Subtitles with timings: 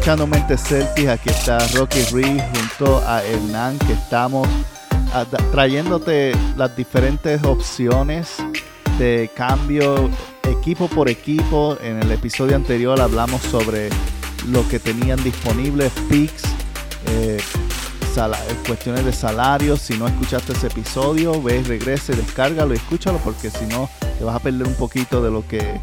[0.00, 4.48] escuchando Mente Celtics, aquí está Rocky Reed junto a Hernán, que estamos
[5.12, 8.28] a- da- trayéndote las diferentes opciones
[8.98, 10.08] de cambio
[10.44, 11.76] equipo por equipo.
[11.82, 13.90] En el episodio anterior hablamos sobre
[14.48, 16.44] lo que tenían disponibles, picks,
[17.08, 17.36] eh,
[18.16, 18.32] eh,
[18.66, 19.76] cuestiones de salario.
[19.76, 24.36] Si no escuchaste ese episodio, ve, regrese, descárgalo y escúchalo porque si no te vas
[24.36, 25.78] a perder un poquito de lo que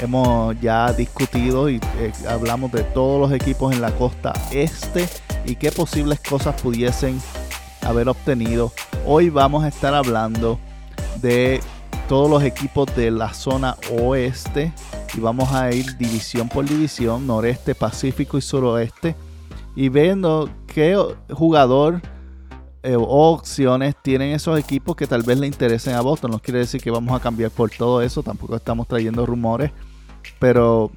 [0.00, 5.08] hemos ya discutido y eh, hablamos de todos los equipos en la costa este
[5.44, 7.20] y qué posibles cosas pudiesen
[7.82, 8.72] haber obtenido.
[9.06, 10.58] Hoy vamos a estar hablando
[11.20, 11.60] de
[12.08, 14.72] todos los equipos de la zona oeste
[15.14, 19.14] y vamos a ir división por división, noreste, pacífico y suroeste
[19.76, 20.96] y viendo qué
[21.30, 22.00] jugador
[22.82, 26.30] eh, opciones tienen esos equipos que tal vez le interesen a Boston.
[26.30, 29.70] No quiere decir que vamos a cambiar por todo eso, tampoco estamos trayendo rumores,
[30.38, 30.90] pero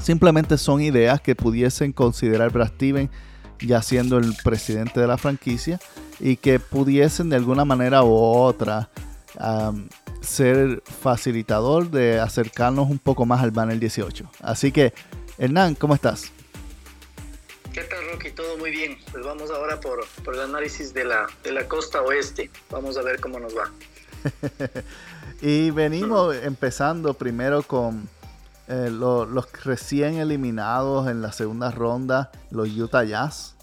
[0.00, 3.10] simplemente son ideas que pudiesen considerar Brad Steven
[3.60, 5.78] ya siendo el presidente de la franquicia
[6.18, 8.88] y que pudiesen de alguna manera u otra
[10.20, 14.30] ser facilitador de acercarnos un poco más al banner 18.
[14.40, 14.92] Así que,
[15.38, 16.30] Hernán, ¿cómo estás?
[17.72, 18.32] ¿Qué tal, Rocky?
[18.32, 18.98] Todo muy bien.
[19.12, 22.50] Pues vamos ahora por, por el análisis de la, de la costa oeste.
[22.70, 23.70] Vamos a ver cómo nos va.
[25.42, 28.06] Y venimos empezando primero con
[28.70, 33.54] eh, lo- los recién eliminados en la segunda ronda, los Utah Jazz.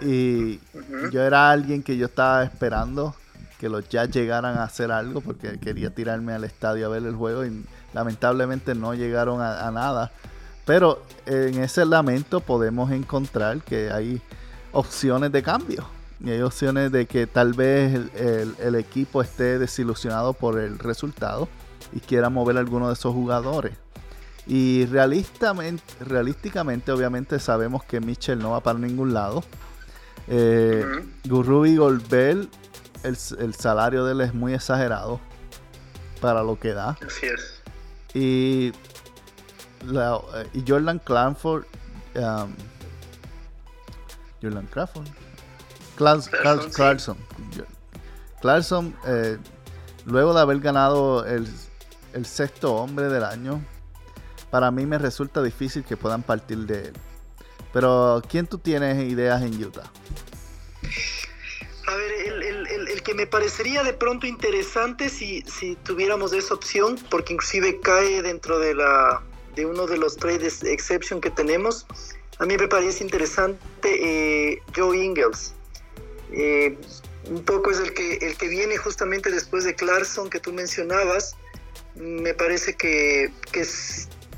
[0.00, 0.60] Y
[1.10, 3.14] yo era alguien que yo estaba esperando
[3.58, 7.14] que los Jazz llegaran a hacer algo porque quería tirarme al estadio a ver el
[7.14, 10.10] juego y lamentablemente no llegaron a, a nada.
[10.66, 14.20] Pero en ese lamento podemos encontrar que hay
[14.72, 15.86] opciones de cambio.
[16.24, 20.78] Y hay opciones de que tal vez el, el- el equipo esté desilusionado por el
[20.78, 21.48] resultado
[21.92, 23.76] y quiera mover a alguno de esos jugadores.
[24.46, 29.42] Y realistamente, realísticamente, obviamente, sabemos que Mitchell no va para ningún lado.
[30.28, 30.84] Eh,
[31.24, 32.48] Gurrubi Golbel,
[33.02, 35.20] el, el salario de él es muy exagerado
[36.20, 36.96] para lo que da.
[37.06, 37.62] Así es.
[38.14, 38.72] Y,
[39.86, 41.64] la- eh, y Jordan Clanford.
[42.16, 42.52] um,
[44.42, 45.06] Jordan Crawford.
[45.96, 46.32] Clarkson.
[46.42, 46.76] Clarkson, sí.
[46.76, 47.16] Clarkson.
[48.40, 49.38] Clarkson, eh,
[50.04, 51.48] luego de haber ganado el,
[52.14, 53.62] el sexto hombre del año,
[54.50, 56.92] para mí me resulta difícil que puedan partir de él.
[57.72, 59.90] Pero, ¿quién tú tienes ideas en Utah?
[61.86, 66.32] A ver, el, el- el- el que me parecería de pronto interesante si, si tuviéramos
[66.32, 69.22] esa opción, porque inclusive cae dentro de la
[69.56, 71.86] de uno de los trades exception que tenemos,
[72.40, 73.68] a mí me parece interesante
[74.52, 75.54] eh, Joe Ingles.
[76.32, 76.76] Eh,
[77.30, 81.36] un poco es el que, el que viene justamente después de Clarkson que tú mencionabas.
[81.96, 83.64] Me parece que, que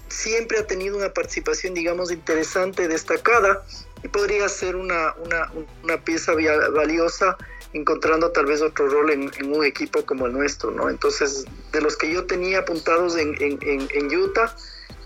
[0.09, 3.65] siempre ha tenido una participación, digamos, interesante, destacada,
[4.03, 5.51] y podría ser una, una,
[5.83, 6.33] una pieza
[6.75, 7.37] valiosa
[7.73, 10.89] encontrando tal vez otro rol en, un equipo como el nuestro, ¿no?
[10.89, 14.55] Entonces, de los que yo tenía apuntados en, en, en- en Utah,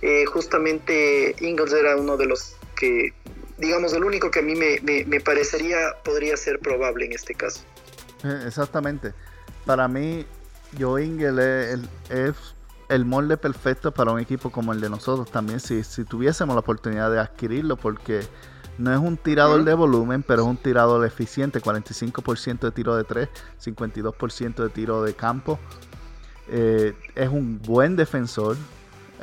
[0.03, 3.13] eh, justamente Ingles era uno de los que,
[3.59, 7.35] digamos, el único que a mí me, me- me parecería podría ser probable en este
[7.35, 7.61] caso.
[8.25, 9.15] Eh, Exactamente.
[9.67, 10.27] Para mí,
[10.79, 12.35] Joe Ingles es el, es
[12.89, 16.61] el molde perfecto para un equipo como el de nosotros también, si, si tuviésemos la
[16.61, 18.23] oportunidad de adquirirlo, porque
[18.79, 23.05] no es un tirador de volumen, pero es un tirador eficiente, 45% de tiro de
[23.05, 23.29] 3,
[23.63, 25.59] 52% de tiro de campo.
[26.49, 28.57] Eh, es un buen defensor.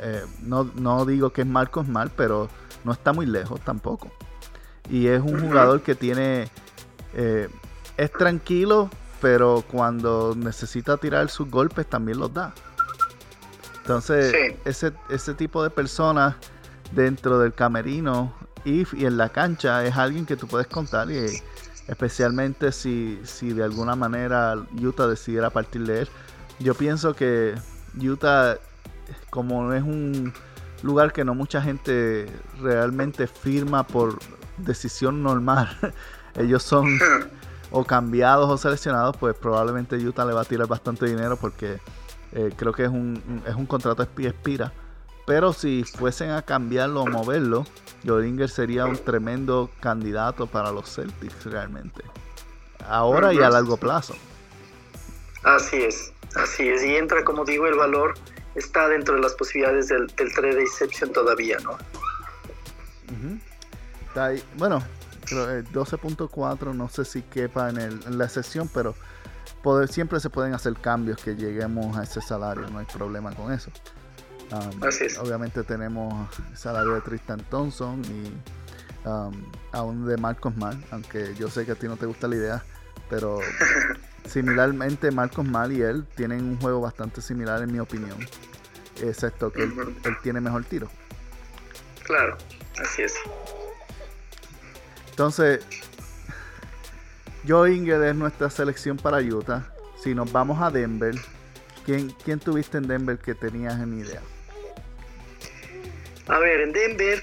[0.00, 2.48] Eh, no, no digo que es Marcos mal, pero
[2.84, 4.10] no está muy lejos tampoco.
[4.88, 6.48] Y es un jugador que tiene...
[7.14, 7.48] eh,
[7.96, 8.88] es tranquilo,
[9.20, 12.52] pero cuando necesita tirar sus golpes también los da.
[13.80, 14.56] Entonces, Sí.
[14.64, 16.34] ese, ese tipo de personas
[16.92, 18.34] dentro del camerino
[18.64, 21.26] y, y en la cancha es alguien que tú puedes contar y
[21.86, 26.08] especialmente si, si de alguna manera Utah decidiera partir de él.
[26.58, 27.54] Yo pienso que
[27.98, 28.58] Utah,
[29.30, 30.34] como es un
[30.82, 32.26] lugar que no mucha gente
[32.60, 34.18] realmente firma por
[34.58, 35.74] decisión normal,
[36.36, 36.98] ellos son
[37.70, 41.78] o cambiados o seleccionados, pues probablemente Utah le va a tirar bastante dinero porque
[42.32, 44.72] eh, creo que es un, es un contrato expira.
[45.26, 47.66] Pero si fuesen a cambiarlo o moverlo,
[48.06, 52.02] Jodinger sería un tremendo candidato para los Celtics realmente.
[52.88, 54.14] Ahora y a largo plazo.
[55.44, 56.82] Así es, así es.
[56.82, 58.14] Y entra, como digo, el valor
[58.54, 61.76] está dentro de las posibilidades del, del trade exception todavía, ¿no?
[64.08, 64.42] Está ahí.
[64.56, 64.82] Bueno,
[65.32, 68.94] 12.4, no sé si quepa en, el, en la sesión, pero
[69.62, 73.52] poder, siempre se pueden hacer cambios que lleguemos a ese salario, no hay problema con
[73.52, 73.70] eso.
[74.50, 75.18] Um, Así es.
[75.18, 79.32] Obviamente tenemos el salario de Tristan Thompson y um,
[79.72, 82.64] aún de Marcos Mal, aunque yo sé que a ti no te gusta la idea,
[83.10, 83.40] pero
[84.26, 88.18] similarmente Marcos Mal y él tienen un juego bastante similar en mi opinión,
[89.02, 90.88] excepto que él, él tiene mejor tiro.
[92.04, 92.38] Claro,
[92.80, 93.12] así es.
[95.18, 95.66] Entonces,
[97.44, 99.68] Joe Inged es nuestra selección para Utah.
[100.00, 101.12] Si nos vamos a Denver,
[101.84, 104.22] ¿quién, quién tuviste en Denver que tenías en idea?
[106.28, 107.20] A ver, en Denver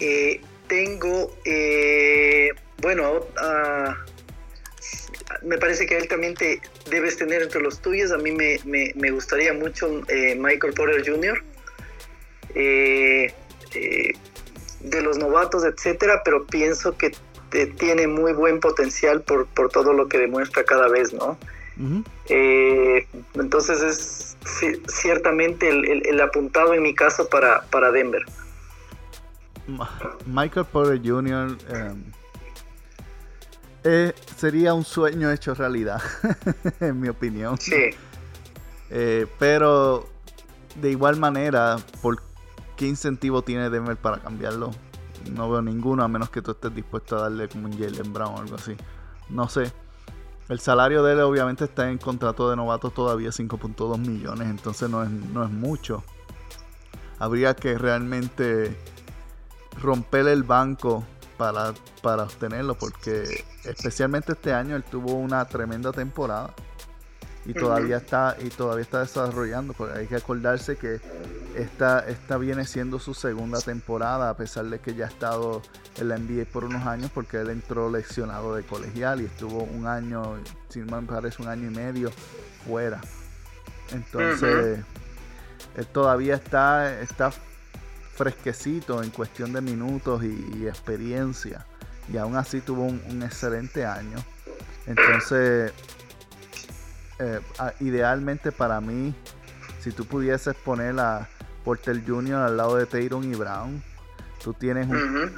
[0.00, 2.48] eh, tengo, eh,
[2.78, 3.20] bueno,
[5.44, 6.60] me parece que él también te
[6.90, 8.10] debes tener entre los tuyos.
[8.10, 11.40] A mí me, me- me gustaría mucho eh, Michael Porter Jr.
[14.84, 17.12] eh, eh, de los novatos, etcétera, pero pienso que
[17.50, 21.36] te- tiene muy buen potencial por, por todo lo que demuestra cada vez, ¿no?
[22.28, 28.22] Eh, entonces es ci- ciertamente el, el- el apuntado en mi caso para, para Denver.
[30.26, 31.56] Michael Porter Jr.
[31.70, 32.04] em,
[33.82, 36.00] eh, sería un sueño hecho realidad,
[36.80, 37.58] en mi opinión.
[37.58, 37.90] Sí,
[38.90, 40.06] Eh, pero
[40.76, 42.20] de igual manera, ¿por
[42.76, 44.70] qué incentivo tiene Denver para cambiarlo?
[45.32, 48.34] No veo ninguno, a menos que tú estés dispuesto a darle como un Jalen Brown
[48.34, 48.76] o algo así.
[49.30, 49.72] No sé.
[50.48, 55.02] El salario de él obviamente está en contrato de novato todavía 5.2 millones, entonces no
[55.02, 56.04] es, no es mucho.
[57.18, 58.76] Habría que realmente
[59.80, 61.04] romper el banco
[61.38, 61.72] para,
[62.02, 66.54] para obtenerlo, porque especialmente este año él tuvo una tremenda temporada
[67.46, 71.00] y todavía está y todavía está desarrollando porque hay que acordarse que
[71.54, 75.62] esta, esta viene siendo su segunda temporada a pesar de que ya ha estado
[75.98, 79.86] en la NBA por unos años porque él entró lesionado de colegial y estuvo un
[79.86, 80.36] año
[80.68, 82.10] si no me parece un año y medio
[82.66, 83.00] fuera.
[83.92, 84.80] Entonces
[85.76, 87.30] él todavía está está
[88.14, 91.66] fresquecito en cuestión de minutos y, y experiencia
[92.10, 94.16] y aún así tuvo un, un excelente año.
[94.86, 95.72] Entonces
[97.18, 99.14] eh, ah, idealmente para mí,
[99.80, 101.28] si tú pudieses poner a
[101.64, 102.36] Porter Jr.
[102.36, 103.82] al lado de Tatum y Brown,
[104.42, 105.32] tú tienes un, ujú,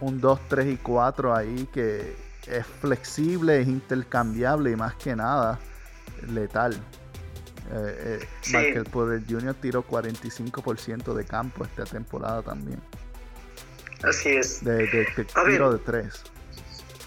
[0.00, 5.58] un 2, 3 y 4 ahí que es flexible, es intercambiable y más que nada
[6.28, 6.74] letal.
[7.70, 8.56] Eh, eh, Sí.
[8.56, 9.54] Michael Porter Jr.
[9.54, 12.80] tiró 45% de campo esta temporada también,
[14.02, 14.64] así es.
[14.64, 15.26] de, de- de ver.
[15.50, 16.22] tiro de 3.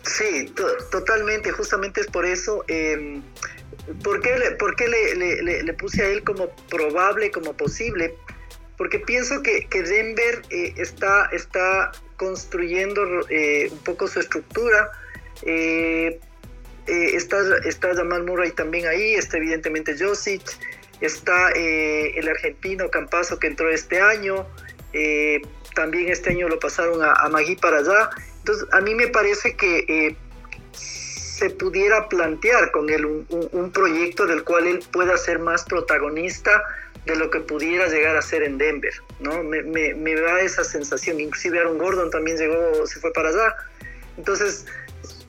[0.04, 2.64] Sí, to- totalmente, justamente es por eso.
[2.68, 3.22] eh,
[4.04, 8.14] ¿Por qué, le, por qué le, le- puse a él como probable, como posible?
[8.78, 14.92] Porque pienso que, que Denver eh, está, está construyendo eh, un poco su estructura.
[15.44, 16.20] eh,
[16.88, 20.42] está, está Jamal Murray también ahí, está evidentemente Josic,
[21.00, 24.46] está el argentino Campazo que entró este año,
[25.76, 28.10] también este año lo pasaron a Magui para allá.
[28.42, 30.16] Entonces, a mí me parece que eh,
[30.74, 35.64] se pudiera plantear con él un, un- un proyecto del cual él pueda ser más
[35.66, 36.62] protagonista
[37.06, 39.42] de lo que pudiera llegar a ser en Denver, ¿no?
[39.44, 43.56] Me, me- me da esa sensación, inclusive Aaron Gordon también llegó, se fue para allá.
[44.18, 44.66] Entonces,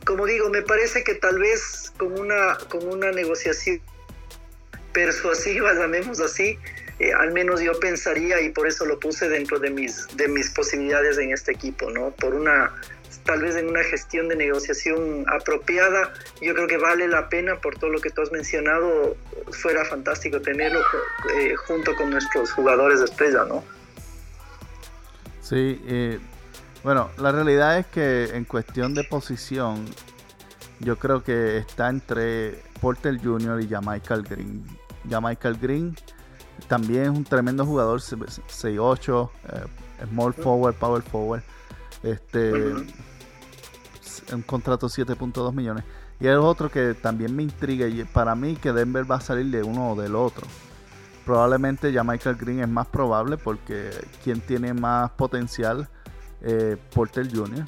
[0.04, 3.80] como digo, me parece que tal vez con una, con una negociación
[4.92, 6.58] persuasiva, llamemos así,
[6.98, 10.50] eh, al menos yo pensaría y por eso lo puse dentro de mis, de mis
[10.50, 12.10] posibilidades en este equipo, ¿no?
[12.10, 12.75] Por una,
[13.24, 17.78] tal vez en una gestión de negociación apropiada, yo creo que vale la pena por
[17.78, 19.16] todo lo que tú has mencionado,
[19.50, 20.80] fuera fantástico tenerlo
[21.36, 23.62] eh, junto con nuestros jugadores de estrella, ¿no?
[25.40, 26.18] Sí, eh,
[26.82, 29.84] bueno, la realidad es que en cuestión de posición,
[30.80, 33.60] yo creo que está entre Porter Jr.
[33.62, 34.64] y Michael Green.
[35.04, 35.96] Michael Green
[36.68, 41.42] también es un tremendo jugador, 6'8, eh, small forward, power forward.
[42.02, 42.52] Este.
[44.33, 45.85] Un contrato 7.2 millones.
[46.21, 49.47] Y el otro que también me intriga, y para mí que Denver va a salir
[49.47, 50.47] de uno o del otro.
[51.25, 53.90] Probablemente ya Michael Green es más probable porque
[54.23, 55.88] quien tiene más potencial,
[56.42, 57.64] eh, Porter Jr.,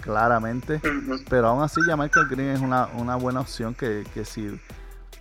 [0.00, 0.80] claramente.
[1.28, 4.60] Pero aún así ya Michael Green es una, una buena opción que, que si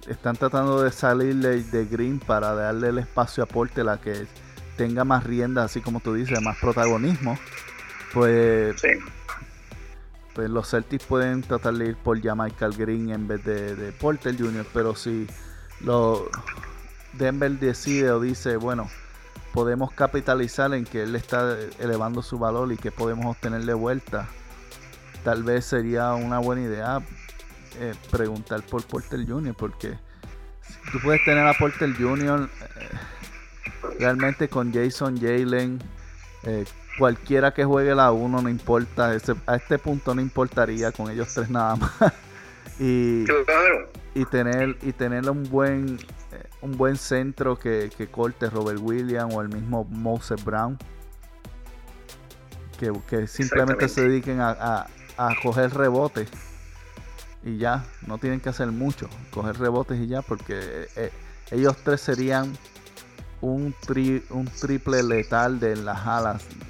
[0.08, 4.28] están tratando de salir de, de Green para darle el espacio a Porter a que
[4.78, 7.38] tenga más rienda, así como tú dices, más protagonismo,
[8.14, 8.88] pues Sí.
[10.40, 14.38] Pues los Celtics pueden tratar de ir por Michael Green en vez de, de Porter
[14.40, 14.66] Jr.
[14.74, 15.28] Pero si
[15.82, 16.30] lo
[17.12, 18.90] Denver decide o dice, bueno,
[19.54, 24.30] podemos capitalizar en que él está elevando su valor y que podemos obtener de vuelta,
[25.26, 27.02] tal vez sería una buena idea
[27.78, 29.54] eh, preguntar por Porter Jr.
[29.54, 30.00] porque
[30.94, 32.50] tú puedes tener a Porter Jr.
[32.78, 35.84] Eh, realmente con Jason Jalen,
[36.44, 36.64] eh,
[37.00, 39.16] cualquiera que juegue la 1 no importa,
[39.48, 41.92] a este punto no importaría con ellos tres nada más.
[42.80, 43.24] y,
[44.14, 45.98] y tener y tener un buen
[46.62, 50.78] un buen centro que, corte Robert Williams o el mismo Moses Brown.
[52.78, 54.88] Que, simplemente se dediquen a,
[55.44, 56.30] coger rebotes
[57.44, 61.12] y ya, no tienen que hacer mucho, coger rebotes y ya, porque eh,
[61.52, 62.58] ellos tres serían
[63.42, 63.76] un,
[64.30, 66.69] un triple letal de las alas eh,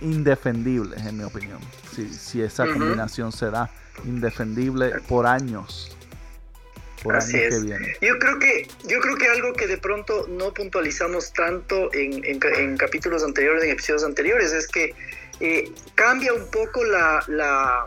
[0.00, 1.58] indefendibles, en mi opinión.
[1.94, 3.70] Si, si esa combinación se da,
[4.04, 5.96] indefendible por años.
[7.12, 7.62] Así es.
[8.00, 12.38] Yo creo que yo creo que algo que de pronto no puntualizamos tanto en,
[12.78, 14.94] capítulos anteriores, en episodios anteriores, es que
[15.40, 17.86] eh, cambia un poco la, la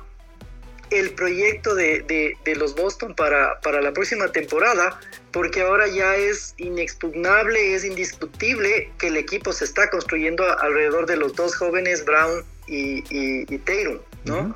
[0.90, 5.00] el proyecto de, los Boston para, para la próxima temporada,
[5.32, 11.18] porque ahora ya es inexpugnable, es indiscutible que el equipo se está construyendo alrededor de
[11.18, 14.56] los dos jóvenes Brown y, y, Tatum, ¿no?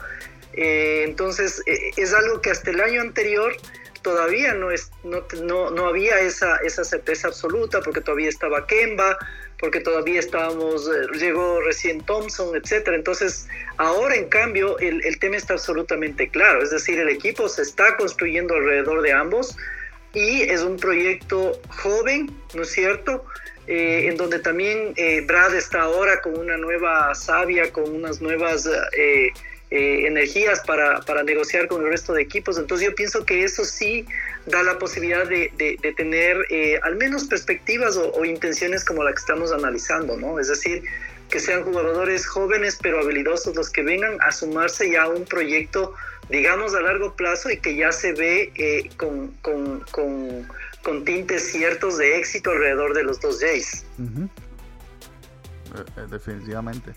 [0.54, 3.56] Eh, entonces, eh, es algo que hasta el año anterior
[4.01, 9.17] todavía no, es, no, no, no había esa, esa certeza absoluta porque todavía estaba Kemba,
[9.60, 12.96] porque todavía estábamos, eh, llegó recién Thompson, etcétera.
[12.96, 17.62] Entonces, ahora en cambio, el, el, tema está absolutamente claro, es decir, el equipo se
[17.62, 19.55] está construyendo alrededor de ambos
[20.13, 23.24] y es un proyecto joven, ¿no es cierto?
[23.67, 28.67] Eh, en donde también eh, Brad está ahora con una nueva savia, con unas nuevas
[28.98, 29.29] eh,
[29.72, 32.58] energías para, para, negociar con el resto de equipos.
[32.58, 34.06] Entonces yo pienso que eso sí
[34.46, 39.20] da la posibilidad de, de, tener eh, al menos perspectivas o, intenciones como la que
[39.20, 40.40] estamos analizando, ¿no?
[40.40, 40.84] Es decir,
[41.30, 45.94] que sean jugadores jóvenes pero habilidosos los que vengan a sumarse ya a un proyecto,
[46.30, 50.48] digamos, a largo plazo y que ya se ve eh, con, con, con,
[50.84, 53.86] con, tintes ciertos de éxito alrededor de los dos Jays.
[56.10, 56.94] Definitivamente.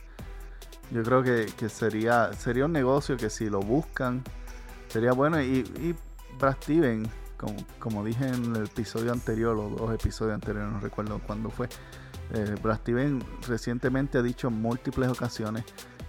[0.95, 4.23] Yo creo que, sería sería un negocio que si lo buscan
[4.87, 5.43] sería bueno.
[5.43, 5.97] Y, y
[6.39, 11.21] Brad Steven, como, como dije en el episodio anterior, los dos episodios anteriores, no recuerdo
[11.27, 11.69] cuándo fue.
[12.33, 15.65] Eh, Brad Steven recientemente ha dicho en múltiples ocasiones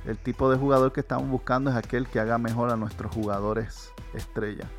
[0.05, 3.91] el tipo de jugador que estamos buscando es aquel que haga mejor a nuestros jugadores
[4.13, 4.69] estrella.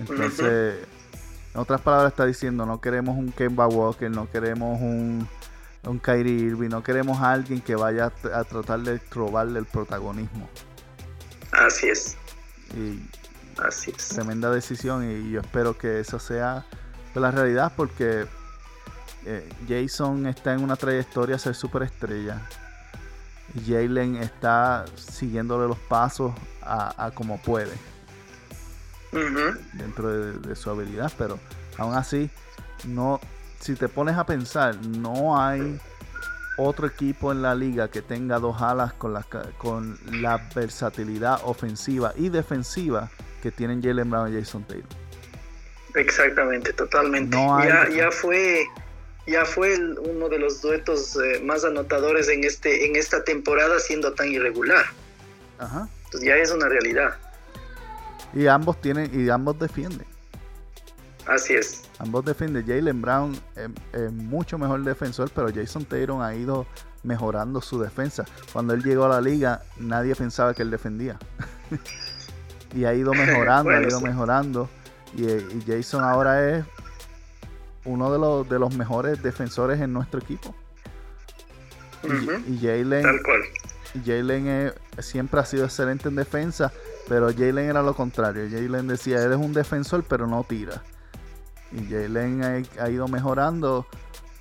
[0.00, 0.84] Entonces,
[1.54, 5.28] en otras palabras está diciendo, no queremos un Kemba Walker, no queremos un
[5.84, 10.48] un Kyrie Irving, no queremos a alguien que vaya a, tratar de robarle el protagonismo.
[11.52, 12.16] Así es.
[12.74, 13.02] Y
[13.58, 14.08] Así es.
[14.08, 16.64] Tremenda decisión y yo espero que eso sea
[17.14, 18.26] la realidad porque
[19.26, 22.40] eh, Jason está en una trayectoria a ser superestrella.
[23.54, 27.72] Y Jalen está siguiéndole los pasos a, como puede.
[29.74, 31.38] Dentro de, de su habilidad, pero
[31.76, 32.30] aún así
[32.84, 33.20] no
[33.62, 35.78] si te pones a pensar, no hay
[36.58, 39.24] otro equipo en la liga que tenga dos alas con la,
[39.56, 43.08] con la versatilidad ofensiva y defensiva
[43.40, 44.88] que tienen Jalen Brown y Jason Taylor.
[45.94, 47.36] Exactamente, totalmente.
[47.36, 48.66] ya, fue
[49.26, 54.12] ya fue uno de los duetos eh, más anotadores en este en esta temporada siendo
[54.12, 54.84] tan irregular.
[55.58, 55.88] Ajá.
[56.06, 57.16] Entonces ya es una realidad.
[58.34, 60.11] Y ambos tienen y ambos defienden.
[61.26, 61.82] Así es.
[61.98, 62.66] Ambos defienden.
[62.66, 63.38] Jalen Brown
[63.92, 66.66] es, mucho mejor defensor, pero Jason Taylor ha ido
[67.02, 68.24] mejorando su defensa.
[68.52, 71.18] Cuando él llegó a la liga, nadie pensaba que él defendía.
[72.74, 74.68] y ha ido mejorando, ha ido mejorando.
[75.14, 75.26] Y,
[75.66, 76.64] Jason ahora es
[77.84, 80.54] uno de los, de los mejores defensores en nuestro equipo.
[82.48, 83.20] Y, Jalen.
[84.04, 86.72] Jalen siempre ha sido excelente en defensa,
[87.08, 88.48] pero Jalen era lo contrario.
[88.50, 90.82] Jalen decía, él es un defensor, pero no tira.
[91.72, 93.86] Y Jalen ha, ido mejorando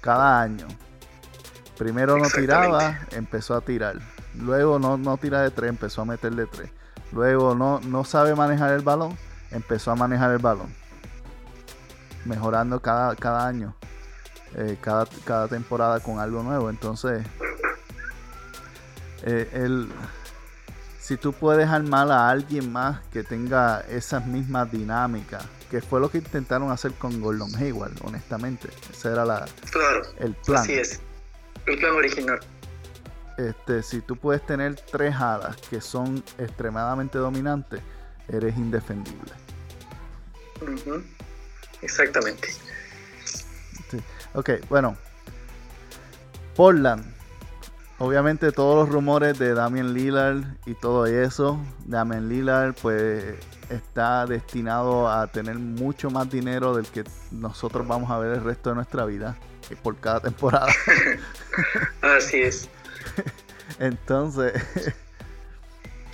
[0.01, 0.67] cada año.
[1.77, 3.99] Primero no tiraba, empezó a tirar.
[4.35, 6.71] Luego no, no tira de tres, empezó a meter de tres.
[7.11, 9.17] Luego no, no sabe manejar el balón,
[9.49, 10.73] empezó a manejar el balón.
[12.25, 13.75] Mejorando cada, cada año,
[14.55, 16.69] eh, cada, cada temporada con algo nuevo.
[16.69, 17.25] Entonces,
[19.23, 19.89] eh, el,
[20.99, 26.11] si tú puedes armar a alguien más que tenga esas mismas dinámicas que fue lo
[26.11, 28.67] que intentaron hacer con Gordon Hayward, honestamente.
[28.91, 29.47] Ese era la,
[30.19, 30.63] el plan.
[30.63, 30.99] Así es,
[31.65, 32.41] el plan original.
[33.37, 37.79] Este, si tú puedes tener tres alas que son extremadamente dominantes,
[38.27, 39.31] eres indefendible.
[41.81, 42.49] Exactamente.
[44.33, 44.97] Ok, bueno.
[46.53, 47.05] Portland.
[47.97, 51.61] Obviamente todos los rumores de Damian Lillard y todo eso.
[51.85, 53.35] Damian Lillard pues
[53.71, 58.69] está destinado a tener mucho más dinero del que nosotros vamos a ver el resto
[58.69, 59.37] de nuestra vida
[59.81, 60.71] por cada temporada.
[62.01, 62.69] Así es.
[63.79, 64.53] Entonces,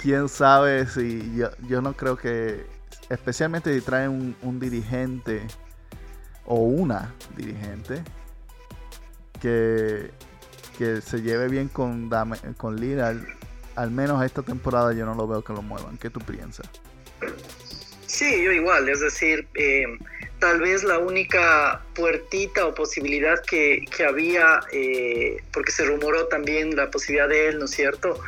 [0.01, 2.65] quién sabe si yo, yo no creo que,
[3.09, 5.45] especialmente si traen un, dirigente
[6.45, 8.03] o una dirigente
[9.41, 10.11] que,
[10.77, 12.09] que se lleve bien con,
[12.57, 13.17] con Lillard,
[13.75, 15.97] al menos esta temporada yo no lo veo que lo muevan.
[15.97, 16.67] ¿Qué tú piensas?
[18.05, 19.85] Sí, yo igual, es decir, eh,
[20.39, 26.89] tal vez la única puertita o posibilidad que, había, eh, porque se rumoró también la
[26.89, 28.19] posibilidad de él, ¿no es cierto?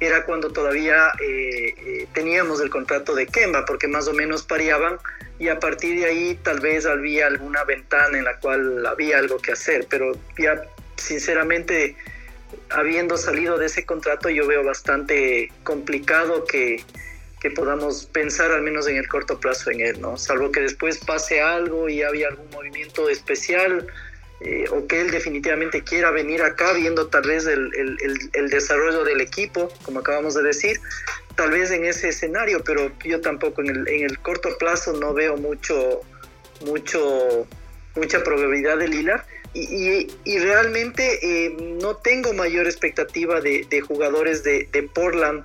[0.00, 4.98] Era cuando todavía eh, teníamos el contrato de Kemba, porque más o menos pareaban
[5.38, 9.38] y a partir de ahí tal vez había alguna ventana en la cual había algo
[9.38, 10.62] que hacer, pero ya
[10.96, 11.96] sinceramente
[12.70, 16.84] habiendo salido de ese contrato yo veo bastante complicado que
[17.44, 20.16] que podamos pensar al menos en el corto plazo en él, ¿no?
[20.16, 23.86] Salvo que después pase algo y había algún movimiento especial
[24.40, 27.70] eh, o que él definitivamente quiera venir acá viendo tal vez el,
[28.32, 30.80] el, desarrollo del equipo, como acabamos de decir,
[31.34, 35.12] tal vez en ese escenario, pero yo tampoco en el, en el corto plazo no
[35.12, 36.00] veo mucho,
[36.64, 37.46] mucho,
[37.94, 39.20] mucha probabilidad de Lillard.
[39.52, 45.44] Y, y, realmente eh, no tengo mayor expectativa de, de jugadores de, de Portland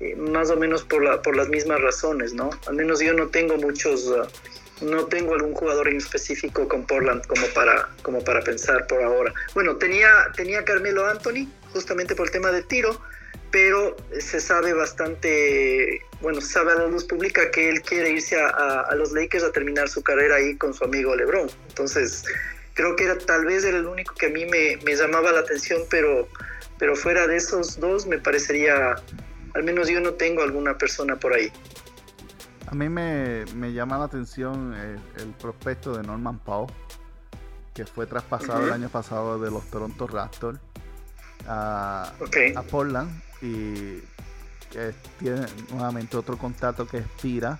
[0.00, 2.50] eh, más o menos por, la, por las mismas razones, ¿no?
[2.66, 4.26] Al menos yo no tengo muchos, uh,
[4.84, 9.32] no tengo algún jugador en específico con Portland como para, como para pensar por ahora.
[9.54, 13.00] Bueno, tenía, tenía Carmelo Anthony, justamente por el tema del tiro,
[13.50, 18.38] pero se sabe bastante, bueno, se sabe a la luz pública que él quiere irse
[18.38, 21.48] a, a, los Lakers a terminar su carrera ahí con su amigo LeBron.
[21.68, 22.24] Entonces,
[22.74, 25.40] creo que era, tal vez era el único que a mí me, me llamaba la
[25.40, 26.28] atención, pero,
[26.78, 28.96] pero fuera de esos dos me parecería
[29.56, 31.50] al menos yo no tengo alguna persona por ahí.
[32.66, 36.70] A mí me, llama la atención el, prospecto de Norman Powell,
[37.72, 40.58] que fue traspasado el año pasado de los Toronto Raptors
[41.46, 42.12] a,
[42.70, 44.00] Portland y
[44.70, 47.58] que tiene nuevamente otro contrato que expira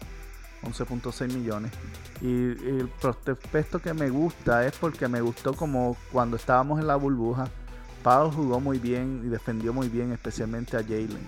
[0.64, 1.72] 11.6 millones.
[2.20, 6.96] Y, el prospecto que me gusta es porque me gustó como cuando estábamos en la
[6.96, 7.48] burbuja.
[8.02, 11.26] Powell jugó muy bien y defendió muy bien, especialmente a Jalen.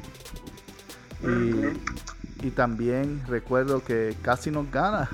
[1.22, 5.08] Y, también recuerdo que casi nos gana.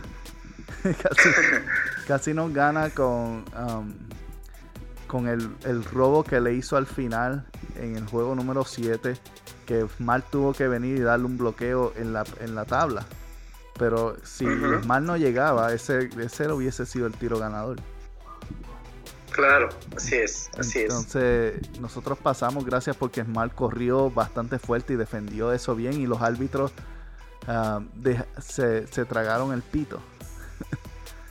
[2.07, 3.93] casi, nos gana con, um,
[5.07, 9.17] con el, robo que le hizo al final en el juego número 7.
[9.67, 13.07] Que Mal tuvo que venir y darle un bloqueo en la, en la tabla.
[13.79, 17.79] Pero si Mal no llegaba, ese, ese hubiese sido el tiro ganador.
[19.35, 25.53] Claro, así es, así Entonces, nosotros pasamos gracias porque Smart corrió bastante fuerte y defendió
[25.53, 26.71] eso bien y los árbitros
[27.49, 27.81] ah,
[28.39, 30.01] se, tragaron el pito.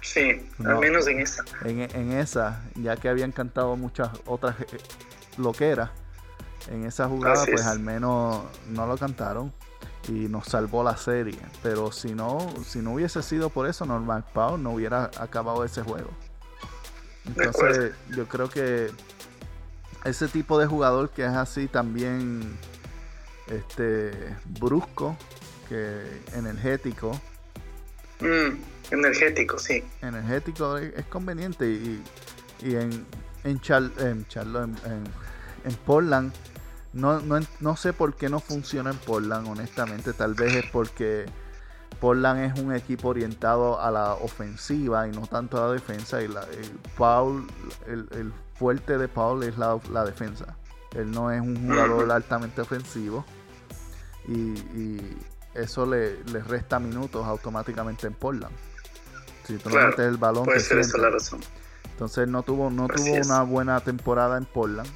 [0.02, 1.46] Sí, al menos en esa.
[1.64, 4.66] En, esa, ya que habían cantado muchas otras eh,
[5.38, 5.92] loqueras,
[6.70, 9.54] en esa jugada pues al menos no lo cantaron
[10.10, 11.40] y nos salvó la serie.
[11.62, 15.82] Pero si no, si no hubiese sido por eso, Norman Powell no hubiera acabado ese
[15.82, 16.10] juego.
[17.26, 18.92] Entonces, yo creo que
[20.04, 22.58] ese tipo de jugador que es así también
[23.48, 24.12] este
[24.60, 25.16] brusco,
[25.70, 27.20] que energético.
[28.20, 28.58] Mm,
[28.92, 29.84] energético, sí.
[30.02, 32.04] Energético es, conveniente y,
[32.62, 33.06] y en,
[33.44, 33.62] en,
[34.00, 34.26] en,
[35.66, 36.34] en, Portland
[36.94, 40.14] no, no, no sé por qué no funciona en Portland, honestamente.
[40.14, 41.26] Tal vez es porque
[41.94, 46.22] Portland es un equipo orientado a la ofensiva y no tanto a la defensa.
[46.22, 47.48] Y, la, el, Paul,
[47.88, 50.58] el, fuerte de Paul es la, defensa.
[50.96, 53.26] Él no es un jugador altamente ofensivo.
[54.28, 55.00] Y,
[55.54, 58.56] eso le, resta minutos automáticamente en Portland.
[59.46, 61.42] Si tú no metes el balón, puede ser esa la razón.
[61.92, 64.90] Entonces no tuvo, no tuvo una buena temporada en Portland.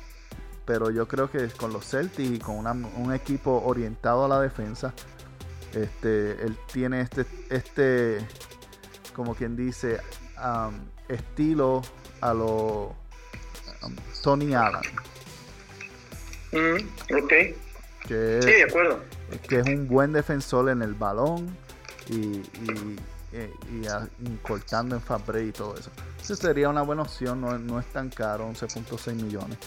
[0.66, 4.94] Pero yo creo que con los Celtics y con un equipo orientado a la defensa,
[5.74, 8.20] este, él tiene este, este,
[9.14, 10.00] como quien dice,
[11.08, 11.82] estilo
[12.22, 12.96] a lo
[14.24, 14.82] Tony Allen.
[16.52, 17.34] Mm, ok.
[18.08, 19.04] Que, sí, de acuerdo.
[19.48, 21.56] Que es un buen defensor en el balón
[22.10, 22.42] y,
[23.34, 25.92] y, cortando en Fabre y todo eso.
[26.22, 29.58] Esa sería una buena opción, no, es tan caro, 11.6 millones.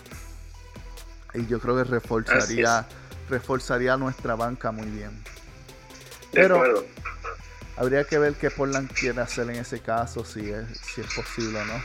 [1.35, 2.87] Y yo creo que reforzaría,
[3.29, 5.23] reforzaría nuestra banca muy bien.
[6.33, 6.63] Pero
[7.77, 11.61] habría que ver qué Portland quiere hacer en ese caso, si es, si es posible
[11.61, 11.81] o no.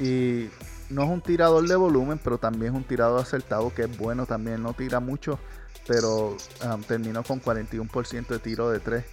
[0.00, 0.50] Y
[0.90, 4.26] no es un tirador de volumen, pero también es un tirador acertado que es bueno
[4.26, 4.62] también.
[4.62, 5.38] No tira mucho,
[5.86, 9.04] pero um, terminó con 41% de tiro de 3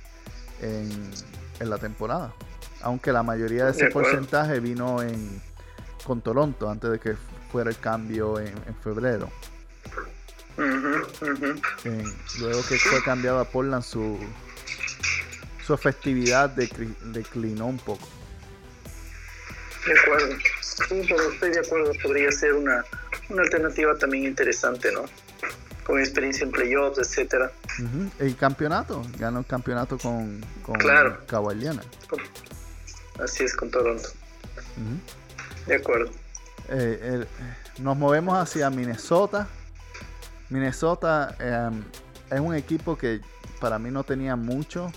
[0.62, 1.12] en,
[1.60, 2.34] en, la temporada.
[2.82, 5.42] Aunque la mayoría de ese porcentaje vino en,
[6.06, 7.16] con Toronto antes de que
[7.52, 9.30] fuera el cambio en, en febrero.
[10.58, 11.08] Luego
[12.68, 14.20] que fue cambiado a Portland, su,
[15.66, 18.08] su efectividad declinó un poco.
[19.86, 20.36] De acuerdo.
[20.62, 21.92] Sí, pero estoy de acuerdo.
[22.02, 22.84] Podría ser una,
[23.30, 25.06] una alternativa también interesante, ¿no?
[25.86, 27.52] Con experiencia en playoffs, etcétera.
[28.20, 31.20] El campeonato, ganó el campeonato con, con claro.
[33.24, 34.10] Así es, con Toronto.
[35.68, 36.12] De acuerdo.
[36.70, 37.26] Eh,
[37.80, 39.48] nos movemos hacia Minnesota.
[40.50, 41.84] Minnesota em,
[42.30, 43.22] es un equipo que
[43.60, 44.92] para mí no tenía mucho.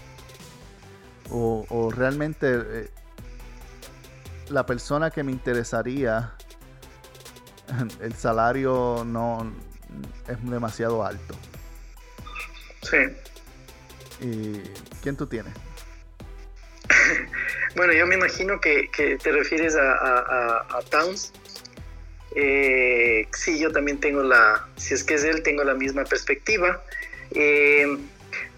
[1.31, 2.91] O, realmente eh,
[4.49, 6.33] la persona que me interesaría,
[8.01, 9.53] el salario no
[10.27, 11.35] es demasiado alto.
[12.83, 12.97] Sí.
[14.21, 14.63] ¿Y
[15.03, 15.53] quién tú tienes?
[17.77, 18.89] bueno, yo me imagino que,
[19.23, 21.33] te refieres a, Towns.
[22.35, 26.83] Eh, sí, yo también tengo la, si es que es él, tengo la misma perspectiva.
[27.33, 27.99] Eh,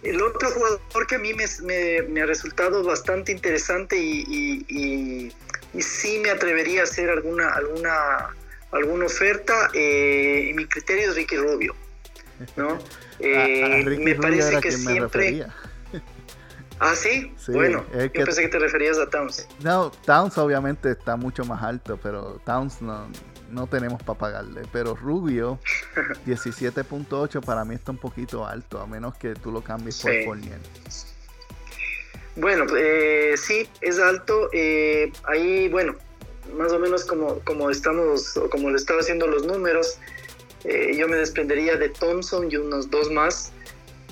[0.02, 5.32] el otro jugador que a mí me, ha resultado bastante interesante y,
[5.72, 8.34] y sí me atrevería a hacer alguna, alguna,
[8.72, 9.70] alguna oferta.
[9.74, 11.74] Eh, mi criterio es Ricky Rubio.
[12.56, 12.78] ¿no?
[13.22, 15.44] Eh, me parece que siempre.
[16.80, 17.34] ah, ¿sí?
[17.48, 19.46] bueno, yo pensé que te referías a Towns.
[19.62, 23.08] No, Towns obviamente está mucho más alto, pero Towns no,
[23.50, 24.62] no tenemos para pagarle.
[24.72, 25.58] Pero Rubio,
[26.26, 30.58] 17.8 para mí está un poquito alto, a menos que tú lo cambies por Fournier.
[32.36, 34.48] Bueno, eh, sí, es alto.
[34.52, 35.96] Eh, ahí, bueno,
[36.56, 39.98] más o menos como, como estamos, como le estaba haciendo los números,
[40.64, 43.52] eh, yo me desprendería de Thompson y unos dos más,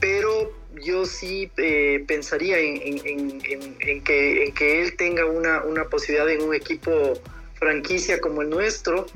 [0.00, 3.40] pero yo sí eh, pensaría en,
[4.04, 7.14] que, en que él tenga una, una posibilidad en un equipo
[7.58, 9.06] franquicia como el nuestro,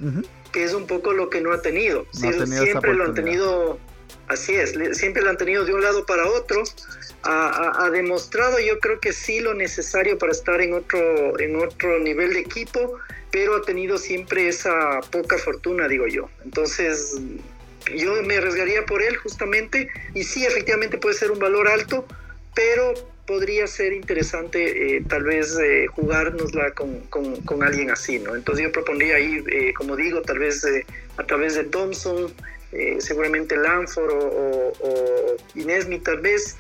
[0.52, 2.07] que es un poco lo que no ha tenido.
[2.12, 3.78] siempre lo han tenido,
[4.28, 6.62] así es, siempre lo han tenido de un lado para otro
[7.24, 12.33] ha, demostrado yo creo que sí lo necesario para estar en otro, en otro nivel
[12.35, 12.98] de equipo,
[13.31, 16.28] pero ha tenido siempre esa poca fortuna, digo yo.
[16.44, 17.16] Entonces,
[17.94, 22.07] yo me arriesgaría por él justamente, y sí, efectivamente puede ser un valor alto,
[22.55, 22.92] pero
[23.26, 28.35] podría ser interesante eh, tal vez eh, jugárnosla con, con, alguien así, ¿no?
[28.35, 30.64] Entonces yo propondría ahí, eh, como digo, tal vez
[31.16, 32.32] a través de Thompson,
[32.98, 36.56] seguramente Lanford o, o, o Inesmi tal vez,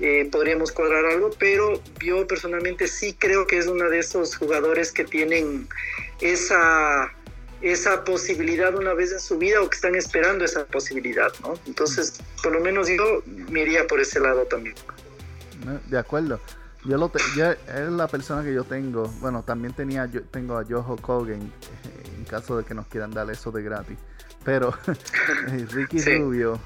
[0.00, 4.90] eh, podríamos cuadrar algo, pero yo personalmente sí creo que es uno de esos jugadores
[4.90, 5.68] que tienen
[6.20, 7.12] esa,
[7.62, 11.54] esa posibilidad una vez en su vida o que están esperando esa posibilidad, ¿no?
[11.66, 14.74] Entonces, por lo menos yo me iría por ese lado también.
[15.88, 16.40] De acuerdo.
[16.84, 19.08] Yo, lo es la persona que yo tengo.
[19.20, 23.10] Bueno, también tenía yo tengo a Jojo Kogan eh, en caso de que nos quieran
[23.10, 23.96] dar eso de gratis.
[24.44, 24.74] Pero
[25.70, 26.60] Ricky Rubio,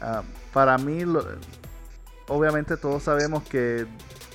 [0.00, 1.24] ah, para mí lo,
[2.26, 3.86] obviamente todos sabemos que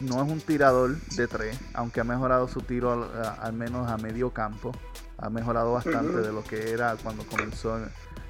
[0.02, 3.10] no es un tirador de tres, aunque ha mejorado su tiro
[3.42, 4.72] al, menos a medio campo.
[5.18, 7.78] Ha mejorado bastante de lo que era cuando comenzó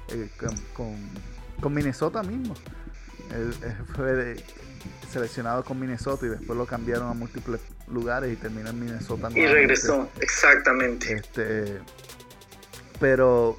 [0.08, 0.28] eh,
[0.74, 2.54] con, Minnesota mismo.
[3.32, 3.54] Él,
[3.94, 4.44] fue
[5.10, 9.28] seleccionado con Minnesota y después lo cambiaron a múltiples lugares y terminó en Minnesota.
[9.34, 11.12] Y regresó, exactamente.
[11.12, 11.80] Este,
[12.98, 13.56] pero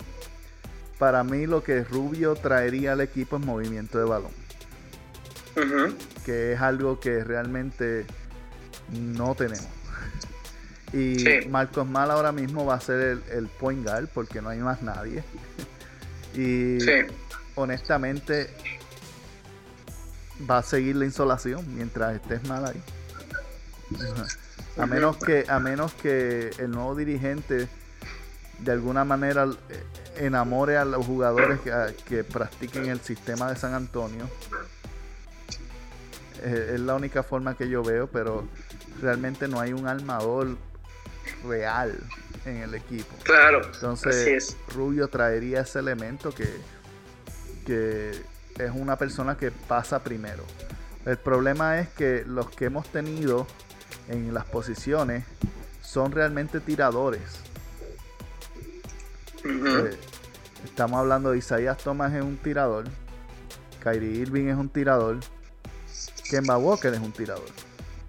[0.98, 4.42] para mí lo que Rubio traería al equipo es movimiento de balón
[6.26, 8.06] que es algo que realmente
[8.92, 9.68] no tenemos.
[10.94, 14.82] Y Marcos Mal ahora mismo va a ser el, point guard porque no hay más
[14.82, 15.24] nadie.
[16.36, 16.80] y
[17.56, 18.50] honestamente
[20.50, 22.82] va a seguir la insolación mientras estés mal ahí.
[24.78, 27.68] A menos que, a menos que el nuevo dirigente
[28.60, 29.48] de alguna manera
[30.18, 31.60] enamore a los jugadores
[32.06, 34.30] que practiquen el sistema de San Antonio
[36.44, 38.48] es, la única forma que yo veo, pero
[39.02, 40.58] realmente no hay un armador
[41.48, 41.98] real
[42.46, 43.16] en el equipo.
[43.24, 43.62] Claro.
[43.74, 46.50] Entonces, Rubio traería ese elemento que,
[47.66, 48.12] que
[48.58, 50.44] es una persona que pasa primero.
[51.06, 53.48] El problema es que los que hemos tenido
[54.08, 55.24] en las posiciones
[55.82, 57.22] son realmente tiradores.
[59.44, 59.98] Eh,
[60.64, 62.86] estamos hablando de Isaías Thomas es un tirador,
[63.84, 65.20] Kyrie Irving es un tirador,
[66.30, 67.50] Kemba Walker es un tirador.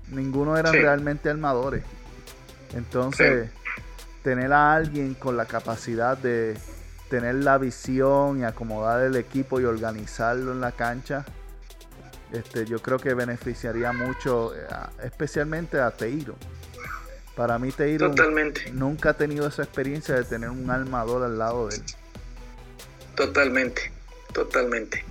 [0.09, 1.83] Ninguno eran realmente armadores.
[2.75, 3.51] Entonces,
[4.23, 6.57] tener a alguien con la capacidad de
[7.13, 11.27] tener la visión y acomodar el equipo y organizarlo en la cancha,
[12.33, 14.67] este, yo creo que beneficiaría mucho, eh,
[15.05, 16.37] especialmente a Teiro.
[17.37, 18.15] Para mí Teiro
[18.73, 21.83] nunca ha tenido esa experiencia de tener un armador al lado de él.
[23.15, 23.93] Totalmente,
[24.33, 25.05] totalmente.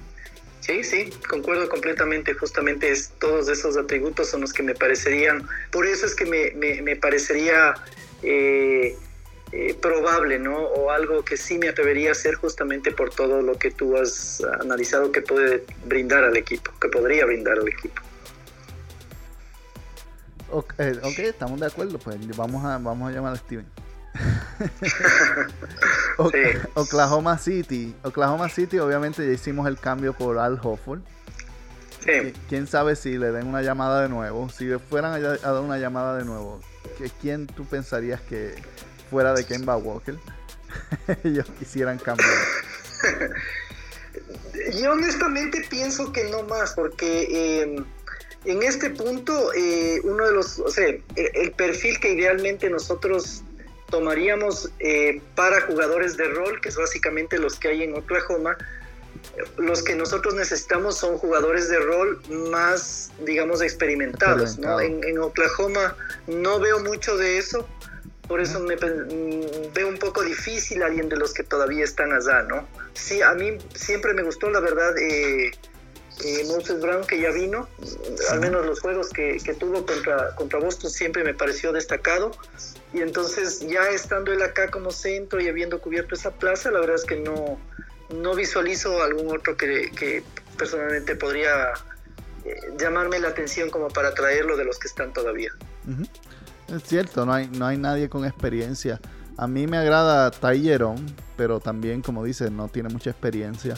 [0.62, 2.34] Sí, sí, concuerdo completamente.
[2.34, 6.82] Justamente es, todos esos atributos son los que me parecerían, por eso es que me,
[6.82, 7.76] me, parecería
[8.24, 8.98] eh,
[9.52, 10.58] eh, probable, ¿no?
[10.58, 14.42] O algo que sí me atrevería a hacer justamente por todo lo que tú has
[14.62, 18.02] analizado que puede brindar al equipo, que podría brindar al equipo.
[20.52, 23.66] Ok, eh, estamos de acuerdo, pues vamos a, vamos a llamar a Steven.
[26.76, 27.96] Oklahoma City.
[28.04, 31.02] Oklahoma City, obviamente ya hicimos el cambio por Al Hofford.
[32.50, 34.50] Quién sabe si le den una llamada de nuevo.
[34.50, 36.60] Si fueran a, dar una llamada de nuevo,
[37.22, 38.56] ¿quién tú pensarías que
[39.12, 40.16] fuera de Kemba Walker
[41.24, 42.30] ellos quisieran cambiar?
[44.82, 47.86] Yo honestamente pienso que no más, porque em,
[48.46, 53.44] en este punto, eh, uno de los, o sea, el perfil que idealmente nosotros
[53.92, 58.58] tomaríamos eh, para jugadores de rol, que es básicamente los que hay en Oklahoma.
[59.58, 62.20] Los que nosotros necesitamos son jugadores de rol
[62.50, 64.58] más, digamos, experimentados.
[64.58, 65.96] En, Oklahoma
[66.26, 67.68] no veo mucho de eso,
[68.32, 72.44] por eso me mm, veo un poco difícil alguien de los que todavía están allá,
[72.44, 72.66] ¿no?
[72.94, 75.52] Sí, a mí siempre me gustó, la verdad, eh,
[76.24, 77.68] eh, Moses Brown, que ya vino,
[78.30, 82.32] al menos los juegos que, que, tuvo contra, contra Boston siempre me pareció destacado.
[82.94, 86.96] Y entonces ya estando él acá como centro y habiendo cubierto esa plaza, la verdad
[86.96, 87.60] es que no,
[88.16, 90.24] no visualizo algún otro que,
[90.58, 91.74] personalmente podría
[92.46, 95.52] eh, llamarme la atención como para traerlo de los que están todavía.
[96.72, 99.00] Es cierto, no hay, no hay nadie con experiencia.
[99.38, 101.06] A mí me agrada Tyron,
[101.36, 103.76] pero también, como dice, no tiene mucha experiencia.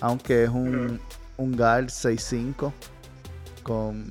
[0.00, 1.00] Aunque es un,
[1.36, 2.72] un guard 6'5
[3.62, 4.10] con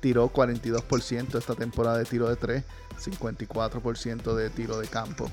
[0.00, 2.64] tiró 42% esta temporada de tiro de 3
[2.98, 5.30] 54% de tiro de campo.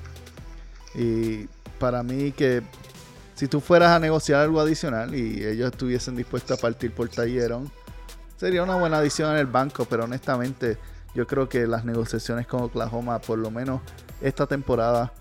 [0.94, 1.46] Y
[1.78, 2.62] para mí que
[3.34, 7.70] si tú fueras a negociar algo adicional y ellos estuviesen dispuestos a partir por Talleron,
[8.36, 10.78] sería una buena adición en el banco, pero honestamente
[11.14, 13.80] yo creo que las negociaciones con Oklahoma, por lo menos
[14.20, 15.12] esta temporada,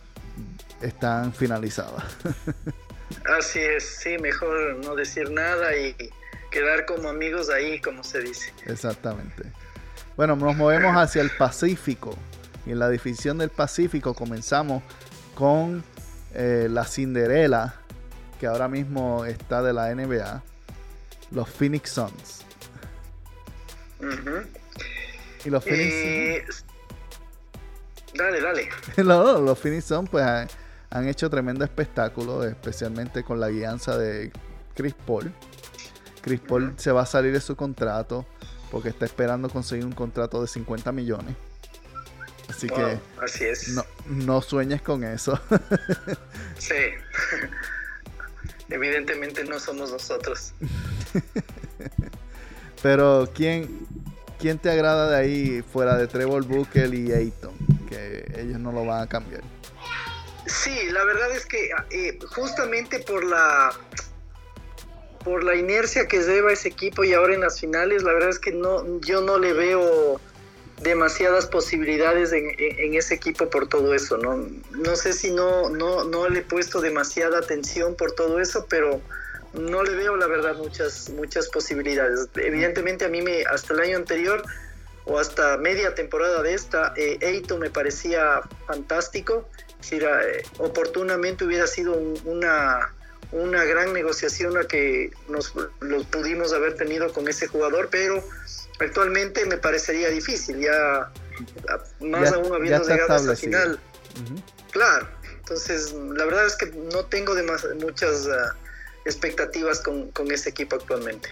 [0.82, 2.04] están finalizadas.
[3.38, 5.96] Así es, sí, mejor no decir nada y
[6.50, 8.52] quedar como amigos ahí, como se dice.
[8.66, 9.44] Exactamente.
[10.16, 12.16] Bueno, nos movemos hacia el Pacífico.
[12.66, 14.84] Y en la división del Pacífico comenzamos
[15.36, 15.84] con
[16.34, 17.76] eh, la Cinderela,
[18.40, 20.44] que ahora mismo está de la NBA,
[21.32, 22.46] los Phoenix Suns.
[25.46, 26.46] Y los Phoenix eh,
[28.16, 28.70] Dale, dale.
[28.98, 34.32] los, Phoenix Suns pues han, hecho tremendo espectáculo, especialmente con la guianza de
[34.76, 35.34] Chris Paul.
[36.22, 38.26] Chris Paul se va a salir de su contrato
[38.72, 41.36] porque está esperando conseguir un contrato de 50 millones.
[42.50, 43.70] Así que así es.
[43.70, 45.40] No, no sueñes con eso.
[46.60, 46.76] sí.
[48.70, 50.54] Evidentemente no somos nosotros.
[52.82, 53.88] Pero ¿quién,
[54.44, 57.54] ¿quién te agrada de ahí fuera de Trevor Booker y Ayton?
[57.88, 59.42] Que ellos no lo van a cambiar.
[60.46, 63.72] Sí, la verdad es que eh, justamente por la
[65.24, 68.40] por la inercia que lleva ese equipo y ahora en las finales, la verdad es
[68.40, 70.20] que no, yo no le veo
[70.82, 74.46] demasiadas posibilidades en, ese equipo por todo eso, ¿no?
[74.72, 79.00] No sé si no, no, no le he puesto demasiada atención por todo eso, pero
[79.54, 82.28] no le veo la verdad muchas, muchas posibilidades.
[82.36, 84.44] Evidentemente a mí me, hasta el año anterior
[85.06, 89.48] o hasta media temporada de esta, eh, Eito me parecía fantástico.
[89.82, 91.94] Si eh, oportunamente hubiera sido
[92.26, 92.94] una
[93.34, 98.24] una gran negociación a que nos los pudimos haber tenido con ese jugador, pero
[98.80, 101.12] actualmente me parecería difícil, ya
[102.00, 103.80] más aún habiendo llegado a esta final.
[104.72, 107.34] Claro, entonces la verdad es que no tengo
[107.82, 108.56] muchas ah,
[109.06, 111.30] expectativas con, con, ese equipo actualmente.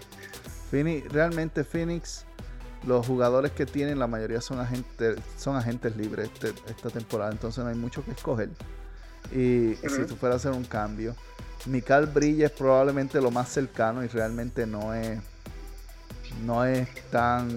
[0.71, 2.25] realmente Phoenix,
[2.85, 7.63] los jugadores que tienen, la mayoría son agentes, son agentes libres este, esta temporada, entonces
[7.63, 8.49] no hay mucho que escoger.
[9.31, 11.15] Y si tú fueras a hacer un cambio,
[11.65, 15.19] Mikal Brilla es probablemente lo más cercano y realmente no es
[16.45, 17.49] no es tan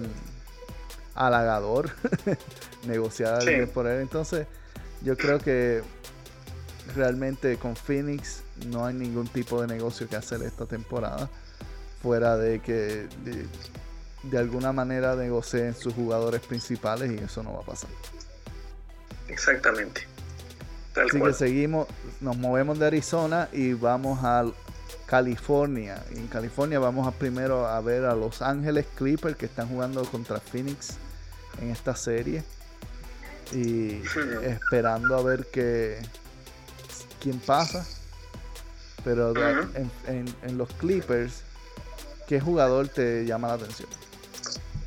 [1.15, 1.89] halagador
[2.87, 3.41] negociar
[3.73, 4.01] por él.
[4.01, 4.47] Entonces,
[5.01, 5.81] yo creo que
[6.95, 11.29] realmente con Phoenix no hay ningún tipo de negocio que hacer esta temporada.
[12.01, 13.47] Fuera de que de,
[14.23, 17.89] de alguna manera negocien sus jugadores principales y eso no va a pasar.
[19.27, 20.07] Exactamente.
[20.95, 21.87] Así que seguimos,
[22.21, 24.45] nos movemos de Arizona y vamos a
[25.05, 26.01] California.
[26.11, 30.39] en California vamos a primero a ver a Los Ángeles Clippers que están jugando contra
[30.39, 30.97] Phoenix
[31.61, 32.43] en esta serie.
[33.51, 34.01] Y
[34.43, 35.99] esperando a ver que,
[37.25, 37.83] quién pasa.
[39.03, 39.33] Pero
[40.07, 41.41] en, los Clippers,
[42.27, 43.89] ¿qué jugador te llama la atención?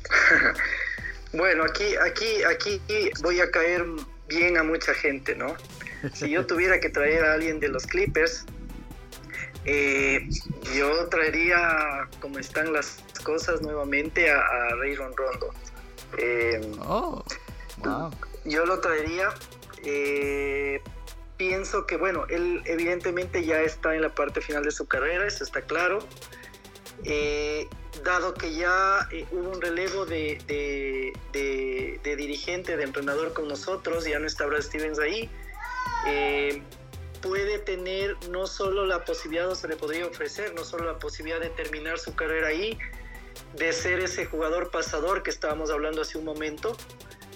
[1.33, 2.81] bueno, aquí, aquí, aquí
[3.21, 3.85] voy a caer
[4.27, 5.53] bien a mucha gente, ¿no?
[6.13, 8.45] Si yo tuviera que traer a alguien de los Clippers,
[9.65, 10.27] eh,
[10.73, 15.53] yo traería como están las cosas nuevamente a, a Rondo.
[16.17, 17.23] Eh, oh,
[18.45, 19.29] yo lo traería.
[19.83, 20.81] Eh,
[21.39, 25.43] pienso que, bueno, él evidentemente ya está en la parte final de su carrera, eso
[25.43, 25.99] está claro.
[28.03, 30.37] dado que ya hubo un relevo de,
[31.31, 35.29] de, dirigente, de entrenador con nosotros, ya no está Brad Stevens ahí
[37.21, 41.39] puede tener no solo la posibilidad, o se le podría ofrecer, no solo la posibilidad
[41.39, 42.77] de terminar su carrera ahí,
[43.55, 46.75] de ser ese jugador pasador que estábamos hablando hace un momento,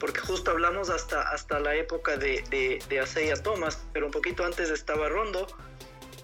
[0.03, 4.69] porque justo hablamos hasta, hasta la época de, de, de Thomas, pero un poquito antes
[4.69, 5.47] estaba Rondo,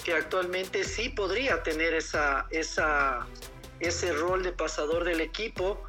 [0.03, 3.25] que actualmente sí podría tener esa, esa,
[3.79, 5.81] ese rol de pasador del equipo,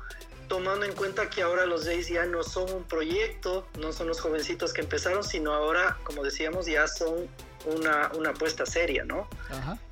[0.46, 4.20] tomando en cuenta que ahora los Jays ya no son un proyecto, no son los
[4.20, 7.28] jovencitos que empezaron, sino ahora, como decíamos, ya son
[7.66, 9.28] una, una apuesta seria, ¿no?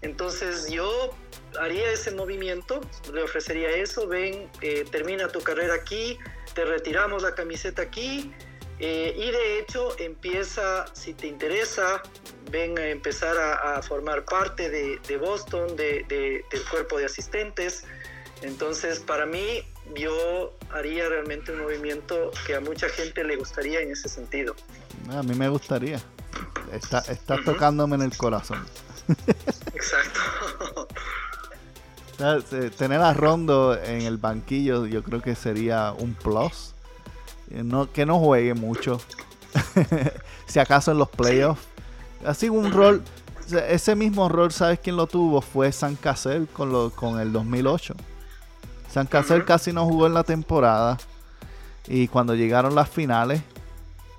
[0.02, 1.14] Entonces yo
[1.60, 2.80] haría ese movimiento,
[3.12, 6.18] le ofrecería eso, ven, eh, termina tu carrera aquí,
[6.54, 8.32] te retiramos la camiseta aquí,
[8.80, 12.02] eh, y de hecho empieza, si te interesa,
[12.50, 17.84] ven a empezar a, formar parte de, Boston, de, del cuerpo de asistentes.
[18.42, 19.64] Entonces, para mí,
[19.96, 24.54] yo haría realmente un movimiento que a mucha gente le gustaría en ese sentido.
[25.10, 26.00] A mí me gustaría.
[26.72, 27.02] Está,
[27.44, 28.64] tocándome en el corazón.
[29.74, 30.88] Exacto.
[32.76, 36.74] tener a Rondo en el banquillo yo creo que sería un plus.
[37.50, 39.00] Eh, no, que no juegue mucho.
[40.46, 41.62] si acaso en los playoffs.
[42.24, 43.02] Así un rol.
[43.68, 45.40] Ese mismo rol, ¿sabes quién lo tuvo?
[45.40, 47.94] Fue San Cassell con, lo, con el 2008.
[48.90, 50.98] San Cassell casi no jugó en la temporada.
[51.86, 53.40] Y cuando llegaron las finales,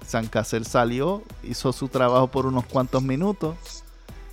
[0.06, 3.84] San Cassel salió, hizo su trabajo por unos cuantos minutos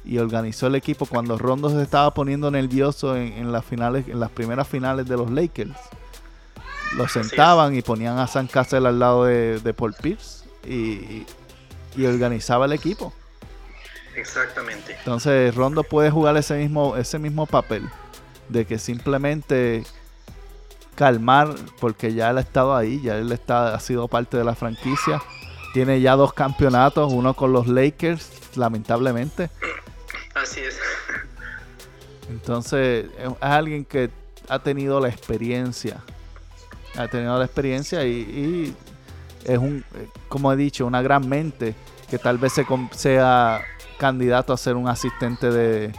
[0.07, 4.31] y organizó el equipo cuando Rondo se estaba poniendo nervioso en, las finales, en las
[4.31, 5.77] primeras finales de los Lakers.
[6.97, 11.27] Lo sentaban y ponían a San Cassel al lado de, Paul Pierce y,
[12.07, 13.13] organizaba el equipo.
[14.15, 14.95] Exactamente.
[14.99, 17.87] Entonces Rondo puede jugar ese mismo, ese mismo papel
[18.49, 19.85] de que simplemente
[20.95, 24.55] calmar, porque ya él ha estado ahí, ya él está, ha sido parte de la
[24.55, 25.21] franquicia
[25.77, 29.51] tiene ya dos campeonatos, uno con los Lakers, lamentablemente.
[30.35, 30.81] Así es.
[32.31, 34.09] Entonces, es alguien que
[34.49, 35.99] ha tenido la experiencia.
[36.97, 38.75] Ha tenido la experiencia y,
[39.45, 39.85] es un,
[40.31, 41.75] como he dicho, una gran mente
[42.09, 42.55] que tal vez
[42.93, 43.61] sea
[43.99, 45.93] candidato a ser un asistente de,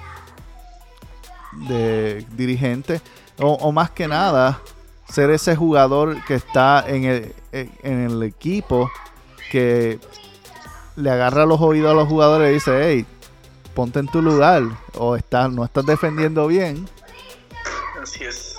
[1.70, 3.00] de dirigente.
[3.38, 4.60] O, más que nada,
[5.08, 8.90] ser ese jugador que está en el, en el equipo
[9.52, 10.00] que
[10.96, 13.06] le agarra los oídos a los jugadores y dice, hey,
[13.74, 14.64] ponte en tu lugar
[14.96, 16.90] o estás, no estás defendiendo bien.
[18.02, 18.58] Así es.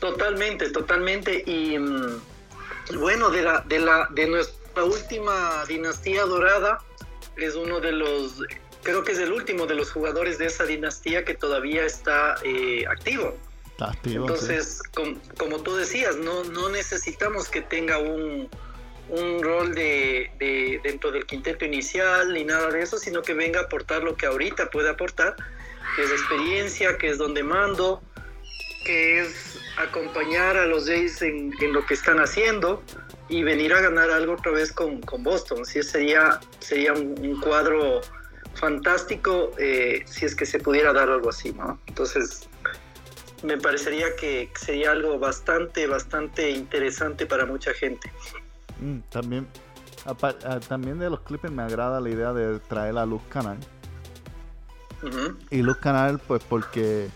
[0.00, 1.42] Totalmente, totalmente.
[1.46, 2.20] Y mm,
[3.00, 6.78] bueno, de la, de la, de nuestra última dinastía dorada,
[7.36, 8.42] es uno de los,
[8.82, 12.84] creo que es el último de los jugadores de esa dinastía que todavía está eh,
[12.86, 13.34] activo.
[14.04, 14.80] Entonces,
[15.36, 18.48] como tú decías, no, no necesitamos que tenga un,
[19.08, 23.62] un rol de, dentro del quinteto inicial ni nada de eso, sino que venga a
[23.64, 25.36] aportar lo que ahorita puede aportar,
[25.96, 28.02] que es experiencia, que es donde mando,
[28.84, 32.82] que es acompañar a los Jays en, lo que están haciendo
[33.28, 35.64] y venir a ganar algo otra vez con, Boston.
[35.64, 38.00] Sí, sería, sería un, cuadro
[38.54, 41.80] fantástico eh, si es que se pudiera dar algo así, ¿no?
[41.86, 42.48] Entonces,
[43.44, 48.10] me parecería que sería algo bastante, bastante interesante para mucha gente.
[48.80, 49.46] Mm, también,
[50.66, 53.58] también de los Clippers me agrada la idea de traer a Luz Canal.
[55.50, 57.10] Y Luz Canal, pues porque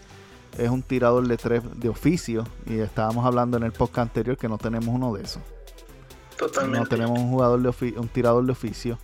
[0.58, 2.46] es un tirador de tres de oficio.
[2.66, 5.42] Y estábamos hablando en el podcast anterior que no tenemos uno de esos.
[6.36, 6.78] Totalmente.
[6.78, 8.98] No tenemos un jugador de un tirador de oficio.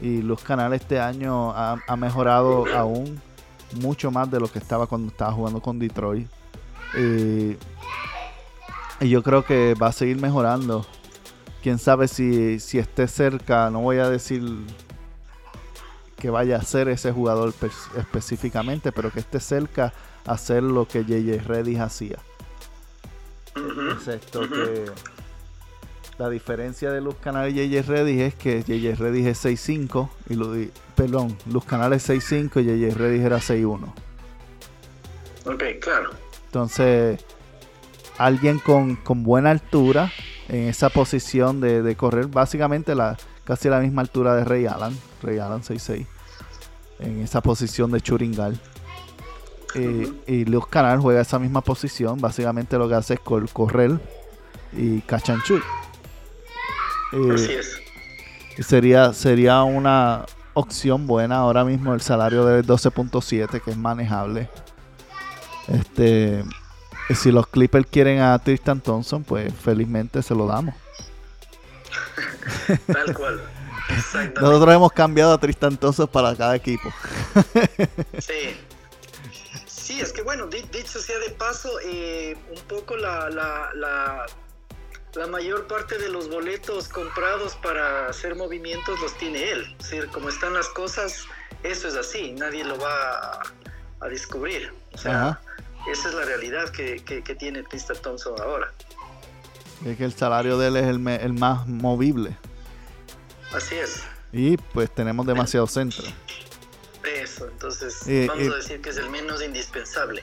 [0.00, 3.20] Y Luz Canal este año ha, ha mejorado aún
[3.80, 6.28] mucho más de lo que estaba cuando estaba jugando con Detroit.
[6.98, 7.56] Y,
[9.08, 10.86] yo creo que va a seguir mejorando.
[11.62, 14.42] quién sabe si, si esté cerca, no voy a decir
[16.20, 17.52] que vaya a ser ese jugador
[17.96, 19.92] específicamente, pero que esté cerca
[20.26, 22.18] a hacer lo que JJ Reddish hacía.
[23.92, 24.84] Excepto que
[26.18, 30.34] la diferencia de Luz Canal y JJ Reddish es que JJ Reddish es 6'5 y
[30.34, 30.54] lo,
[30.94, 33.92] perdón, Luz Canal es 6'5 y JJ Reddish era 6'1.
[35.46, 36.10] Ok, claro.
[36.50, 37.24] Entonces,
[38.18, 40.10] alguien con, buena altura
[40.48, 45.38] en esa posición de, correr, básicamente la, casi la misma altura de Ray Allen, Ray
[45.38, 46.06] Allen 6'6,
[46.98, 48.60] en esa posición de Churingal.
[49.76, 54.00] Eh, y Luz Canal juega esa misma posición, básicamente lo que hace es correr
[54.72, 55.54] y cachanchu.
[57.12, 58.66] Eh, Así es.
[58.66, 64.48] Sería, sería una opción buena ahora mismo el salario de 12.7 que es manejable
[65.70, 66.44] este,
[67.14, 70.74] si los Clippers quieren a Tristan Thompson, pues felizmente se lo damos.
[72.86, 73.40] Tal cual.
[74.40, 76.92] Nosotros hemos cambiado a Tristan Thompson para cada equipo.
[78.18, 78.56] sí.
[79.66, 84.26] Sí, es que bueno, dicho sea de paso, eh, un poco la, la, la,
[85.14, 89.76] la, mayor parte de los boletos comprados para hacer movimientos los tiene él.
[89.80, 91.26] Es decir, como están las cosas,
[91.64, 92.92] eso es así, nadie lo va
[93.32, 93.42] a,
[94.08, 94.72] descubrir.
[94.92, 95.40] O sea,
[95.90, 97.00] esa es la realidad que,
[97.38, 98.72] tiene Tristan Thompson ahora.
[99.84, 102.36] Es que el salario de él es el, el más movible.
[103.52, 104.02] Así es.
[104.32, 106.04] Y pues tenemos demasiado centro.
[107.04, 110.22] Eso, entonces vamos a decir que es el menos indispensable.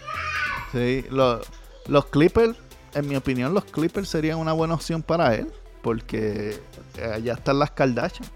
[0.72, 2.56] Sí, los Clippers,
[2.94, 5.52] en mi opinión, los Clippers serían una buena opción para él,
[5.82, 6.60] porque
[7.14, 8.30] allá están las Kardashian.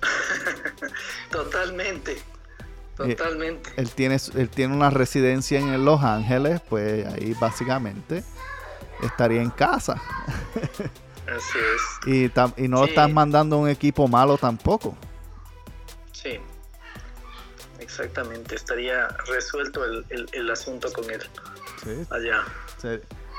[1.30, 2.18] Totalmente.
[2.98, 3.70] Totalmente.
[3.76, 8.24] él, tiene, él tiene una residencia en Los Ángeles, pues ahí básicamente
[9.02, 9.94] estaría en casa.
[11.26, 12.32] Así es.
[12.56, 14.96] Y, y no estás mandando un equipo malo tampoco.
[16.12, 16.40] Sí,
[17.78, 18.54] exactamente.
[18.54, 21.22] Estaría resuelto el, asunto con él.
[21.84, 22.06] Sí.
[22.10, 22.44] Allá.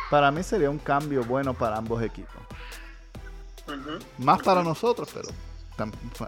[0.10, 2.42] Para mí sería un cambio bueno para ambos equipos.
[4.18, 5.30] Más para nosotros, pero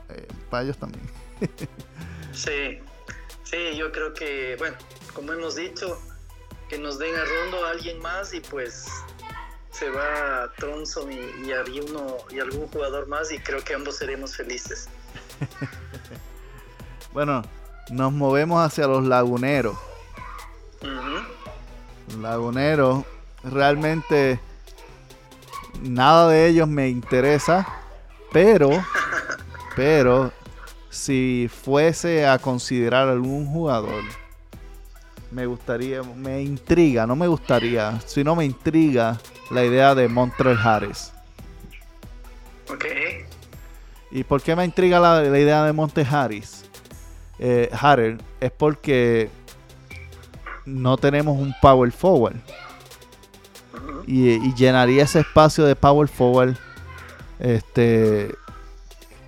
[0.10, 1.04] eh, para ellos también.
[2.34, 2.80] sí,
[3.52, 4.78] Sí, yo creo que, bueno,
[5.14, 6.00] como hemos dicho,
[6.70, 8.88] que nos den a Rondo a alguien más y pues
[9.72, 13.98] se va a Tronson y, y, uno, y algún jugador más y creo que ambos
[13.98, 14.88] seremos felices.
[17.14, 17.42] bueno,
[17.90, 19.78] nos movemos hacia los laguneros.
[22.22, 23.04] Laguneros,
[23.44, 24.40] realmente
[25.82, 27.68] nada de ellos me interesa,
[28.32, 28.70] pero,
[29.76, 30.32] pero
[30.92, 34.04] si fuese a considerar algún jugador,
[35.32, 39.18] me gustaría, me intriga, no me gustaría, sino me intriga
[39.50, 41.14] la idea de Montreal Harris.
[42.70, 42.86] Ok.
[44.12, 46.66] ¿Y por qué me intriga la, idea de Monte Harris?
[47.40, 49.30] Eh, Harris es porque
[50.66, 52.36] no tenemos un power forward.
[54.06, 56.58] y, y, llenaría ese espacio de power forward
[57.40, 58.36] este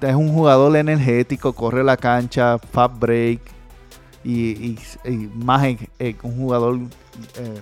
[0.09, 3.41] es un jugador energético, corre la cancha, fast break
[4.23, 4.77] y,
[5.35, 5.63] más
[6.23, 6.79] un jugador
[7.35, 7.61] eh,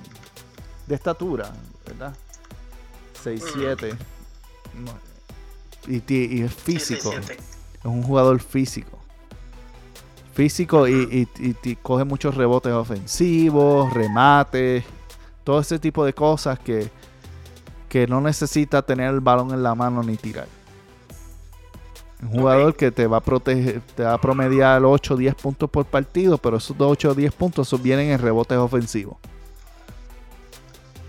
[0.88, 1.52] de estatura,
[1.86, 2.16] ¿verdad?
[3.24, 3.96] 6'7
[5.88, 7.12] y, y, es físico.
[7.12, 9.00] Es un jugador físico.
[10.34, 14.84] Físico y, y, coge muchos rebotes ofensivos, remates,
[15.44, 16.89] todo ese tipo de cosas que,
[17.89, 20.48] que no necesita tener el balón en la mano ni tirar.
[22.22, 25.70] Un jugador que te va a proteger, te va a promediar 8 o 10 puntos
[25.70, 29.18] por partido, pero esos 8 o 10 puntos vienen en rebotes ofensivos.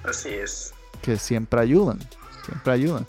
[0.05, 0.73] Así es.
[1.03, 1.99] Que siempre ayudan,
[2.47, 3.07] siempre ayudan.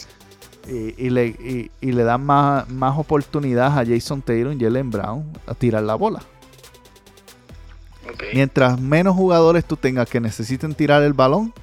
[0.67, 5.53] Y, le, y, le dan más, más oportunidad a Jason Taylor y Jalen Brown a
[5.53, 6.21] tirar la bola.
[8.33, 11.53] Mientras menos jugadores tú tengas que necesiten tirar el balón,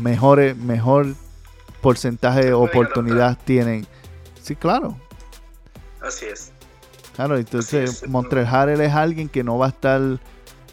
[0.00, 1.14] mejor, mejor
[1.80, 3.86] porcentaje de oportunidad tienen
[4.42, 4.96] Sí, claro.
[6.00, 6.52] Así es.
[7.14, 10.00] Claro, entonces Montreal es alguien que no va a estar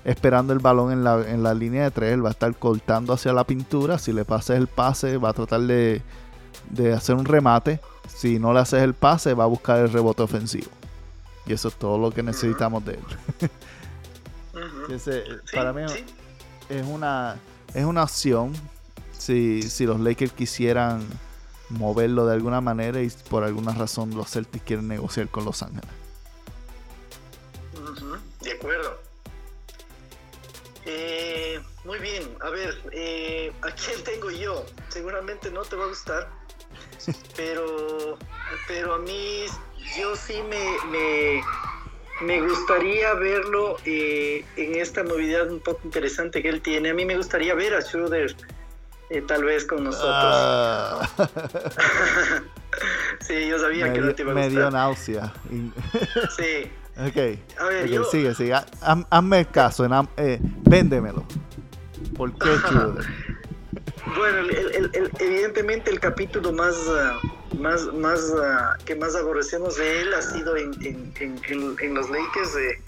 [0.05, 3.13] esperando el balón en la, en la línea de tres, él va a estar cortando
[3.13, 3.97] hacia la pintura.
[3.97, 6.01] Si le pases el pase, va a tratar de,
[6.95, 7.80] hacer un remate.
[8.07, 10.72] Si no le haces el pase, va a buscar el rebote ofensivo.
[11.45, 13.49] Y eso es todo lo que necesitamos de él.
[15.53, 15.84] para mí
[16.70, 17.38] es una
[17.74, 18.51] es una opción
[19.17, 21.01] si, si los Lakers quisieran
[21.70, 25.89] moverlo de alguna manera y por alguna razón los Celtics quieren negociar con Los Ángeles.
[28.41, 28.99] De acuerdo.
[30.86, 34.65] Eh, muy bien, a ver, eh, ¿a quién tengo yo?
[34.89, 36.30] Seguramente no te va a gustar.
[37.36, 38.17] pero,
[38.67, 39.45] pero a mí,
[39.97, 41.41] yo sí me, me,
[42.22, 46.89] me gustaría verlo eh, en esta movilidad un poco interesante que él tiene.
[46.89, 48.36] A mí me gustaría ver a Schroeder
[49.10, 50.10] eh, tal vez con nosotros.
[50.14, 51.07] Ah.
[53.22, 54.62] sí, yo sabía me, que no te iba a me gustar.
[54.64, 55.34] dio náusea.
[56.38, 56.72] Sí.
[56.97, 57.39] ok, ver,
[57.86, 58.53] ok, yo- sigue, sigue.
[58.53, 61.26] Ha- haz- hazme el caso, en am- eh, véndemelo.
[62.16, 63.05] ¿Por qué Schroeder?
[64.16, 67.20] Bueno, el- el- el- evidentemente el capítulo más, ah,
[67.60, 71.39] más, más ah, que más aborrecemos de él ha sido en, en- en-
[71.95, 72.55] los Lakers.
[72.55, 72.82] eh,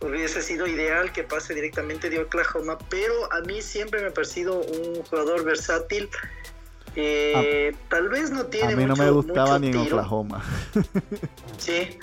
[0.00, 4.60] hubiese sido ideal que pase directamente de Oklahoma, pero a mí siempre me ha parecido
[4.60, 6.08] un jugador versátil.
[6.96, 9.76] Eh, tal vez no tiene A mí no mucho- me gustaba ni en.
[9.78, 10.44] Oklahoma.
[11.58, 11.98] Sí.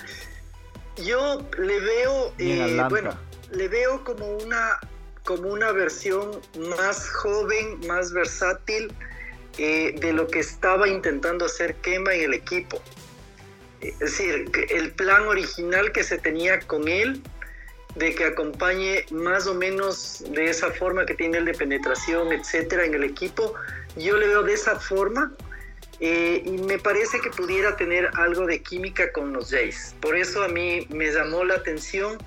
[1.04, 3.18] Yo le veo, eh, bueno,
[3.50, 4.78] le veo como una,
[5.24, 6.40] como una versión
[6.70, 8.92] más joven, más versátil
[9.58, 12.80] eh, de lo que estaba intentando hacer Kemba en el equipo.
[13.82, 17.22] Es decir, el plan original que se tenía con él,
[17.96, 22.84] de que acompañe más o menos de esa forma que tiene el de penetración, etcétera,
[22.84, 23.54] en el equipo,
[23.96, 25.32] yo le veo de esa forma
[26.00, 29.94] eh, y me parece que pudiera tener algo de química con los Jays.
[30.00, 32.18] Por eso a mí me llamó la atención.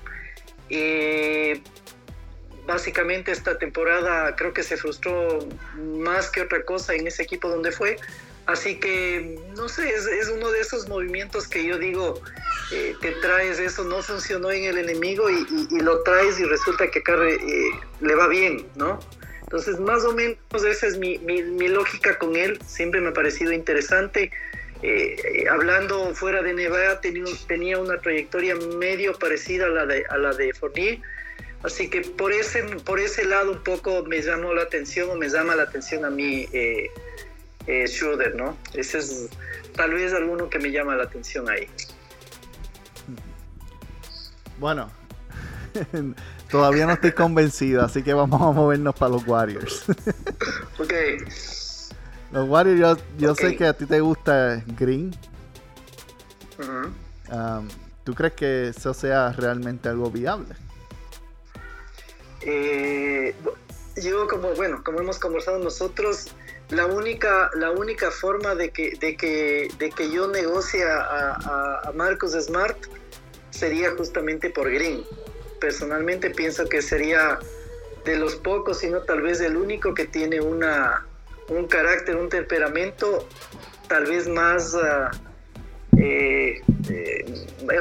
[0.70, 1.62] Eh,
[2.66, 5.38] básicamente esta temporada creo que se frustró
[5.76, 7.96] más que otra cosa en ese equipo donde fue.
[8.46, 12.20] Así que, no sé, es, es uno de esos movimientos que yo digo,
[12.72, 16.44] eh, que traes eso, no funcionó en el enemigo y, y- y lo traes y
[16.44, 17.38] resulta que acá eh,
[18.00, 18.98] le va bien, ¿no?
[19.42, 20.36] Entonces, más o menos
[20.68, 22.60] esa es mi, mi- mi lógica con él.
[22.66, 24.30] Siempre me ha parecido interesante.
[24.82, 30.16] Eh, hablando fuera de Nevada, tenía, tenía una trayectoria medio parecida a la de, a
[30.18, 31.00] la de Fournier.
[31.64, 35.28] Así que por ese, por ese lado un poco me llamó la atención o me
[35.28, 36.88] llama la atención a mí eh,
[37.66, 38.56] eh, Schroeder, ¿no?
[38.72, 39.28] Ese es
[39.76, 41.66] tal vez alguno que me llama la atención ahí.
[44.60, 44.88] Bueno,
[46.50, 49.84] todavía no estoy convencido, así que vamos a movernos para los Warriors.
[50.78, 50.92] Ok,
[52.32, 55.12] los Warriors, yo, yo sé que a ti te gusta Green.
[57.32, 57.68] Um,
[58.04, 60.54] ¿Tú crees que eso sea realmente algo viable?
[62.42, 63.34] Eh,
[63.96, 66.28] yo como bueno como hemos conversado nosotros
[66.70, 71.00] la única la única forma de que de que de que yo negocie a,
[71.34, 72.78] a- a Marcus Smart
[73.60, 75.04] sería justamente por Green
[75.60, 77.38] personalmente pienso que sería
[78.06, 81.06] de los pocos sino tal vez el único que tiene una
[81.48, 83.28] un carácter un temperamento
[83.86, 85.10] tal vez más ah,
[85.98, 87.24] eh, eh,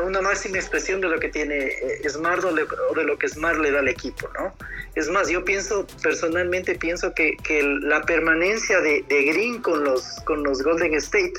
[0.04, 3.72] una máxima expresión de lo que tiene eh, Smart o, de lo que Smart le
[3.72, 4.54] da al equipo, ¿no?
[4.96, 10.04] Es más, yo pienso, personalmente pienso que, que la permanencia de, de Green con los,
[10.26, 11.34] con los Golden State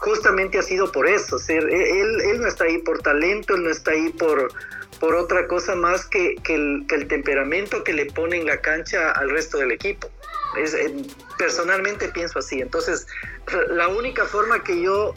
[0.00, 1.38] justamente ha sido por eso.
[1.38, 4.52] sea, él, no está ahí por talento, él no está ahí por,
[4.98, 8.60] por otra cosa más que, que el, que el temperamento que le pone en la
[8.60, 10.10] cancha al resto del equipo.
[10.58, 10.92] Es, eh,
[11.38, 12.60] personalmente pienso así.
[12.60, 13.06] Entonces,
[13.68, 15.14] la única forma que yo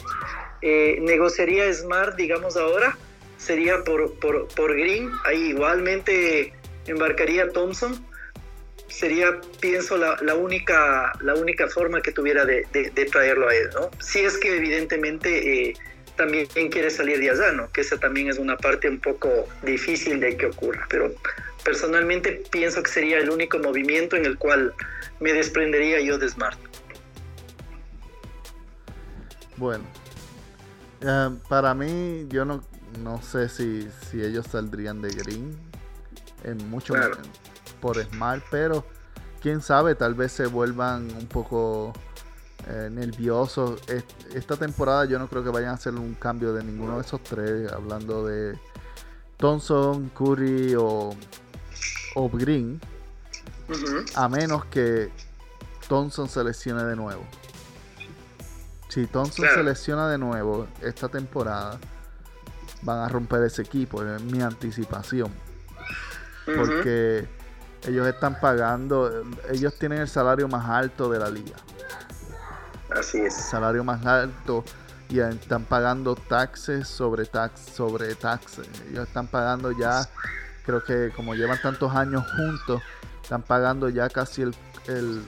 [0.62, 2.96] eh, negociaría Smart, digamos ahora,
[3.38, 5.10] sería por, por, por Green.
[5.24, 6.52] Ahí igualmente
[6.86, 8.04] embarcaría Thompson.
[8.94, 13.54] Sería, pienso, la, la única, la única forma que tuviera de, de- de traerlo a
[13.54, 13.90] él, ¿no?
[14.00, 15.74] Si es que evidentemente eh,
[16.16, 17.70] también quiere salir de allá, ¿no?
[17.72, 20.86] Que esa también es una parte un poco difícil de que ocurra.
[20.88, 21.12] Pero
[21.64, 24.72] personalmente pienso que sería el único movimiento en el cual
[25.18, 26.58] me desprendería yo de Smart.
[29.56, 29.84] Bueno,
[31.00, 32.62] eh, para mí, yo no,
[33.02, 35.56] no sé si, si ellos saldrían de Green
[36.44, 37.16] en mucho Claro.
[37.84, 38.82] Por Smart, pero
[39.42, 41.92] quién sabe, tal vez se vuelvan un poco
[42.66, 43.78] eh, nerviosos.
[43.88, 47.02] Est- Esta temporada yo no creo que vayan a hacer un cambio de ninguno de
[47.02, 48.58] esos tres, hablando de
[49.36, 51.14] Thompson, Curry o,
[52.14, 52.80] o Green,
[54.14, 55.10] a menos que
[55.86, 57.22] Thompson se lesione de nuevo.
[58.88, 59.56] Si Thompson Claro.
[59.60, 61.78] se lesiona de nuevo esta temporada,
[62.80, 65.30] van a romper ese equipo, es mi anticipación.
[66.46, 67.26] Porque
[67.86, 71.56] ellos están pagando, ellos tienen el salario más alto de la liga.
[72.90, 73.34] Así es.
[73.34, 74.64] Salario más alto
[75.08, 78.68] y están pagando taxes sobre tax sobre taxes.
[78.90, 80.08] Ellos están pagando ya,
[80.64, 82.82] creo que como llevan tantos años juntos,
[83.22, 84.54] están pagando ya casi el,
[84.86, 85.22] el,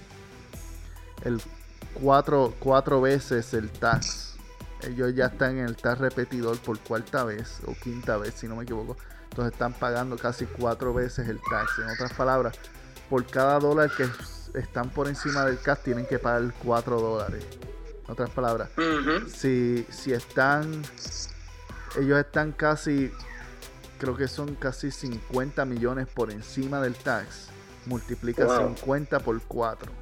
[1.24, 1.40] el
[1.94, 4.34] cuatro, cuatro veces el tax.
[4.82, 8.57] Ellos ya están en el tax repetidor por cuarta vez o quinta vez, si no
[8.57, 8.96] me equivoco.
[9.37, 11.72] Entonces están pagando casi cuatro veces el tax.
[11.80, 12.59] En otras palabras,
[13.11, 14.09] por cada dólar que
[14.59, 17.45] están por encima del tax tienen que pagar cuatro dólares.
[18.07, 18.70] En otras palabras,
[19.30, 20.82] si, si están,
[22.01, 23.12] ellos están casi,
[23.99, 27.49] creo que son casi 50 millones por encima del tax,
[27.84, 29.93] multiplica 50 por 4.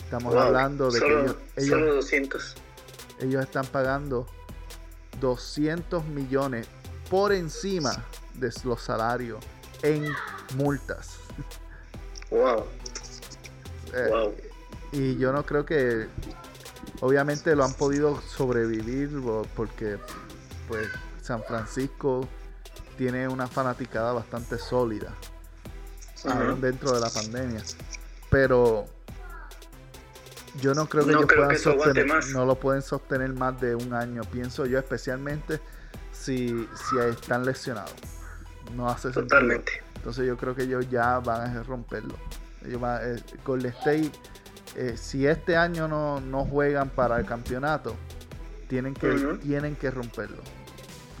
[0.00, 2.54] Estamos hablando de que ellos, ellos, 200.
[3.20, 4.26] ellos están pagando
[5.18, 6.68] 200 millones
[7.08, 9.44] por encima de los salarios
[9.82, 10.06] en
[10.56, 11.18] multas.
[12.30, 12.64] Wow.
[14.10, 14.34] wow.
[14.92, 16.06] Y yo no creo que
[17.00, 19.10] obviamente lo han podido sobrevivir
[19.54, 19.98] porque
[20.68, 20.88] pues
[21.20, 22.28] San Francisco
[22.96, 25.12] tiene una fanaticada bastante sólida
[26.60, 27.62] dentro de la pandemia.
[28.30, 28.86] Pero
[30.60, 34.22] yo no creo que ellos puedan sostener, no lo pueden sostener más de un año,
[34.24, 35.60] pienso yo, especialmente
[36.12, 37.94] si, si están lesionados.
[38.72, 39.72] No hace Totalmente.
[39.96, 42.14] Entonces yo creo que ellos ya van a romperlo.
[42.64, 44.10] Ellos van, eh, Golden State,
[44.76, 47.96] eh, si este año no, no, juegan para el campeonato,
[48.68, 50.42] tienen que, tienen que romperlo.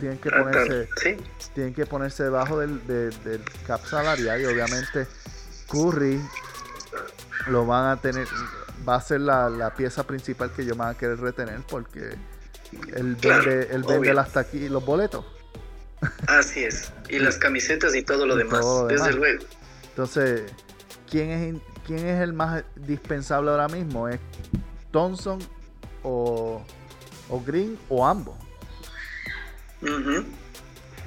[0.00, 0.88] Tienen que ponerse,
[1.54, 5.06] tienen que ponerse debajo del, del cap salarial y obviamente
[5.70, 6.20] Curry
[7.46, 8.26] lo van a tener,
[8.86, 12.16] va a ser la, la pieza principal que ellos van a querer retener porque
[12.94, 15.24] él vende, él vende hasta aquí los boletos.
[16.26, 16.92] Así es.
[17.08, 19.44] Y las camisetas y todo lo, demás, desde luego.
[19.90, 20.50] Entonces,
[21.10, 21.54] ¿quién es,
[21.86, 24.08] ¿quién es el más dispensable ahora mismo?
[24.08, 24.18] ¿Es
[24.90, 25.38] Thompson
[26.02, 26.64] o,
[27.28, 28.36] o Green o ambos?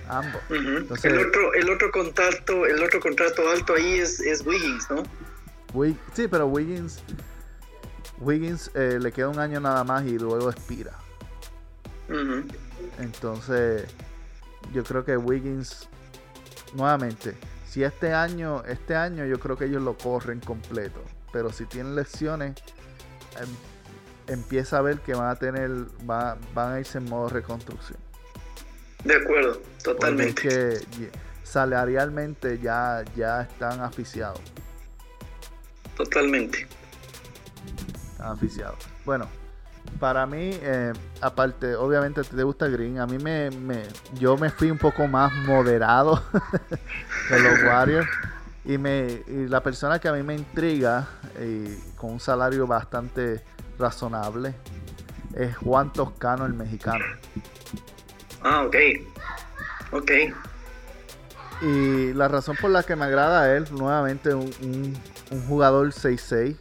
[0.09, 0.41] Ambos.
[0.49, 5.03] el otro, el otro contrato, el otro contrato alto ahí es, es Wiggins, ¿no?
[6.13, 6.99] sí, pero Wiggins,
[8.19, 10.93] Wiggins eh, le queda un año nada más y luego expira.
[12.99, 13.85] Entonces,
[14.73, 15.87] yo creo que Wiggins,
[16.73, 17.35] nuevamente,
[17.67, 21.01] si este año, este año yo creo que ellos lo corren completo.
[21.31, 22.55] Pero si tienen lesiones,
[23.39, 25.69] em, empieza a ver que van a tener,
[26.03, 27.99] van a irse en modo reconstrucción.
[29.03, 30.41] De acuerdo, totalmente.
[30.41, 31.11] que
[31.43, 34.41] salarialmente ya, ya están aficiados.
[35.95, 36.67] Totalmente.
[38.11, 38.77] Están aficiados.
[39.05, 39.29] Bueno,
[39.99, 43.83] para mí, eh, aparte, obviamente te gusta Green, a mí me, me,
[44.19, 46.21] yo me fui un poco más moderado
[47.29, 48.07] de los Warriors
[48.65, 51.07] y me y la persona que a mí me intriga
[51.41, 53.43] y con un salario bastante
[53.79, 54.53] razonable
[55.33, 57.05] es Juan Toscano, el mexicano.
[58.41, 58.75] Ah, ok.
[59.91, 60.11] Ok.
[61.61, 64.97] Y la razón por la que me agrada a él, nuevamente, un, un,
[65.31, 66.55] un jugador 6-6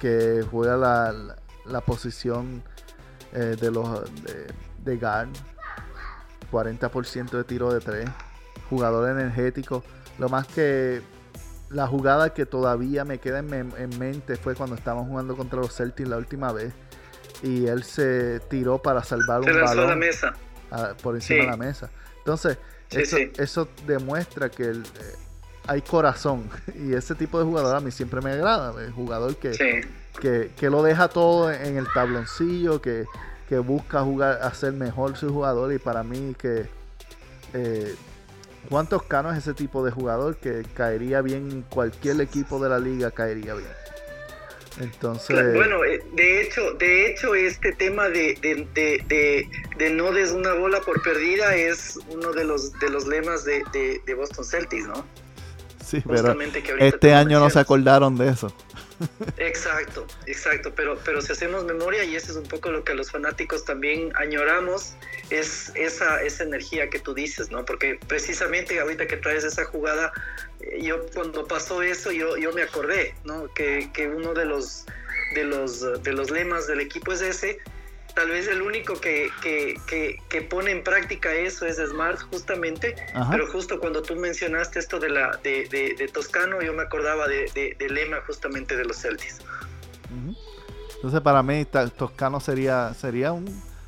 [0.00, 1.36] que juega la,
[1.70, 2.62] la posición
[3.32, 4.46] eh, de los de,
[4.84, 5.28] de guard,
[6.50, 8.08] 40% de tiro de 3,
[8.70, 9.84] jugador energético.
[10.18, 11.02] Lo más que
[11.70, 16.08] la jugada que todavía me queda en, mente fue cuando estábamos jugando contra los Celtics
[16.08, 16.72] la última vez.
[17.42, 20.34] Y él se tiró para salvar un balón la mesa.
[21.02, 21.90] por encima de la mesa.
[22.18, 22.58] Entonces,
[22.90, 25.16] eso, demuestra que el, eh,
[25.66, 26.48] hay corazón.
[26.74, 29.86] Y ese tipo de jugador a mí siempre me agrada, el jugador que,
[30.20, 33.06] que, lo deja todo en el tabloncillo, que,
[33.64, 36.66] busca jugar, hacer mejor su jugador y para mí que
[37.54, 37.94] eh,
[38.68, 42.78] Juan Toscano es ese tipo de jugador que caería bien en cualquier equipo de la
[42.78, 43.70] liga, caería bien.
[44.80, 50.80] Entonces, bueno, eh, de hecho, de hecho, este tema de, de, no des una bola
[50.82, 55.04] por perdida es uno de los de los lemas de, Boston Celtics, ¿no?
[55.84, 56.36] Sí, pero
[56.78, 58.52] este año no se acordaron de eso.
[59.36, 63.10] Exacto, exacto, pero, pero si hacemos memoria, y eso es un poco lo que los
[63.10, 64.94] fanáticos también añoramos,
[65.30, 67.64] es esa, esa energía que tú dices, ¿no?
[67.64, 70.12] Porque precisamente ahorita que traes esa jugada,
[70.60, 73.52] eh, yo cuando pasó eso, yo, yo me acordé, ¿no?
[73.54, 74.86] Que, que uno de los,
[75.34, 77.58] de, los, de los lemas del equipo es ese,
[78.18, 82.96] tal vez el único que, que, pone en práctica eso es Smart justamente,
[83.30, 88.16] pero justo cuando tú mencionaste esto de, la, de, Toscano, yo me acordaba de, lema
[88.26, 89.38] justamente de los Celtics.
[90.96, 93.46] Entonces para mí Toscano sería, sería un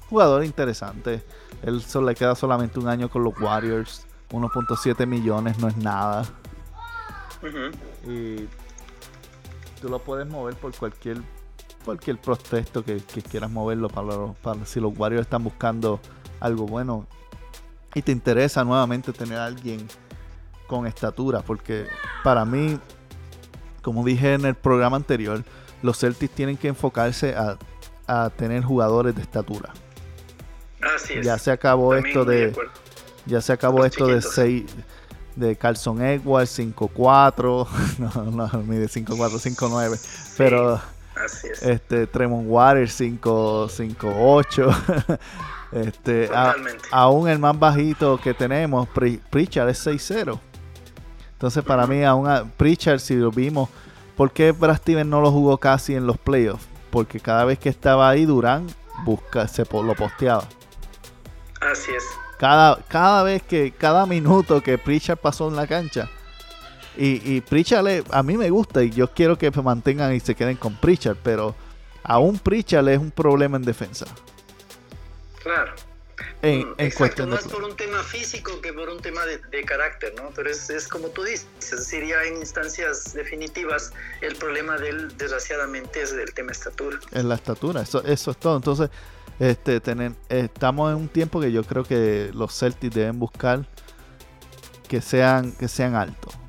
[0.08, 1.24] jugador interesante.
[1.64, 4.06] Él solo le queda solamente un año con los Warriors.
[4.30, 6.24] 1.7 millones no es nada.
[8.06, 8.46] Y
[9.80, 11.16] tú lo puedes mover por cualquier
[11.84, 12.98] cualquier protesto que,
[13.30, 16.00] quieras moverlo para, para, si los Warriors están buscando
[16.40, 17.06] algo bueno
[17.94, 19.86] y te interesa nuevamente tener a alguien
[20.66, 21.86] con estatura, porque
[22.22, 22.78] para mí,
[23.82, 25.42] como dije en el programa anterior,
[25.82, 27.58] los Celtics tienen que enfocarse a,
[28.36, 29.72] tener jugadores de estatura.
[31.22, 32.52] Ya se acabó esto de,
[33.24, 34.64] ya se acabó esto de 6
[35.36, 37.68] de Carlson Edwards 5'4,
[37.98, 39.16] no, no, mide 5'4,
[39.56, 40.80] 5'9, pero
[41.24, 41.62] Así es.
[41.62, 44.70] Este, Tremont Waters 558.
[45.72, 46.88] este, a- Totalmente.
[46.90, 50.38] aún el más bajito que tenemos, Pri- Pritchard es 6-0.
[51.32, 53.68] Entonces, para mí, aún a- Pritchard, si lo vimos,
[54.16, 56.66] ¿por qué Brad Stevens no lo jugó casi en los playoffs?
[56.90, 58.66] Porque cada vez que estaba ahí, Durán
[59.04, 60.44] busca, se lo posteaba.
[61.60, 62.04] Así es.
[62.38, 66.08] Cada, cada vez que, cada minuto que Pritchard pasó en la cancha.
[67.00, 70.34] Y, y Pritchard a mí me gusta y yo quiero que se mantengan y se
[70.34, 71.54] queden con Pritchard, pero
[72.02, 74.04] aún Pritchard es un problema en defensa.
[75.42, 75.72] Claro.
[76.42, 77.36] En, Mm, en Exacto, cuestión de...
[77.36, 80.30] más por un tema físico que por un tema de, de carácter, ¿no?
[80.34, 86.02] Pero es, es como tú dices, sería en instancias definitivas el problema de él, desgraciadamente,
[86.02, 86.98] es el tema estatura.
[87.12, 87.80] en la estatura.
[87.82, 88.56] Eso, eso es todo.
[88.56, 88.90] Entonces,
[89.38, 93.66] este, tener, estamos en un tiempo que yo creo que los Celtics deben buscar
[94.88, 96.39] que sean, que sean altos.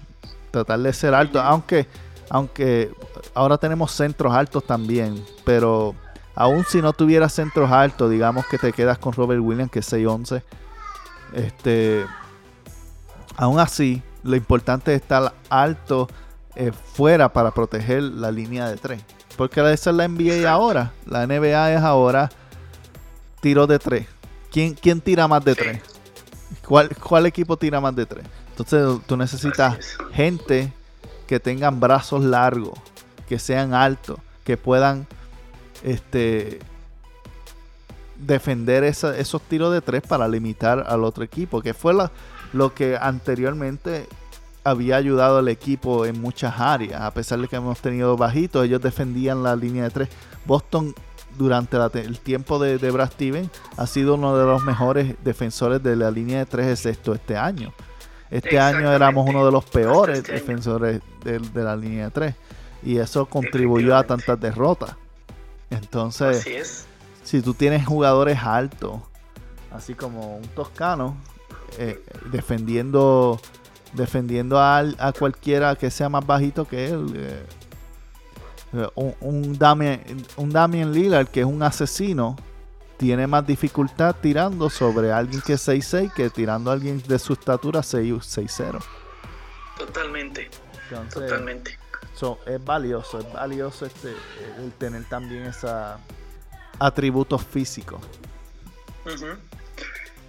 [0.52, 1.88] Tratar de ser altos, aunque,
[2.30, 2.92] aunque
[3.34, 5.96] ahora tenemos centros altos también, pero
[6.36, 9.92] aún si no tuvieras centros altos, digamos que te quedas con Robert Williams, que es
[9.92, 10.44] 6'11,
[11.34, 12.06] este,
[13.38, 16.08] aún así, lo importante es estar alto
[16.56, 19.02] eh, fuera para proteger la línea de tres.
[19.38, 20.92] Porque esa es la NBA ahora.
[21.06, 22.30] La NBA es ahora
[23.40, 24.08] tiro de tres.
[24.52, 25.82] ¿Quién, quién tira más de tres?
[26.68, 28.26] ¿Cuál, ¿Cuál equipo tira más de tres?
[28.62, 29.78] Entonces tú necesitas
[30.14, 30.72] gente
[31.28, 32.78] que tengan brazos largos,
[33.28, 35.08] que sean altos, que puedan
[35.84, 36.60] este
[38.18, 42.12] defender esa- esos tiros de tres para limitar al otro equipo, que fue la-
[42.54, 44.08] lo que anteriormente
[44.64, 48.82] había ayudado al equipo en muchas áreas, a pesar de que hemos tenido bajitos, ellos
[48.82, 50.10] defendían la línea de tres.
[50.46, 50.94] Boston
[51.38, 55.82] durante la el tiempo de, de Brad Stevens ha sido uno de los mejores defensores
[55.82, 57.74] de la línea de tres, excepto este año.
[58.32, 62.36] Este año éramos uno de los peores este defensores de, de la línea de tres
[62.82, 64.96] y eso contribuyó a tantas derrotas.
[65.70, 66.86] Entonces, Así es.
[67.24, 69.00] si tú tienes jugadores altos,
[69.72, 71.16] así como un toscano,
[71.78, 72.02] eh,
[72.32, 73.40] defendiendo
[73.94, 80.00] defendiendo al- a, cualquiera que sea más bajito que él, eh, un, un, Damian,
[80.38, 82.38] un Damian Lillard que es un asesino,
[83.02, 87.34] tiene más dificultad tirando sobre alguien que es 6'6 que tirando a alguien de su
[87.34, 88.80] estatura 6 6'0.
[89.76, 90.52] Totalmente,
[90.84, 91.80] Entonces, totalmente.
[92.14, 94.14] So, es valioso, es valioso este,
[94.60, 95.72] el tener también esos
[96.78, 98.00] atributos físicos.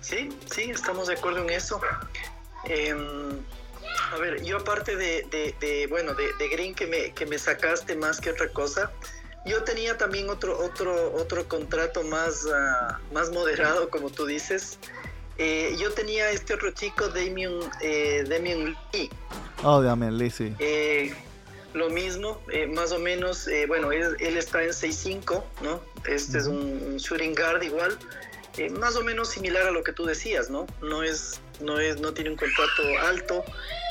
[0.01, 1.79] Sí, sí, estamos de acuerdo en eso.
[2.65, 3.37] Em,
[4.13, 7.39] a ver, yo aparte de, de- de, bueno, de, de Green que me, que me
[7.39, 8.91] sacaste más que otra cosa,
[9.47, 14.79] yo tenía también otro, otro, otro contrato más, ah, más moderado, como tú dices.
[15.39, 19.11] Eh, yo tenía este otro chico, Damian, eh, Damian Lee,
[19.65, 20.55] Oh, Damian Lee, sí.
[20.59, 21.15] eh,
[21.73, 22.41] lo mismo,
[22.75, 25.81] más o menos, eh, bueno, él, él está en 6'5, ¿no?
[26.07, 27.97] Este es un, un shooting guard igual,
[28.79, 30.67] más o menos similar a lo que tú decías, ¿no?
[30.83, 33.45] No es, no es, no tiene un contrato alto.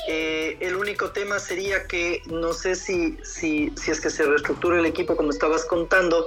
[0.08, 4.80] Eh, el único tema sería que no sé si, si, si es que se reestructura
[4.80, 6.26] el equipo como estabas contando,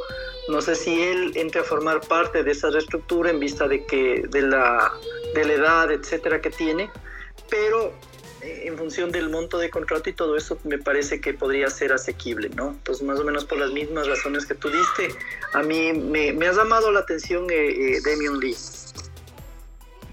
[0.48, 4.24] no sé si él entre a formar parte de esa reestructura en vista de que
[4.28, 4.92] de la,
[5.34, 6.88] de la edad, etcétera, que tiene,
[7.50, 7.92] pero
[8.44, 11.92] eh, en función del monto de contrato y todo eso, me parece que podría ser
[11.92, 12.68] asequible, ¿no?
[12.70, 15.08] Entonces, más o menos por las mismas razones que tú diste,
[15.54, 18.54] a mí me, me ha llamado la atención eh, eh, Damian Lee.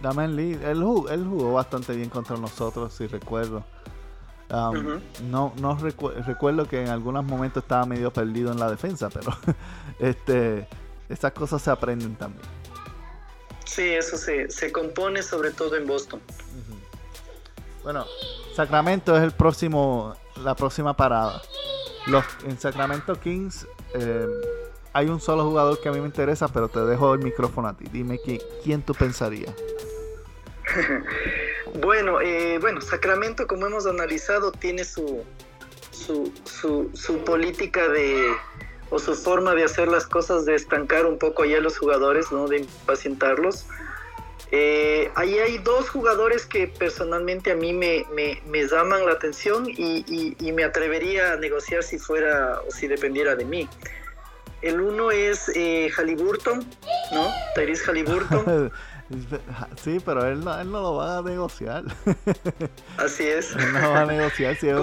[0.02, 3.64] Damian Lee, él jugó, él jugó bastante bien contra nosotros, si recuerdo.
[4.50, 5.00] Um.
[5.30, 9.32] No, no recu- recuerdo que en algunos momentos estaba medio perdido en la defensa, pero
[10.00, 10.68] este,
[11.08, 12.44] estas cosas se aprenden también.
[13.66, 16.20] Sí, eso se, se compone sobre todo en Boston.
[17.84, 18.06] Bueno,
[18.54, 21.42] Sacramento es el próximo, la próxima parada.
[22.08, 24.28] Los, en Sacramento Kings eh,
[24.92, 27.74] hay un solo jugador que a mí me interesa, pero te dejo el micrófono a
[27.78, 27.86] ti.
[27.92, 29.54] Dime qui- quién tú pensarías.
[31.80, 35.24] Bueno, eh, bueno, Sacramento, como hemos analizado, tiene su,
[35.92, 36.32] su,
[36.94, 38.34] su, política de
[38.90, 42.30] o su forma de hacer las cosas de estancar un poco allá a los jugadores,
[42.32, 42.48] ¿no?
[42.48, 43.66] De impacientarlos.
[44.52, 49.66] Eh, ahí hay dos jugadores que personalmente a mí me, me, me llaman la atención
[49.70, 53.70] y me atrevería a negociar si fuera o si dependiera de mí.
[54.62, 56.60] El uno es eh, Halliburton,
[57.12, 57.32] ¿no?
[57.56, 58.72] Tyrese Halliburton.
[59.84, 61.84] sí, pero él no, él no lo va a negociar.
[62.98, 63.56] Así es.
[63.56, 64.78] Él no va a negociar si es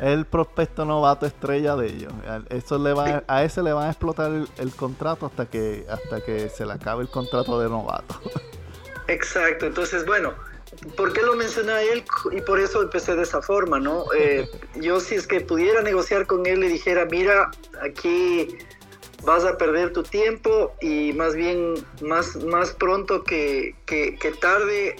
[0.00, 2.12] el prospecto novato estrella de ellos.
[2.26, 5.86] A- Eso le va, a ese le van a explotar el, el contrato hasta que
[5.88, 8.20] hasta que se le acabe el contrato de novato.
[9.08, 10.32] Exacto, entonces bueno,
[10.96, 12.02] ¿Por qué lo mencioné a él?
[12.34, 14.04] Y por eso empecé de esa forma, ¿no?
[14.18, 17.50] Eh, yo si es que pudiera negociar con él, le dijera, mira,
[17.82, 18.56] aquí
[19.24, 24.96] vas a perder tu tiempo y más bien más, más pronto que, que, tarde,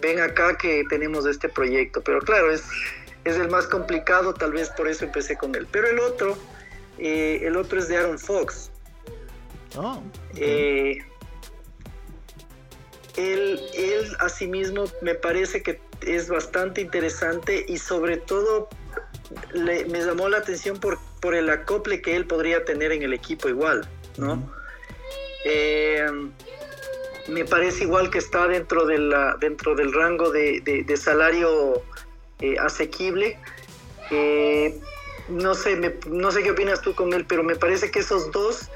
[0.00, 2.02] ven acá que tenemos este proyecto.
[2.02, 2.64] Pero claro, es,
[3.24, 5.66] es el más complicado, tal vez por eso empecé con él.
[5.70, 6.36] Pero el otro,
[6.98, 8.70] eh, el otro es de Aaron Fox.
[9.76, 10.02] Oh,
[10.36, 10.98] eh,
[13.16, 18.68] él, él asimismo me parece que es bastante interesante y sobre todo
[19.54, 23.48] me llamó la atención por, por el acople que él podría tener en el equipo
[23.48, 24.50] igual, ¿no?
[25.44, 26.06] Eh,
[27.28, 31.82] me parece igual que está dentro, de la, dentro del rango de, salario
[32.40, 33.38] eh, asequible.
[34.10, 34.78] Eh,
[35.28, 38.70] no, sé, no sé qué opinas tú con él, pero me parece que esos dos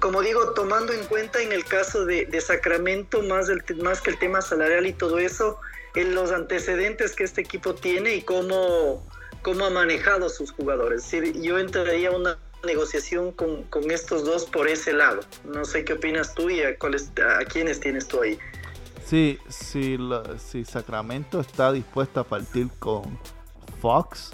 [0.00, 3.48] como digo, tomando en cuenta en el caso de, Sacramento, más,
[3.80, 5.58] más que el tema salarial y todo eso,
[5.94, 9.06] en los antecedentes que este equipo tiene y cómo,
[9.44, 11.04] cómo ha manejado a sus jugadores.
[11.04, 15.20] Es decir, yo entraría a una negociación con, estos dos por ese lado.
[15.44, 18.38] No sé qué opinas tú y a, cuáles, a quiénes tienes tú ahí.
[19.04, 19.98] Sí, si,
[20.38, 23.18] si Sacramento está dispuesto a partir con
[23.80, 24.30] Fox,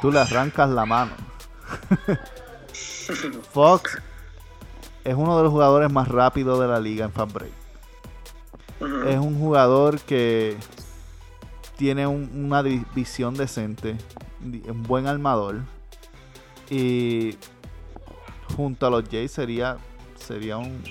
[0.00, 1.12] tú le arrancas la mano.
[3.52, 3.98] Fox
[5.04, 7.52] es uno de los jugadores más rápidos de la liga en fan break.
[9.06, 10.56] Es un jugador que
[11.76, 13.96] tiene una visión decente,
[14.42, 15.60] un buen armador.
[16.70, 17.36] Y
[18.56, 19.76] junto a los Jays sería,
[20.18, 20.82] sería un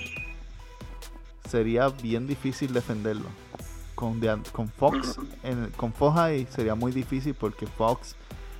[1.48, 3.28] sería bien difícil defenderlo.
[3.94, 4.20] Con,
[4.52, 8.14] con Fox, en, con Fox ahí sería muy difícil porque Fox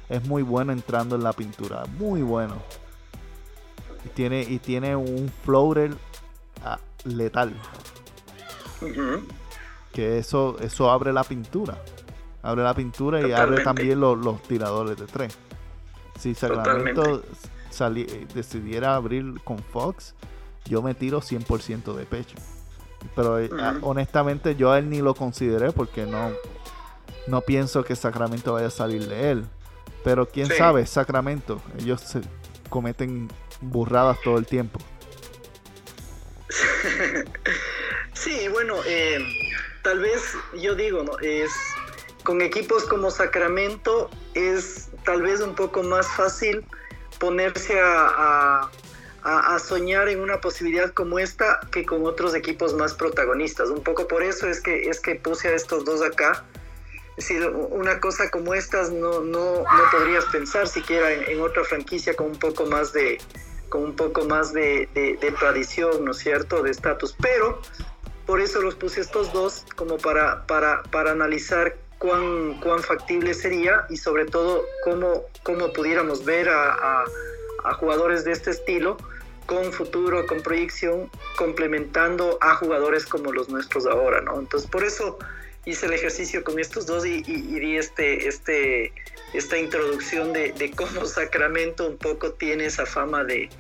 [0.09, 2.57] es muy bueno entrando en la pintura, muy bueno.
[4.05, 5.95] Y tiene, y tiene un floater
[6.65, 7.53] ah, letal.
[9.93, 11.77] Que eso, eso abre la pintura.
[12.47, 15.37] Abre la pintura y abre también los, tiradores de tres.
[16.17, 17.25] Si Sacramento
[18.33, 20.15] decidiera abrir con Fox,
[20.65, 22.37] yo me tiro 100% de pecho.
[23.17, 23.51] Pero eh,
[23.83, 26.31] honestamente yo a él ni lo consideré porque no,
[27.27, 29.45] no pienso que Sacramento vaya a salir de él.
[30.05, 32.21] Pero quién sabe, Sacramento, ellos se
[32.71, 33.29] cometen
[33.61, 34.79] burradas todo el tiempo.
[38.15, 39.19] sí, bueno, eh,
[39.83, 40.23] tal vez
[40.63, 41.19] yo digo, ¿no?
[41.19, 41.51] Es
[42.27, 46.65] con equipos como Sacramento es tal vez un poco más fácil
[47.21, 48.69] ponerse a,
[49.23, 53.71] a, soñar en una posibilidad como esta que con otros equipos más protagonistas.
[53.71, 56.45] Un poco por eso es que, es que puse a estos dos acá.
[57.17, 62.15] Es decir, una cosa como estas no, no, no podrías pensar siquiera en otra franquicia
[62.15, 63.19] con un poco más de,
[63.69, 64.89] con un poco más de,
[65.39, 67.17] tradición, ¿no es cierto?, de estatus.
[67.23, 67.63] Pero
[68.27, 73.87] por eso los puse estos dos como para, para, para analizar cuán, cuán factible sería
[73.89, 77.05] y sobre todo cómo, cómo pudiéramos ver a,
[77.65, 78.97] a, jugadores de este estilo
[79.47, 84.39] con futuro, con proyección, complementando a jugadores como los nuestros ahora, ¿no?
[84.39, 85.19] Entonces, por eso
[85.65, 88.93] hice el ejercicio con estos dos y, y, di este, este,
[89.35, 93.51] esta introducción de, de, cómo Sacramento un poco tiene esa fama de,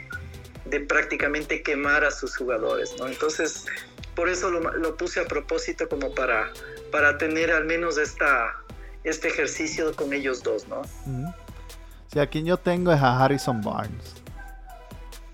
[0.65, 3.07] de prácticamente quemar a sus jugadores, ¿no?
[3.09, 3.67] Entonces,
[4.15, 6.53] por eso lo, lo, puse a propósito como para,
[6.91, 8.57] para tener al menos esta,
[9.05, 10.83] este ejercicio con ellos dos, ¿no?
[12.13, 14.15] Si a quien yo tengo es a Harrison Barnes.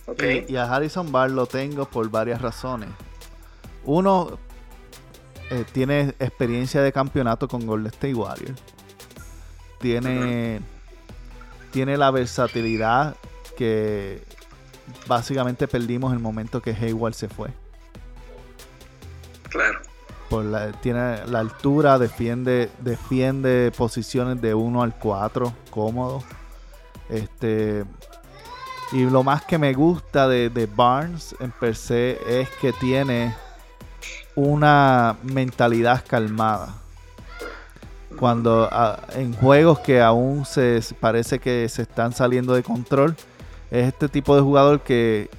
[0.06, 0.44] Okay.
[0.48, 2.88] Y, a Harrison Barnes lo tengo por varias razones.
[3.84, 4.38] Uno,
[5.50, 8.60] eh, tiene experiencia de campeonato con Golden State Warriors.
[9.80, 10.60] Tiene,
[11.72, 13.16] tiene la versatilidad
[13.56, 14.22] que
[15.06, 17.50] básicamente perdimos el momento que Hayward se fue.
[19.48, 19.91] Claro.
[20.40, 26.22] La, tiene la altura, defiende, defiende posiciones de 1 al 4, cómodo.
[27.10, 27.84] Este.
[28.92, 33.34] Y lo más que me gusta de Barnes en per se es que tiene
[34.34, 36.74] una mentalidad calmada.
[38.18, 38.68] Cuando
[39.14, 43.16] en juegos que aún se parece que se están saliendo de control,
[43.70, 45.30] es este tipo de jugador que,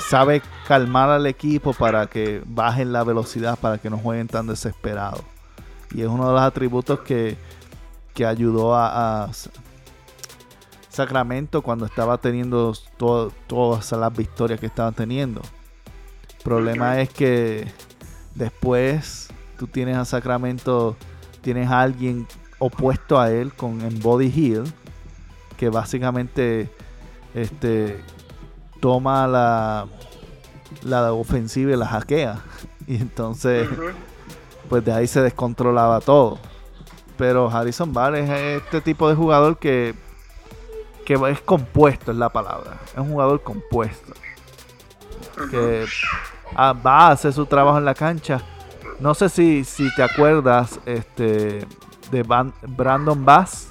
[0.00, 5.22] sabe calmar al equipo para que bajen la velocidad, para que no jueguen tan desesperados.
[5.92, 7.36] Y es uno de los atributos que,
[8.24, 9.30] ayudó a,
[10.88, 15.42] Sacramento cuando estaba teniendo todas las victorias que estaban teniendo.
[16.38, 17.70] El problema es que
[18.34, 19.28] después
[19.58, 20.96] tú tienes a Sacramento,
[21.42, 22.26] tienes a alguien
[22.58, 24.64] opuesto a él con en Body Hill,
[25.58, 26.70] que básicamente
[27.34, 28.02] este
[28.80, 29.86] toma la,
[30.82, 32.40] la ofensiva y la hackea.
[32.88, 33.68] Y entonces
[34.68, 36.38] pues de ahí se descontrolaba todo.
[37.16, 39.94] Pero Harrison Barnes es este tipo de jugador que,
[41.04, 42.78] que es compuesto, es la palabra.
[42.88, 44.12] Es un jugador compuesto.
[45.50, 45.86] Que
[46.54, 48.42] ah, va a hacer su trabajo en la cancha.
[49.00, 51.66] No sé si, si te acuerdas este,
[52.10, 52.22] de
[52.66, 53.68] Brandon Bass.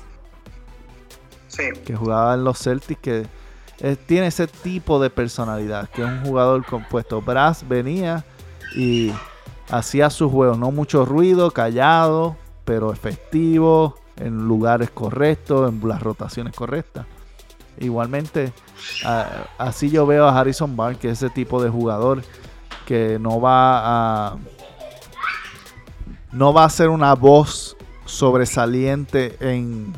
[1.85, 3.01] Que jugaba en los Celtics.
[3.01, 3.25] Que
[3.79, 5.89] eh, tiene ese tipo de personalidad.
[5.89, 7.21] Que es un jugador compuesto.
[7.21, 8.23] Brass venía
[8.75, 9.11] y
[9.69, 10.55] hacía su juego.
[10.55, 17.05] No mucho ruido, callado pero efectivo, en lugares correctos, en las rotaciones correctas.
[17.77, 18.51] Igualmente,
[19.57, 22.23] así yo veo a Harrison Barnes, que es ese tipo de jugador
[22.85, 24.37] que no va a
[26.31, 29.93] no va a ser una voz sobresaliente en,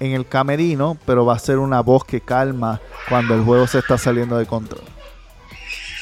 [0.00, 3.78] en el camerino, pero va a ser una voz que calma cuando el juego se
[3.78, 4.84] está saliendo de control.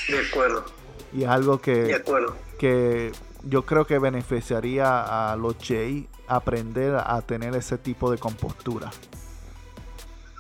[0.09, 0.65] De acuerdo.
[1.13, 2.35] Y es algo que, de acuerdo.
[2.59, 3.13] que
[3.45, 8.91] yo creo que beneficiaría a los Jay aprender a tener ese tipo de compostura.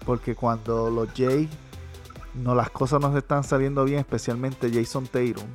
[0.05, 1.49] Porque cuando los Jay
[2.35, 5.47] no las cosas no se están saliendo bien, especialmente Jason Tatum,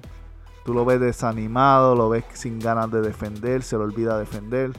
[0.63, 4.71] tú lo ves desanimado, lo ves sin ganas de defender, se le olvida defender,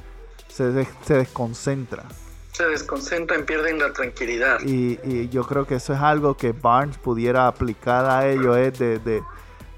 [0.49, 2.05] se, se desconcentra.
[2.53, 4.59] Se desconcentran, pierden la tranquilidad.
[4.65, 8.79] Y, y, yo creo que eso es algo que Barnes pudiera aplicar a ellos, es
[8.79, 9.23] de, de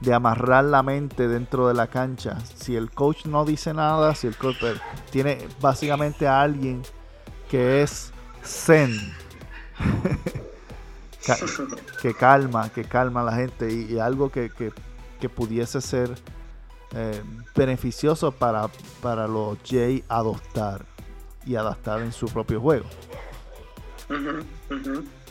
[0.03, 2.39] de amarrar la mente dentro de la cancha.
[2.57, 4.57] Si el coach no dice nada, si el coach
[5.11, 6.83] tiene básicamente a alguien
[7.49, 8.13] que es
[8.45, 8.99] zen,
[12.03, 14.51] que calma, que calma a la gente y, algo que,
[15.37, 16.11] pudiese ser
[16.97, 17.23] eh,
[17.55, 18.69] beneficioso para,
[19.01, 20.85] para los Jay adoptar
[21.47, 22.87] y adaptar en su propio juego.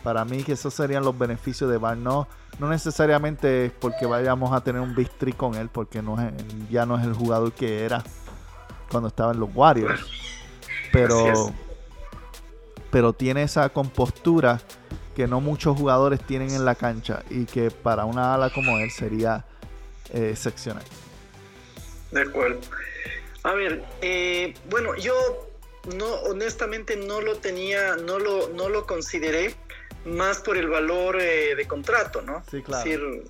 [0.04, 1.98] Para mí que esos serían los beneficios de Bar.
[1.98, 2.28] No,
[2.60, 6.34] necesariamente es porque vayamos a tener un big con él, porque no es,
[6.70, 8.04] ya no es el jugador que era
[8.90, 10.02] cuando estaba en los Warriors.
[10.92, 11.54] Pero,
[12.90, 14.60] pero tiene esa compostura
[15.16, 18.92] que no muchos jugadores tienen en la cancha y que para una ala como él
[18.92, 19.46] sería
[20.14, 20.84] eh, excepcional.
[22.12, 22.60] De acuerdo.
[23.44, 25.14] A ver, eh, bueno, yo
[25.98, 29.56] no honestamente no lo tenía, no lo, no lo consideré
[30.06, 32.44] más por el valor eh, de contrato, ¿no?
[32.50, 32.80] Sí, claro.
[32.80, 33.24] Es decir,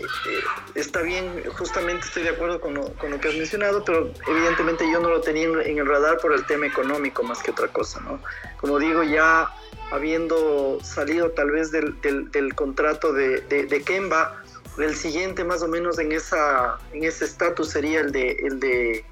[0.00, 0.40] eh,
[0.74, 4.90] está bien, justamente estoy de acuerdo con lo, con lo, que has mencionado, pero evidentemente
[4.90, 8.00] yo no lo tenía en el radar por el tema económico más que otra cosa,
[8.00, 8.20] ¿no?
[8.58, 9.48] Como digo, ya
[9.90, 14.42] habiendo salido tal vez del, del, contrato de, de, Kemba,
[14.78, 19.04] el siguiente más o menos en esa en ese estatus sería el de el de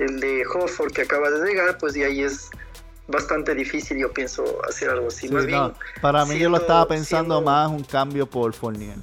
[0.00, 2.50] el de Hofford que acaba de llegar, pues de ahí es
[3.06, 5.28] bastante difícil, yo pienso, hacer algo así.
[6.00, 8.96] para mí yo lo estaba pensando más un cambio por Fournier.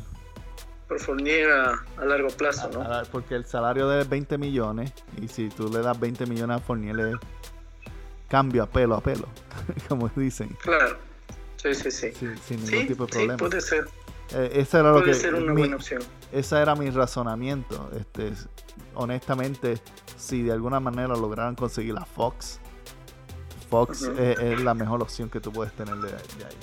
[0.88, 2.84] Por Fournier a, largo plazo, ¿no?
[3.12, 4.92] porque el salario de 20 millones,
[5.22, 7.16] y si tú le das 20 millones a Fournier, es
[8.28, 9.28] cambio a pelo a pelo,
[9.90, 10.50] como dicen.
[10.64, 10.98] Claro,
[11.58, 12.12] sí, sí, sí.
[12.46, 13.34] sin ningún tipo de problema.
[13.34, 13.88] Sí, puede ser.
[14.34, 16.02] Eh, esa era lo puede que, ser una buena opción.
[16.32, 17.90] Esa era mi razonamiento.
[17.98, 18.34] Este,
[18.98, 19.80] honestamente,
[20.18, 22.60] si de alguna manera lograran conseguir la Fox,
[23.70, 26.58] Fox es, la mejor opción que tú puedes tener de, ahí.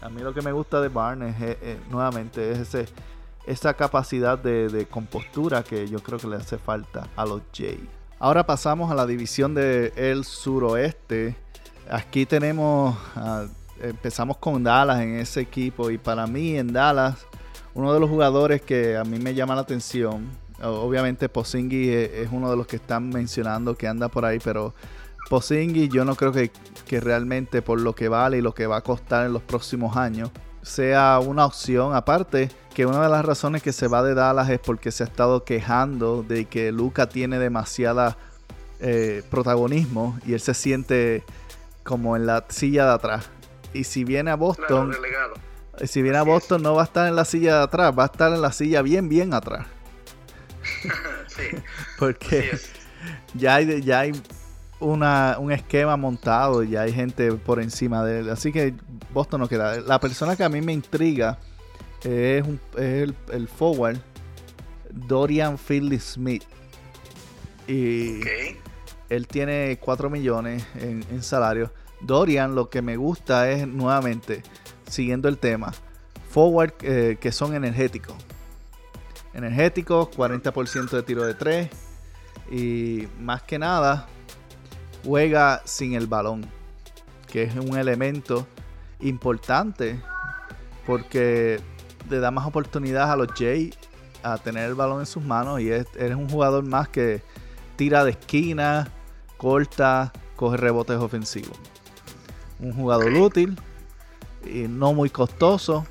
[0.00, 2.86] A mí lo que me gusta de Barnes es, nuevamente es ese,
[3.46, 7.88] esa capacidad de, compostura que yo creo que le hace falta a los Jay.
[8.18, 11.34] Ahora pasamos a la división del el suroeste.
[11.90, 13.46] Aquí tenemos, ah,
[13.80, 17.26] empezamos con Dallas en ese equipo y para mí en Dallas
[17.74, 20.28] uno de los jugadores que a mí me llama la atención,
[20.62, 24.74] obviamente Pozingi es uno de los que están mencionando que anda por ahí, pero
[25.28, 26.50] Posingui yo no creo que,
[27.00, 30.30] realmente por lo que vale y lo que va a costar en los próximos años
[30.60, 31.94] sea una opción.
[31.94, 35.06] Aparte que una de las razones que se va de Dallas es porque se ha
[35.06, 38.18] estado quejando de que Luca tiene demasiada
[38.80, 41.24] eh, protagonismo y él se siente
[41.82, 43.30] como en la silla de atrás.
[43.72, 44.94] Y si viene a Boston,
[45.82, 48.06] si viene a Boston no va a estar en la silla de atrás, va a
[48.06, 49.66] estar en la silla bien, bien atrás.
[51.28, 51.56] sí.
[51.98, 52.58] Porque
[53.34, 54.12] ya hay, ya hay
[54.80, 58.30] un esquema montado y hay gente por encima de él.
[58.30, 58.74] Así que
[59.12, 59.80] Boston no queda.
[59.80, 61.38] La persona que a mí me intriga
[62.02, 62.44] es,
[62.76, 63.98] el, forward
[64.90, 66.44] Dorian Philly Smith.
[67.68, 68.20] Y
[69.08, 71.72] él tiene 4 millones en, salario.
[72.00, 74.42] Dorian lo que me gusta es nuevamente,
[74.88, 75.72] siguiendo el tema,
[76.30, 78.16] forward eh, que son energéticos.
[79.34, 81.70] Energéticos, 40% de tiro de 3.
[82.50, 84.06] Y más que nada,
[85.04, 86.44] juega sin el balón,
[87.30, 88.46] que es un elemento
[89.00, 90.00] importante
[90.86, 91.60] porque
[92.08, 93.72] le da más oportunidad a los Jay
[94.22, 97.22] a tener el balón en sus manos y es, eres un jugador más que
[97.76, 98.88] tira de esquina,
[99.36, 101.58] corta, coge rebotes ofensivos.
[102.60, 103.58] Un jugador útil
[104.44, 105.84] y no muy costoso.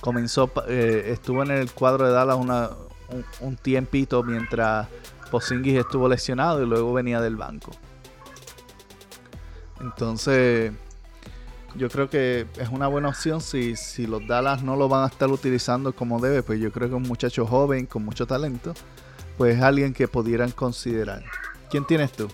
[0.00, 2.70] Comenzó, eh, estuvo en el cuadro de Dallas una,
[3.10, 4.88] un, un tiempito mientras
[5.30, 7.70] Posingis estuvo lesionado y luego venía del banco.
[9.80, 10.72] Entonces,
[11.76, 15.06] yo creo que es una buena opción si, si los Dallas no lo van a
[15.06, 18.74] estar utilizando como debe, pues yo creo que un muchacho joven con mucho talento,
[19.38, 21.24] pues es alguien que pudieran considerar.
[21.70, 22.28] ¿Quién tienes tú?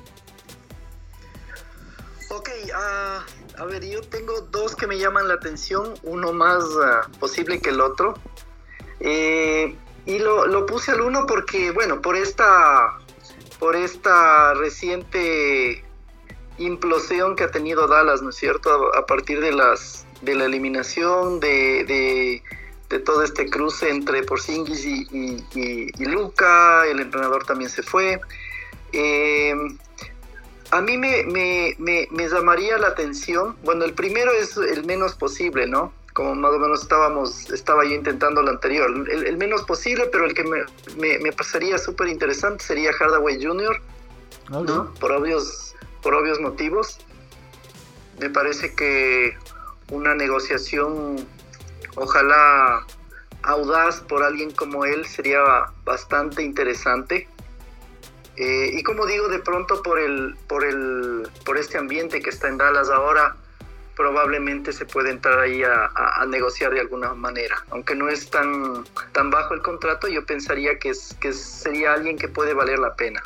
[2.30, 3.24] Ok, ah,
[3.58, 7.70] a ver, yo tengo dos que me llaman la atención, uno más ah, posible que
[7.70, 8.14] el otro.
[9.00, 12.98] Eh, y lo, puse al uno porque, bueno, por esta,
[13.58, 15.84] por esta reciente
[16.58, 18.94] implosión que ha tenido Dallas, ¿no es cierto?
[18.94, 22.42] A, partir de las de la eliminación de,
[22.88, 28.20] de, todo este cruce entre Porzingis y, Luca, el entrenador también se fue.
[28.92, 29.54] Eh,
[30.70, 35.14] a mí me, me, me, me, llamaría la atención, bueno, el primero es el menos
[35.14, 35.92] posible, ¿no?
[36.12, 40.24] Como más o menos estábamos, estaba yo intentando lo anterior, el, el menos posible, pero
[40.24, 43.80] el que me, me pasaría súper interesante sería Hardaway Jr.,
[44.50, 44.74] okay.
[44.74, 44.92] ¿no?
[44.94, 45.66] Por obvios
[46.06, 46.98] por obvios motivos.
[48.20, 49.36] Me parece que
[49.90, 51.26] una negociación,
[51.96, 52.86] ojalá
[53.42, 55.40] audaz por alguien como él, sería
[55.84, 57.28] bastante interesante.
[58.36, 62.48] Eh, y como digo, de pronto por el, por el, por este ambiente que está
[62.48, 63.36] en Dallas ahora,
[63.96, 67.64] probablemente se puede entrar ahí a, a, a, negociar de alguna manera.
[67.70, 72.18] Aunque no es tan, tan bajo el contrato, yo pensaría que, es, que sería alguien
[72.18, 73.22] que puede valer la pena.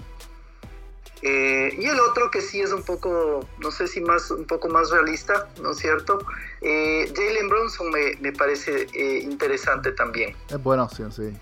[1.22, 4.68] Eh, y el otro que sí es un poco, no sé si más, un poco
[4.68, 6.18] más realista, ¿no es cierto?
[6.62, 10.34] Eh, Jalen Bronson me, me parece eh, interesante también.
[10.48, 11.36] Es buena opción, sí.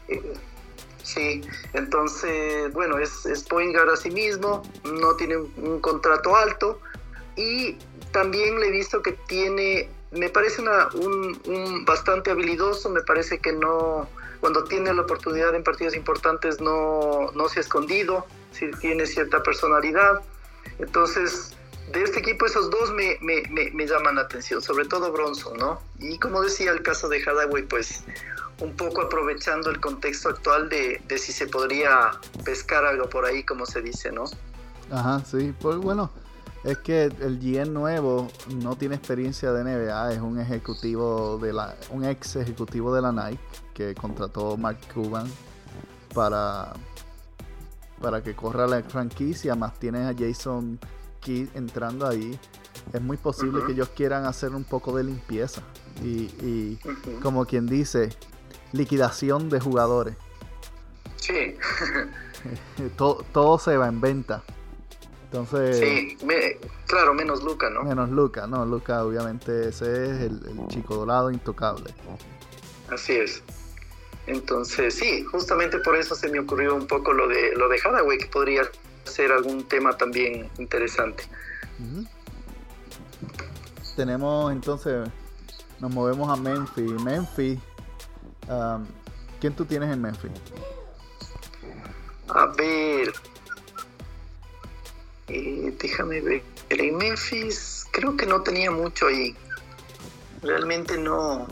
[1.09, 1.41] Sí,
[1.73, 6.81] entonces, bueno, es, es point guard a sí mismo, no tiene un, contrato alto
[7.37, 7.77] y
[8.13, 13.53] también le he visto que tiene, me parece una, un, bastante habilidoso, me parece que
[13.53, 14.07] no,
[14.41, 19.43] cuando tiene la oportunidad en partidos importantes no, no se ha escondido si tiene cierta
[19.43, 20.21] personalidad.
[20.79, 21.57] Entonces,
[21.93, 23.43] de este equipo, esos dos me, me,
[23.73, 25.81] me, llaman la atención, sobre todo Bronson, ¿no?
[25.99, 28.05] Y como decía el caso de Hadaway, pues
[28.61, 32.11] un poco aprovechando el contexto actual de, de, si se podría
[32.45, 34.25] pescar algo por ahí, como se dice, ¿no?
[34.91, 36.11] Ajá, sí, pues bueno,
[36.65, 41.77] es que el GM nuevo no tiene experiencia de NBA, es un ejecutivo de la,
[41.91, 43.41] un ex ejecutivo de la Nike
[43.75, 45.31] que contrató Mark Cuban
[46.15, 46.73] para
[48.01, 50.79] para que corra la franquicia, más tienes a Jason
[51.21, 52.39] Kidd entrando ahí,
[52.93, 53.67] es muy posible uh -huh.
[53.67, 55.63] que ellos quieran hacer un poco de limpieza
[56.03, 57.21] y, y uh -huh.
[57.21, 58.11] como quien dice,
[58.73, 60.16] liquidación de jugadores.
[61.16, 61.57] Sí.
[62.97, 64.43] todo, todo, se va en venta.
[65.25, 65.79] Entonces.
[65.79, 67.83] Sí, me, claro, menos Luca, ¿no?
[67.83, 71.93] Menos Luca, no, Luca, obviamente, ese es el, el chico dorado intocable.
[72.91, 73.43] Así es.
[74.27, 78.19] Entonces, sí, justamente por eso se me ocurrió un poco lo de lo de Hathaway,
[78.19, 78.62] que podría
[79.05, 81.25] ser algún tema también interesante.
[81.79, 82.09] Uh -huh.
[83.97, 85.09] Tenemos entonces,
[85.81, 86.93] nos movemos a Memphis.
[87.03, 87.59] Memphis,
[89.41, 90.31] ¿quién tú tienes en Memphis?
[92.29, 93.12] A ver,
[95.29, 96.43] eh, déjame ver.
[96.70, 99.35] En Memphis creo que no tenía mucho ahí.
[100.43, 101.47] Realmente no,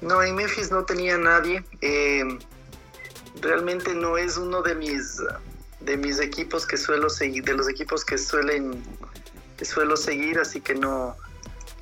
[0.00, 1.64] no, en Memphis no tenía nadie.
[1.80, 2.24] Eh,
[3.40, 5.20] realmente no es uno de mis
[5.80, 8.82] de mis equipos que suelo seguir, de los equipos que suelen
[9.62, 11.16] suelo seguir, así que no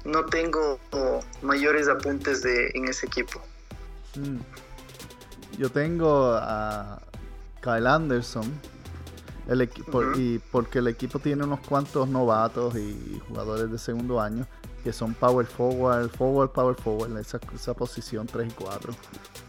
[0.06, 0.78] no tengo
[1.42, 3.40] mayores apuntes de en ese equipo.
[4.14, 4.38] Mm.
[5.58, 7.00] Yo tengo a
[7.62, 8.44] Kyle Anderson,
[9.48, 10.16] el uh -huh.
[10.16, 14.46] y porque el equipo tiene unos cuantos novatos y jugadores de segundo año
[14.86, 18.94] que son power forward, forward, power forward, esa, esa posición 3 y 4.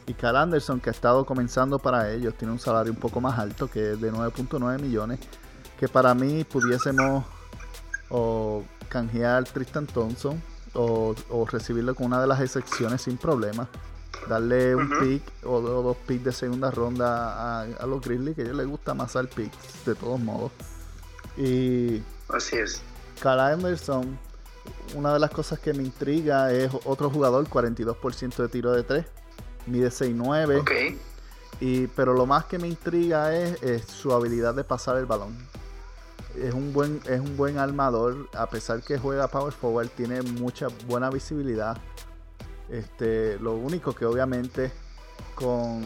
[0.08, 3.38] Y Carl Anderson, que ha estado comenzando para ellos, tiene un salario un poco más
[3.38, 5.20] alto, que es de 9.9 millones,
[5.80, 7.24] que para mí pudiésemos
[8.10, 10.42] o canjear Tristan Thompson
[10.74, 13.68] o, o, recibirlo con una de las excepciones sin problema.
[14.28, 15.00] Darle un uh -huh.
[15.00, 18.58] pick o, o, dos picks de segunda ronda a, a los Grizzlies, que a ellos
[18.58, 19.52] les gusta más al pick,
[19.86, 20.52] de todos modos.
[21.38, 22.02] Y.
[22.30, 22.82] Así es.
[23.22, 24.18] Carl Anderson
[24.96, 29.06] una de las cosas que me intriga es otro jugador, 42% de tiro de 3,
[29.68, 30.62] mide 6'9".
[30.62, 31.00] Okay.
[31.60, 35.36] Y, pero lo más que me intriga es, es, su habilidad de pasar el balón.
[36.38, 40.68] Es un buen, es un buen armador, a pesar que juega power forward, tiene mucha
[40.88, 41.78] buena visibilidad.
[42.70, 44.72] Este, lo único que obviamente
[45.36, 45.84] con,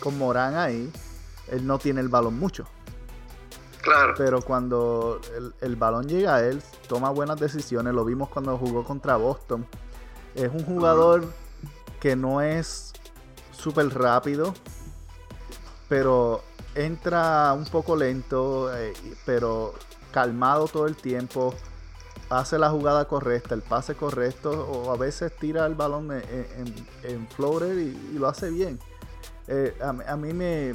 [0.00, 0.92] con Morán ahí,
[1.48, 2.64] él no tiene el balón mucho.
[3.82, 4.14] Claro.
[4.16, 7.92] Pero cuando el, el balón llega a él, toma buenas decisiones.
[7.92, 9.66] Lo vimos cuando jugó contra Boston.
[10.34, 11.24] Es un jugador
[12.00, 12.92] que no es
[13.52, 14.54] súper rápido,
[15.88, 16.42] pero
[16.74, 18.92] entra un poco lento, eh,
[19.24, 19.74] pero
[20.12, 21.54] calmado todo el tiempo.
[22.30, 26.22] Hace la jugada correcta, el pase correcto, o a veces tira el balón en,
[26.56, 28.78] en- en floater y, y lo hace bien.
[29.46, 30.74] Eh, a, mí- a mí me.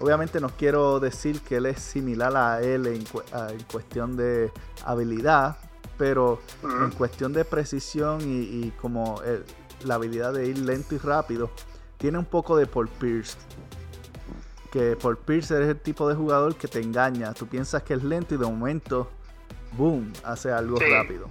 [0.00, 4.52] Obviamente no quiero decir que él es similar a él en, a- en cuestión de
[4.84, 5.56] habilidad,
[5.96, 9.44] pero en cuestión de precisión y, y como el-
[9.84, 11.50] la habilidad de ir lento y rápido,
[11.98, 13.36] tiene un poco de Paul Pierce.
[14.72, 17.32] Que Paul Pierce es el tipo de jugador que te engaña.
[17.34, 19.08] Tú piensas que es lento y de momento,
[19.76, 20.84] boom, hace algo Sí.
[20.90, 21.28] rápido.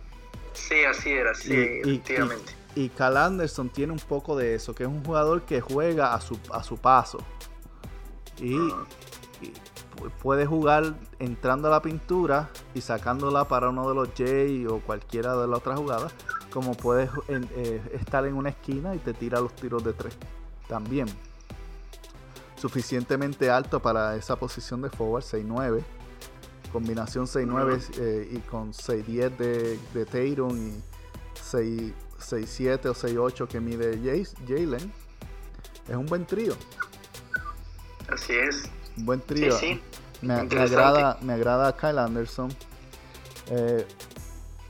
[0.54, 2.54] Sí, así era, sí, Y- y- efectivamente.
[2.76, 6.22] Y Cal Anderson tiene un poco de eso, que es un jugador que juega a
[6.22, 7.18] su, a su paso.
[8.40, 14.72] Y, pu- puede jugar entrando a la pintura y sacándola para uno de los J
[14.74, 16.14] o cualquiera de las otras jugadas.
[16.54, 19.94] Como puede ju- en- eh, estar en una esquina y te tira los tiros de
[19.94, 20.16] tres.
[20.68, 21.08] También.
[22.62, 25.82] Suficientemente alto para esa posición de forward, 6'9.
[26.72, 30.84] Combinación 6'9 eh, y con 6'10 de, de Tatum y
[31.42, 34.00] 6, 6'7 o 6'8 que mide
[34.48, 34.94] Jalen.
[35.90, 36.54] Es un buen trío.
[38.08, 38.70] Así es.
[38.96, 39.58] Un buen Sí, trío.
[39.58, 39.82] sí.
[40.22, 42.50] Me, me agrada, me agrada Kyle Anderson.
[43.48, 43.88] Eh,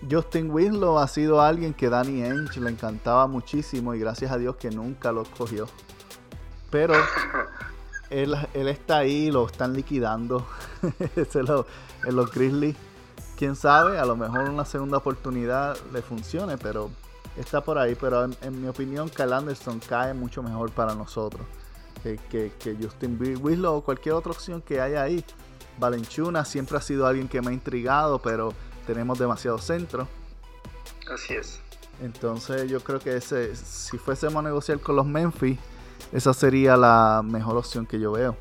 [0.09, 4.55] Justin Winslow ha sido alguien que Danny Ainge le encantaba muchísimo y gracias a Dios
[4.55, 5.67] que nunca lo escogió.
[6.71, 6.93] Pero
[8.11, 10.45] él, él está ahí, lo están liquidando
[12.05, 12.75] en los Grizzlies.
[13.37, 16.91] Quién sabe, a lo mejor una segunda oportunidad le funcione, pero
[17.37, 17.95] está por ahí.
[17.95, 21.41] Pero en, en mi opinión, Kyle Anderson cae mucho mejor para nosotros
[22.03, 25.23] que, que- que Justin Wi- Winslow o cualquier otra opción que haya ahí.
[25.79, 28.53] Valenchuna siempre ha sido alguien que me ha intrigado, pero
[28.85, 30.07] tenemos demasiado centro.
[31.11, 31.59] Así es.
[32.01, 35.57] Entonces yo creo que ese, si fuésemos a negociar con los Memphis,
[36.11, 38.37] esa sería la mejor opción que yo veo.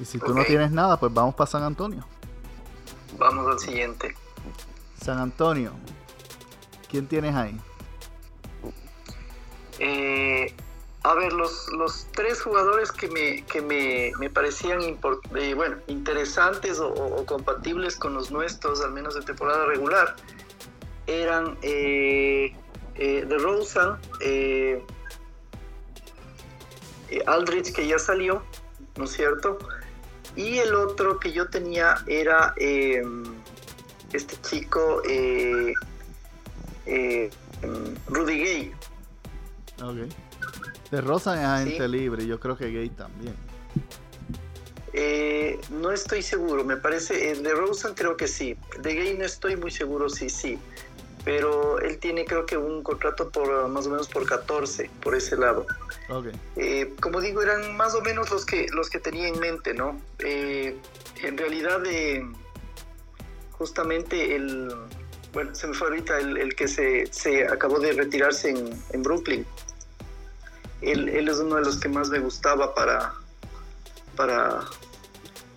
[0.00, 2.04] Y si tú no tienes nada, pues vamos para San Antonio.
[3.18, 4.14] Vamos al siguiente.
[5.00, 5.72] San Antonio.
[6.90, 7.58] ¿Quién tienes ahí?
[9.78, 10.54] Eh,
[11.04, 14.80] a ver, los, los tres jugadores que me, que me, me parecían
[15.34, 20.14] eh, bueno, interesantes o, compatibles con los nuestros, al menos de temporada regular,
[21.06, 22.54] eran eh,
[22.94, 24.84] eh, The Rosa, eh, eh,
[27.26, 28.42] Aldrich, que ya salió,
[28.96, 29.58] ¿no es cierto?
[30.36, 33.02] Y el otro que yo tenía era eh,
[34.12, 35.74] este chico, eh,
[36.86, 37.30] eh,
[38.08, 38.72] Rudy Gay.
[39.82, 40.08] Ok.
[40.90, 41.88] De Rosa es agente Sí.
[41.88, 43.34] libre, yo creo que Gay también.
[44.94, 49.56] Eh, no estoy seguro, me parece, de Rosen creo que sí, de Gay no estoy
[49.56, 50.58] muy seguro si sí,
[51.24, 55.36] pero él tiene creo que un contrato por más o menos por 14, por ese
[55.36, 55.66] lado.
[56.56, 60.00] Eh, como digo, eran más o menos los que, los que tenía en mente, ¿no?
[60.18, 60.76] Eh,
[61.22, 62.24] en realidad, eh,
[63.52, 64.74] justamente el,
[65.32, 69.02] bueno, se me fue ahorita el, el que se, se acabó de retirarse en, en
[69.02, 69.46] Brooklyn.
[70.80, 73.14] Él, él es uno de los que más me gustaba para,
[74.16, 74.60] para,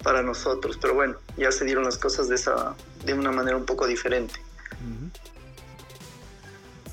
[0.03, 3.65] para nosotros, pero bueno, ya se dieron las cosas de, esa, de una manera un
[3.65, 4.44] poco diferente.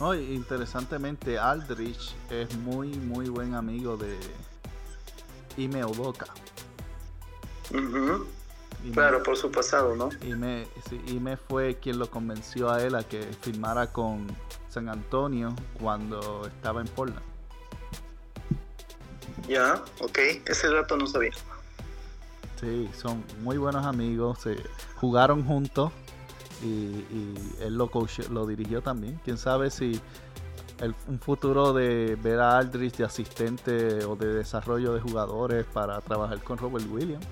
[0.02, 4.18] No, interesantemente, Aldrich es muy, muy buen amigo de
[5.56, 5.84] Ime
[8.82, 10.08] Ime- Claro, por su pasado, ¿no?
[10.26, 14.26] Ime, sí, Ime fue quien lo convenció a él a que firmara con
[14.70, 17.22] San Antonio cuando estaba en Portland.
[19.46, 21.30] Ya, ok, ese dato no sabía.
[22.60, 24.56] Sí, son muy buenos amigos, se
[24.96, 25.92] jugaron juntos
[26.62, 29.20] y, y él lo, coach- lo dirigió también.
[29.24, 30.00] Quién sabe si
[31.06, 36.42] un futuro de ver a Aldrich de asistente o de desarrollo de jugadores para trabajar
[36.42, 37.24] con Robert Williams.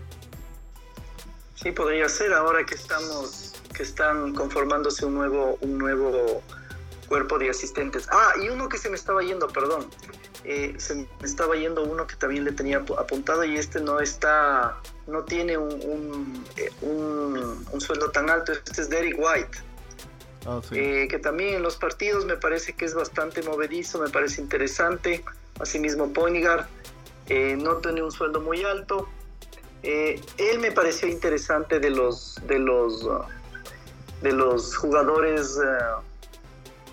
[1.57, 6.43] Sí, podría ser ahora que estamos, que están conformándose un nuevo, un nuevo
[7.09, 8.07] cuerpo de asistentes.
[8.13, 9.87] Ah, y uno que se me estaba yendo, perdón.
[10.45, 14.01] Eh, se me estaba yendo uno que también le tenía apu- apuntado y este no
[14.01, 14.77] está,
[15.07, 18.53] no tiene un, un, eh, un- un sueldo tan alto.
[18.53, 19.59] Este es Derek White,
[20.47, 20.79] Oh, sí.
[20.79, 25.23] eh, que también en los partidos me parece que es bastante movedizo, me parece interesante.
[25.61, 26.69] Asimismo, Poinigar
[27.29, 29.09] eh, no tiene un sueldo muy alto.
[29.83, 33.07] Él me pareció interesante de los de los
[34.23, 36.03] de los jugadores uh,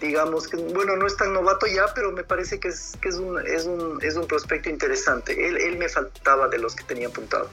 [0.02, 3.16] digamos que, bueno, no es tan novato ya, pero me parece que es, que es,
[3.16, 5.48] un, es, un, es un prospecto interesante.
[5.48, 7.50] Él, él me faltaba de los que tenía apuntado.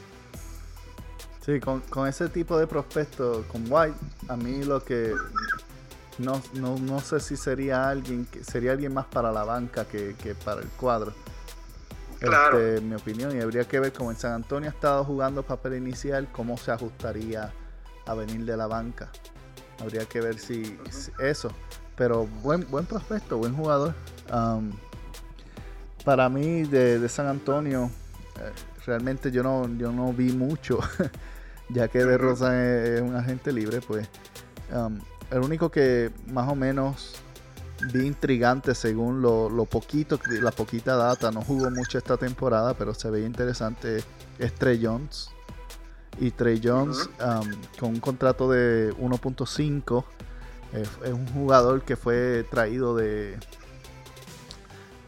[1.44, 3.96] Sí, con, con ese tipo de prospecto, con White,
[4.28, 5.14] a mí lo que
[6.18, 10.14] no, no, no sé si sería alguien que sería alguien más para la banca que,
[10.22, 11.12] que para el cuadro.
[12.20, 12.58] Claro.
[12.58, 15.42] Este, en mi opinión, y habría que ver cómo en San Antonio ha estado jugando
[15.42, 17.52] papel inicial, cómo se ajustaría
[18.06, 19.10] a venir de la banca.
[19.80, 21.50] Habría que ver si, si eso.
[21.96, 23.94] Pero buen, buen prospecto, buen jugador.
[24.32, 24.72] Um,
[26.04, 27.90] para mí de, de San Antonio,
[28.40, 28.52] eh,
[28.86, 30.80] realmente yo no, yo no vi mucho,
[31.70, 34.08] ya que De Rosa es, es un agente libre, pues
[34.72, 34.98] um,
[35.30, 37.14] el único que más o menos
[37.92, 42.94] vi intrigante según lo, lo poquito, la poquita data, no jugó mucho esta temporada, pero
[42.94, 44.02] se veía interesante,
[44.38, 45.30] es Trey Jones.
[46.20, 50.04] Y Trey Jones um, con un contrato de 1.5
[51.04, 53.38] es un jugador que fue traído de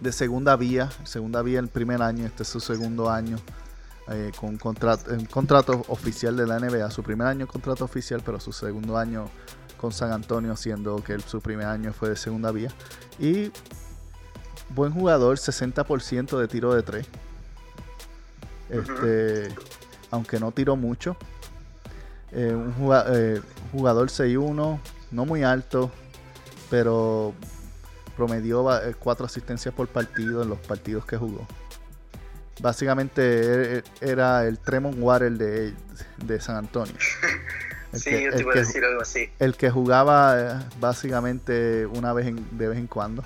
[0.00, 3.38] de segunda vía, segunda vía el primer año, este es su segundo año
[4.08, 8.22] eh, con un contrato, un contrato oficial de la NBA, su primer año contrato oficial,
[8.24, 9.28] pero su segundo año
[9.80, 12.70] con San Antonio, siendo que el- su primer año fue de segunda vía.
[13.18, 13.50] Y
[14.74, 17.06] buen jugador, 60% de tiro de 3.
[18.68, 19.48] Este,
[20.10, 21.16] aunque no tiró mucho.
[22.32, 22.74] Eh, un
[23.08, 23.40] eh,
[23.72, 24.78] jugador 6-1,
[25.16, 25.90] no muy alto,
[26.70, 27.32] pero
[28.16, 31.46] promedió eh, cuatro asistencias por partido en los partidos que jugó.
[32.60, 35.74] Básicamente e- e- era el Tremont Water de,
[36.18, 36.94] de San Antonio.
[37.92, 39.30] El Sí, que- yo el te que- decir algo así.
[39.38, 43.22] el que jugaba eh, básicamente una vez en- de vez en cuando.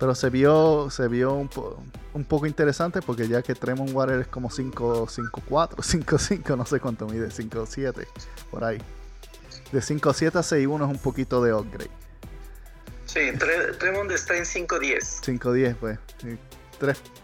[0.00, 1.78] Pero se vio, se vio un, po-
[2.14, 7.06] un poco interesante porque ya que Tremont Water es como 5-5-4, 5-5, no sé cuánto
[7.06, 8.06] mide, 5-7,
[8.50, 8.78] por ahí.
[9.72, 11.90] De 5-7 a 6-1 es un poquito de upgrade.
[13.06, 15.20] Sí, Tre- Tremont está en 5-10.
[15.22, 15.98] 5-10, pues.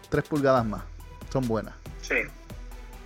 [0.09, 0.81] 3, pulgadas más.
[1.31, 1.73] Son buenas.
[2.01, 2.15] Sí.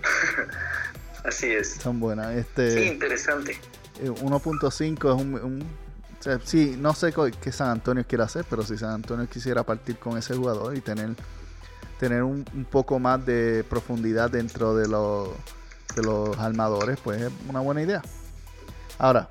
[1.24, 1.74] Así es.
[1.74, 2.32] Son buenas.
[2.32, 3.52] Sí, Este, interesante.
[4.00, 5.62] eh, 1.5 es un, un-
[6.18, 9.64] o sea, sí, no sé qué San Antonio quiere hacer, pero si San Antonio quisiera
[9.64, 11.10] partir con ese jugador y tener,
[11.98, 15.30] tener un, un poco más de profundidad dentro de los,
[15.96, 18.02] de los armadores, pues es una buena idea.
[18.98, 19.28] Ahora,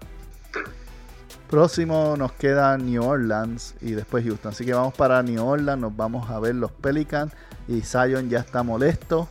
[1.49, 4.51] próximo nos queda New Orleans y después Houston.
[4.51, 7.33] Así que vamos para New Orleans, nos vamos a ver los Pelicans
[7.67, 9.29] y Zion ya está molesto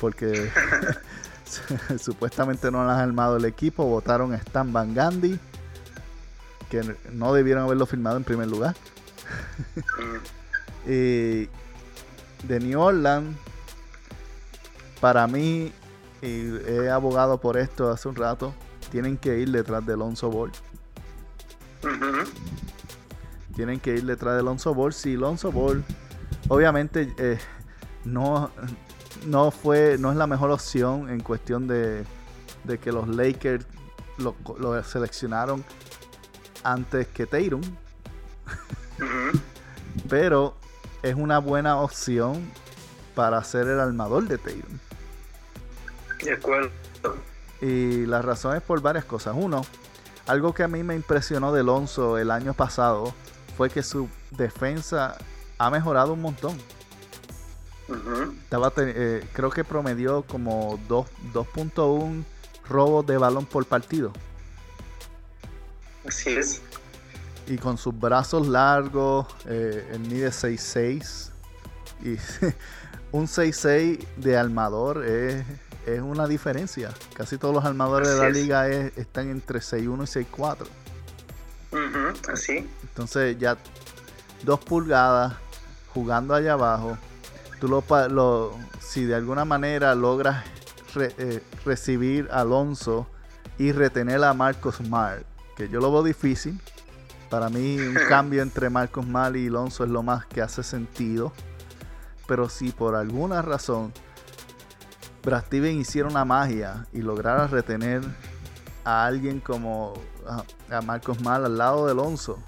[0.00, 0.50] porque
[1.98, 5.38] supuestamente no han armado el equipo, votaron a Stan Van Gundy
[6.70, 8.74] que no debieron haberlo firmado en primer lugar.
[10.86, 11.44] Y
[12.44, 13.36] de New Orleans,
[14.98, 15.70] para mí,
[16.22, 18.54] y he abogado por esto hace un rato,
[18.90, 20.50] tienen que ir detrás de Alonso Ball.
[23.54, 24.92] Tienen que ir detrás de Alonso Ball.
[24.92, 25.84] Si Alonso Ball,
[26.48, 27.38] obviamente, eh,
[28.04, 28.50] no,
[29.26, 32.04] no fue, no es la mejor opción en cuestión de,
[32.64, 33.66] de que los Lakers
[34.18, 35.64] lo, lo seleccionaron
[36.62, 37.62] antes que Tatum.
[40.08, 40.56] Pero
[41.02, 42.50] es una buena opción
[43.14, 44.78] para ser el armador de Tatum.
[46.22, 46.70] De acuerdo.
[47.60, 49.34] Y la razón es por varias cosas.
[49.36, 49.62] Uno,
[50.26, 53.12] algo que a mí me impresionó de Alonso el año pasado
[53.56, 55.18] fue que su defensa
[55.58, 56.56] ha mejorado un montón.
[58.44, 62.24] Estaba eh, creo que promedió como dos- 2.1
[62.68, 64.12] robos de balón por partido.
[66.06, 66.62] Así es.
[67.46, 71.30] Y con sus brazos largos, eh, él mide 6'6".
[72.02, 72.10] Y
[73.12, 75.44] un 6'6 de armador es,
[75.86, 76.90] es una diferencia.
[77.14, 78.34] Casi todos los armadores de la es.
[78.34, 80.66] liga es- están entre 6'1 y 6'4.
[81.72, 82.68] Ujú, Así.
[82.82, 83.56] Entonces ya
[84.42, 85.34] dos pulgadas
[85.94, 86.96] jugando allá abajo.
[87.60, 90.44] Tú lo, lo- si de alguna manera logras
[90.94, 93.06] re- eh, recibir a Alonso
[93.58, 95.22] y retener a Marcos Smart,
[95.56, 96.60] que yo lo veo difícil.
[97.28, 101.32] Para mí un cambio entre Marcos Smart y Alonso es lo más que hace sentido.
[102.26, 103.92] Pero si por alguna razón
[105.22, 108.02] Brad Steven hiciera una magia y lograra retener
[108.84, 109.94] a alguien como
[110.70, 112.38] a, Marcos Mal al lado de Alonso,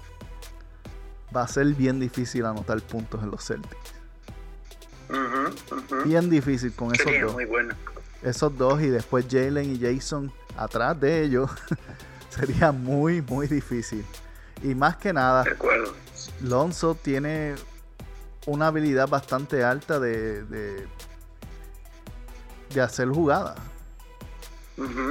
[1.35, 3.93] va a ser bien difícil anotar puntos en los Celtics.
[6.05, 7.33] Bien difícil con esos Sería dos.
[7.33, 7.75] muy bueno.
[8.23, 11.51] Esos dos y después Jalen y Jason atrás de ellos.
[12.29, 14.05] sería muy, muy difícil.
[14.63, 15.43] Y más que nada.
[16.41, 17.55] Lonzo tiene
[18.45, 20.87] una habilidad bastante alta de, de,
[22.73, 23.57] de hacer jugadas.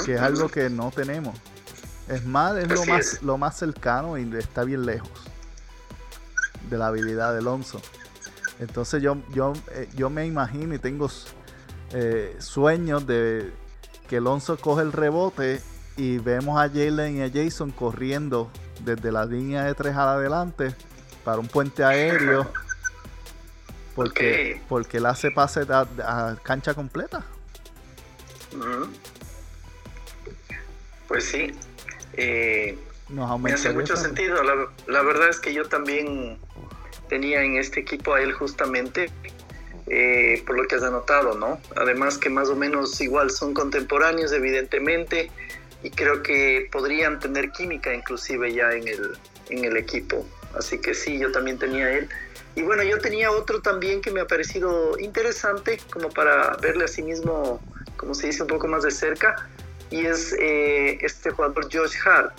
[0.05, 1.37] Que es algo que no tenemos.
[2.09, 3.23] Es más, es lo más, es.
[3.23, 5.11] lo más cercano y está bien lejos.
[6.69, 7.81] de la habilidad de Alonso.
[8.59, 11.09] Entonces yo, yo, eh, yo me imagino y tengo
[11.93, 13.53] eh, sueños de
[14.09, 15.61] que Alonso coge el rebote
[15.97, 18.51] y vemos a Jalen y a Jason corriendo
[18.85, 20.75] desde la línea de tres adelante
[21.25, 22.47] para un puente aéreo.
[23.95, 27.25] Porque, porque él hace pase a, cancha completa.
[31.09, 31.53] Pues sí.
[32.15, 32.77] Eh,
[33.09, 34.43] me hace mucho sentido.
[34.43, 36.39] La, la, verdad es que yo también
[37.09, 39.11] tenía en este equipo a él justamente
[39.87, 41.61] eh, por lo que has anotado, ¿no?
[41.77, 45.31] Además que más o menos igual son contemporáneos, evidentemente,
[45.83, 49.19] y creo que podrían tener química inclusive ya en el,
[49.51, 50.27] en el equipo.
[50.57, 52.09] Así que sí, yo también tenía él.
[52.55, 56.89] Y bueno, yo tenía otro también que me ha parecido interesante, como para verle a
[56.89, 57.61] sí mismo,
[58.03, 59.49] como se dice, un poco más de cerca,
[59.91, 62.33] y es eh, este jugador Josh Hart.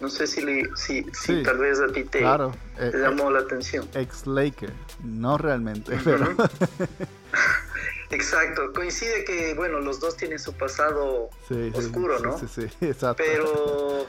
[0.00, 0.40] No sé si,
[0.76, 3.88] si, si tal vez a ti te, eh, llamó la atención.
[3.94, 4.72] Ex Laker,
[5.02, 6.24] no realmente, pero...
[8.10, 11.30] Exacto, coincide que, bueno, los dos tienen su pasado
[11.74, 12.38] oscuro, ¿no?
[12.38, 13.24] Sí, sí, exacto.
[13.26, 14.06] Pero,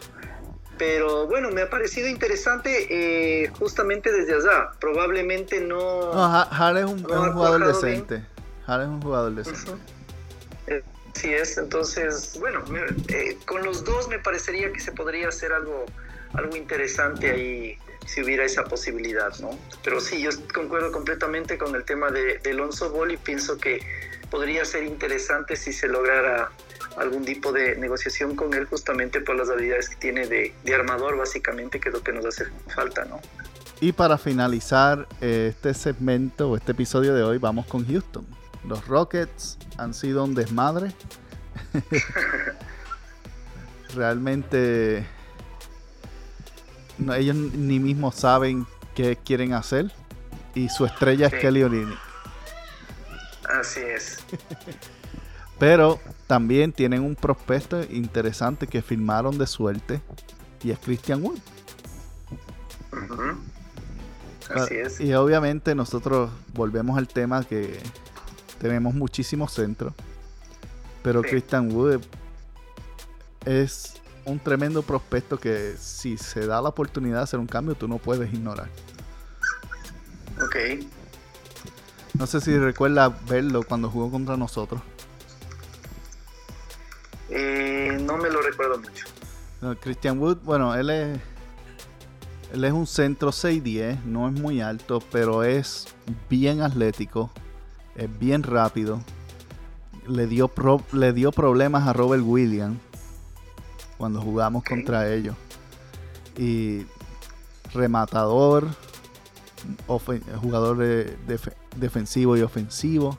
[0.78, 4.74] pero bueno, me ha parecido interesante eh, justamente desde allá.
[4.80, 6.14] Probablemente no.
[6.14, 8.24] No, Har es un, jugador decente.
[8.68, 9.72] Har es un jugador decente.
[11.14, 12.64] Sí es, entonces, bueno,
[13.08, 15.86] eh, con los dos me parecería que se podría hacer algo,
[16.34, 17.78] algo interesante ahí
[18.10, 19.52] si hubiera esa posibilidad, ¿no?
[19.84, 23.82] Pero sí, yo concuerdo completamente con el tema de, Alonso Ball y pienso que
[24.32, 26.52] podría ser interesante si se lograra
[26.98, 31.80] algún tipo de negociación con él justamente por las habilidades que tiene de, armador básicamente,
[31.80, 33.20] que es lo que nos hace falta, ¿no?
[33.82, 38.26] Y para finalizar eh, este segmento o este episodio de hoy, vamos con Houston.
[38.66, 40.94] Los Rockets han sido un desmadre.
[43.96, 45.06] Realmente
[47.16, 49.92] ellos ni mismos saben qué quieren hacer.
[50.56, 51.98] Y su estrella es Kelly Olynyk.
[53.60, 54.20] Así es.
[55.60, 60.02] Pero también tienen un prospecto interesante que firmaron de suerte
[60.64, 61.40] y es Christian Wood.
[64.54, 65.00] Así es.
[65.00, 67.80] Y obviamente nosotros volvemos al tema que
[68.60, 69.94] tenemos muchísimos centros.
[71.02, 72.02] Pero Christian Wood
[73.46, 73.94] es
[74.26, 77.98] un tremendo prospecto que si se da la oportunidad de hacer un cambio, tú no
[77.98, 78.70] puedes ignorar.
[80.42, 80.86] Ok.
[82.18, 84.82] No sé si recuerda verlo cuando jugó contra nosotros.
[87.30, 89.06] Eh, no me lo recuerdo mucho.
[89.82, 91.20] Christian Wood, bueno, él es
[92.54, 95.88] él es un centro 6'10, no es muy alto, pero es
[96.30, 97.30] bien atlético,
[98.00, 99.02] es bien rápido.
[100.08, 100.52] Le dio,
[100.94, 102.80] le dio problemas a Robert Williams
[103.98, 105.36] cuando jugamos contra ellos.
[106.38, 106.86] Y
[107.74, 108.68] rematador,
[110.42, 110.78] jugador
[111.76, 113.18] defensivo y ofensivo.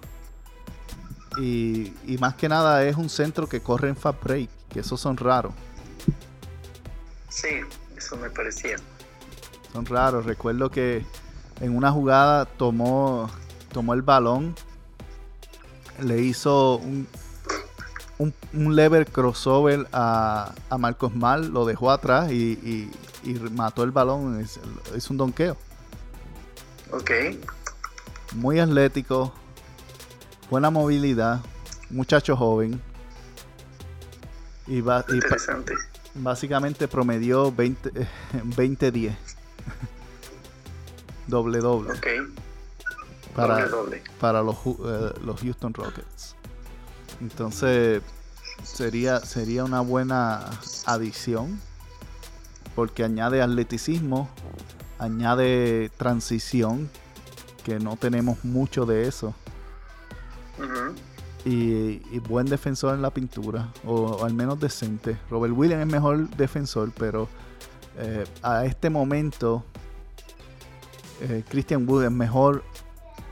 [1.39, 5.17] Y, más que nada es un centro que corre en fast break, que esos son
[5.17, 5.53] raros.
[7.29, 7.61] Sí,
[7.97, 8.77] eso me parecía.
[9.73, 10.25] Son raros.
[10.25, 11.05] Recuerdo que
[11.61, 13.31] en una jugada tomó,
[13.73, 14.55] tomó el balón,
[16.03, 17.07] le hizo un,
[18.19, 22.91] un, lever crossover a, Marcos Mal, lo dejó atrás y,
[23.53, 24.41] mató el balón.
[24.95, 25.57] Es, un donqueo.
[26.93, 27.11] Ok.
[28.35, 29.33] Muy atlético,
[30.51, 31.41] buena movilidad,
[31.91, 32.81] muchacho joven.
[34.67, 35.75] Y, Interesante.
[36.15, 39.17] básicamente promedió 20-10.
[41.27, 41.93] doble doble.
[41.93, 42.07] Ok.
[43.35, 43.69] Para,
[44.19, 46.35] para los, eh, los Houston Rockets.
[47.21, 48.03] Entonces
[48.63, 50.51] sería, sería una buena
[50.87, 51.61] adición
[52.75, 54.29] porque añade atleticismo,
[54.99, 56.91] añade transición,
[57.65, 59.35] que no tenemos mucho de eso.
[61.45, 65.19] y, buen defensor en la pintura, o, al menos decente.
[65.31, 67.29] Robert Williams es mejor defensor, pero
[67.99, 69.65] eh, a este momento
[71.23, 72.63] eh, Christian Wood es mejor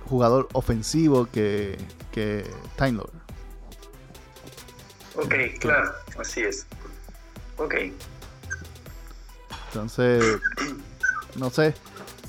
[0.08, 1.78] jugador ofensivo que,
[2.12, 3.06] que Tyler.
[5.14, 6.66] Ok, claro, así es.
[7.56, 7.74] Ok.
[9.68, 10.40] Entonces,
[11.36, 11.74] no sé,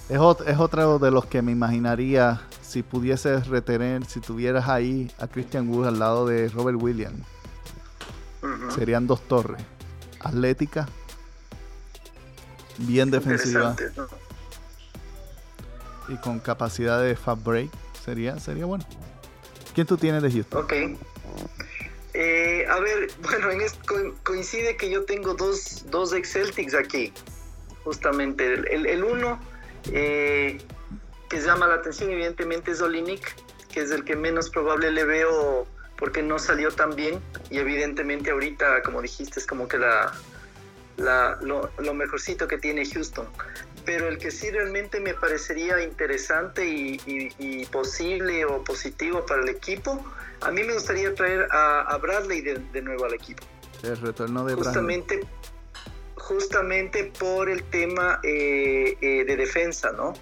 [0.10, 5.27] es, es otro de los que me imaginaría si pudieses retener, si tuvieras ahí a
[5.27, 7.26] Christian Wood al lado de Robert Williams.
[8.76, 9.61] Serían dos torres.
[10.22, 10.88] Atlética,
[12.77, 13.76] bien defensiva.
[16.10, 17.69] Y con capacidad de fast break.
[18.03, 18.86] Sería, sería bueno.
[19.73, 20.64] ¿Quién tú tienes de Houston?
[20.64, 20.73] Ok.
[22.14, 27.14] Eh, a ver, bueno, en coincide que yo tengo dos, dos ex Celtics aquí,
[27.84, 28.53] justamente.
[28.53, 29.40] El, el, uno
[29.91, 30.60] eh,
[31.30, 33.36] que llama la atención evidentemente es Olinik,
[33.72, 35.68] que es el que menos probable le veo
[35.98, 37.19] porque no salió tan bien
[37.49, 40.14] y evidentemente ahorita, como dijiste, es como que la,
[41.41, 43.27] lo, mejorcito que tiene Houston.
[43.90, 50.06] Pero el que sí realmente me parecería interesante y, posible o positivo para el equipo,
[50.41, 53.41] a mí me gustaría traer a, Bradley de, nuevo al equipo.
[53.82, 55.34] El retorno de justamente, Bradley.
[56.18, 60.14] Justamente por el tema eh, eh, de defensa, ¿no?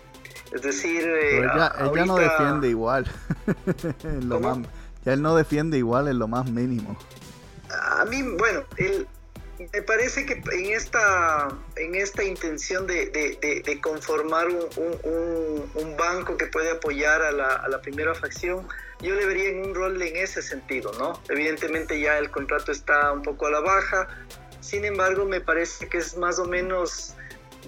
[0.54, 3.06] Es decir, eh, ella, no defiende igual.
[5.04, 6.98] ya él no defiende igual en lo más mínimo.
[7.70, 9.06] A mí, bueno, él,
[9.60, 14.68] me parece que en esta, en esta intención de, conformar un,
[15.74, 18.68] un, banco que puede apoyar a la, a la, primera facción,
[19.02, 21.20] yo le vería en un rol en ese sentido, ¿no?
[21.30, 24.08] Evidentemente ya el contrato está un poco a la baja,
[24.62, 27.16] sin embargo me parece que es más o menos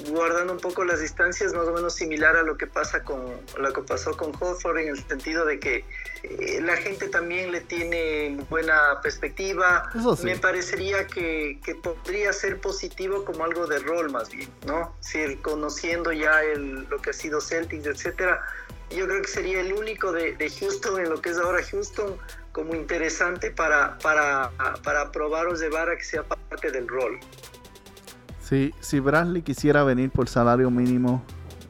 [0.10, 3.20] guardando un poco las distancias, más o menos similar a lo que pasa con
[3.58, 5.86] lo que pasó con Hawthorne en el sentido de que
[6.24, 9.90] eh, la gente también le tiene buena perspectiva.
[10.24, 14.96] Me parecería que, que, podría ser positivo como algo de rol más bien, ¿no?
[15.00, 18.42] Si conociendo ya el, lo que ha sido Celtics, etcétera,
[18.90, 22.18] yo creo que sería el único de, de, Houston en lo que es ahora Houston
[22.52, 24.52] como interesante para, para,
[24.84, 27.20] para probar o llevar a que sea parte del rol.
[28.50, 31.22] Si, si Bradley quisiera venir por salario mínimo,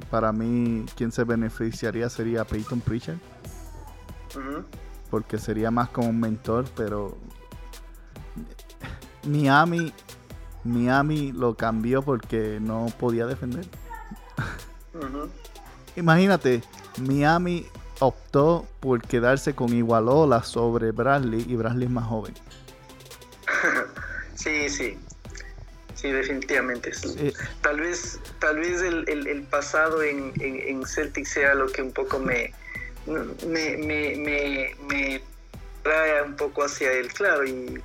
[0.10, 3.18] para mí quien se beneficiaría sería Peyton Pritchard.
[5.12, 7.18] Porque sería más como un mentor, pero
[9.28, 9.92] Miami
[10.64, 13.66] Miami lo cambió porque no podía defender.
[15.96, 16.62] Imagínate,
[16.98, 17.66] Miami
[18.00, 22.34] optó por quedarse con Igualola sobre Bradley y Bradley es más joven.
[24.36, 24.98] sí, sí.
[26.00, 26.94] Sí, definitivamente.
[27.62, 32.54] Tal vez, tal vez el, pasado en, en, Celtic sea lo que un poco me,
[33.06, 35.22] me, me, me,
[35.84, 37.82] trae un poco hacia él, claro, y eh,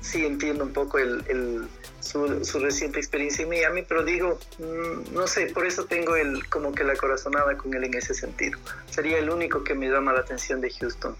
[0.00, 1.66] sí entiendo un poco el,
[1.98, 6.48] su, su, reciente experiencia en Miami, pero digo, mm, no sé, por eso tengo el,
[6.50, 8.56] como que la corazonada con él en ese sentido.
[8.88, 11.16] Sería el único que me llama la atención de Houston,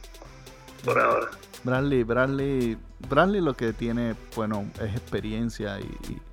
[0.84, 1.30] por ahora.
[1.64, 2.78] Bradley, Bradley,
[3.08, 6.27] Bradley lo que tiene, bueno, es experiencia y, y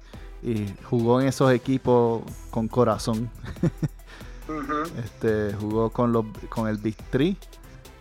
[0.90, 3.30] jugó en esos equipos con corazón.
[5.04, 7.38] este, jugó con, los, con el Big Three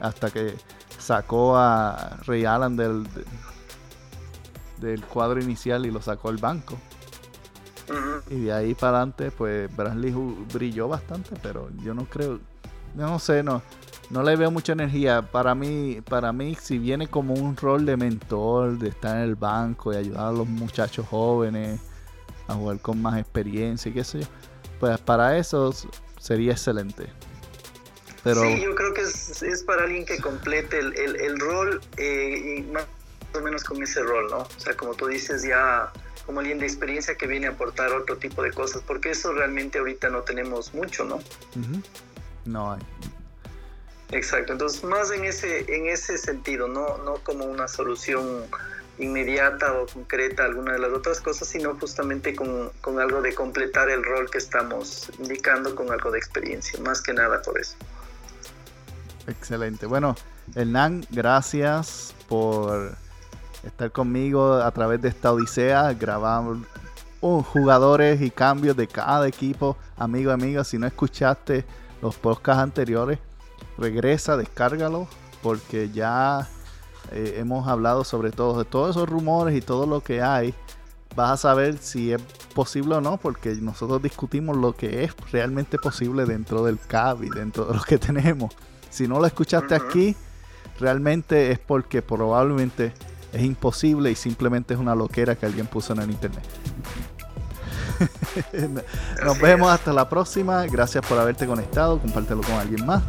[0.01, 0.55] hasta que
[0.99, 3.07] sacó a Ray Allen del,
[4.81, 6.77] del cuadro inicial y lo sacó al banco.
[8.31, 10.15] Y de ahí para adelante, pues Bradley
[10.53, 12.41] brilló bastante, pero yo no creo,
[12.95, 13.61] no sé, no,
[14.11, 15.23] no le veo mucha energía.
[15.23, 19.35] Para mí, para mí, si viene como un rol de mentor, de estar en el
[19.35, 21.81] banco y ayudar a los muchachos jóvenes,
[22.49, 24.27] a jugar con más experiencia y qué sé yo,
[24.81, 25.75] pues para eso
[26.19, 27.07] sería excelente.
[28.23, 28.41] Pero...
[28.43, 32.87] Sí, yo creo que es, para alguien que complete el, el, rol eh, y más
[33.35, 34.39] o menos con ese rol, ¿no?
[34.39, 35.93] O sea, como tú dices, ya
[36.25, 39.79] como alguien de experiencia que viene a aportar otro tipo de cosas, porque eso realmente
[39.79, 41.21] ahorita no tenemos mucho, ¿no?
[42.47, 42.81] No hay.
[44.11, 48.45] Exacto, entonces más en ese, en ese sentido, no, no como una solución
[48.99, 53.91] inmediata o concreta alguna de las otras cosas, sino justamente con, con, algo de completar
[53.91, 57.77] el rol que estamos indicando con algo de experiencia, más que nada por eso.
[59.27, 59.87] Excelente.
[59.87, 60.15] Bueno,
[60.55, 62.93] Hernán, gracias por
[63.65, 65.93] estar conmigo a través de esta odisea.
[65.95, 66.59] Grabamos
[67.21, 69.77] jugadores y cambios de cada equipo.
[69.97, 71.65] Amigo, amiga, si no escuchaste
[72.03, 73.19] los podcasts anteriores,
[73.79, 75.09] regresa, descárgalo,
[75.43, 76.47] porque ya
[77.13, 80.55] eh, hemos hablado sobre todo, de todos esos rumores y todo lo que hay.
[81.17, 82.21] Vas a saber si es
[82.55, 87.31] posible o no, porque nosotros discutimos lo que es realmente posible dentro del CAB y
[87.31, 88.55] dentro de lo que tenemos.
[88.91, 90.17] Si no lo escuchaste aquí,
[90.81, 92.93] realmente es porque probablemente
[93.33, 96.45] es imposible y simplemente es una loquera que alguien puso en el internet.
[99.25, 100.67] Nos vemos hasta la próxima.
[100.67, 101.99] Gracias por haberte conectado.
[101.99, 103.03] Compártelo con alguien más.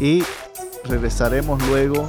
[0.00, 0.24] Y
[0.84, 2.08] regresaremos luego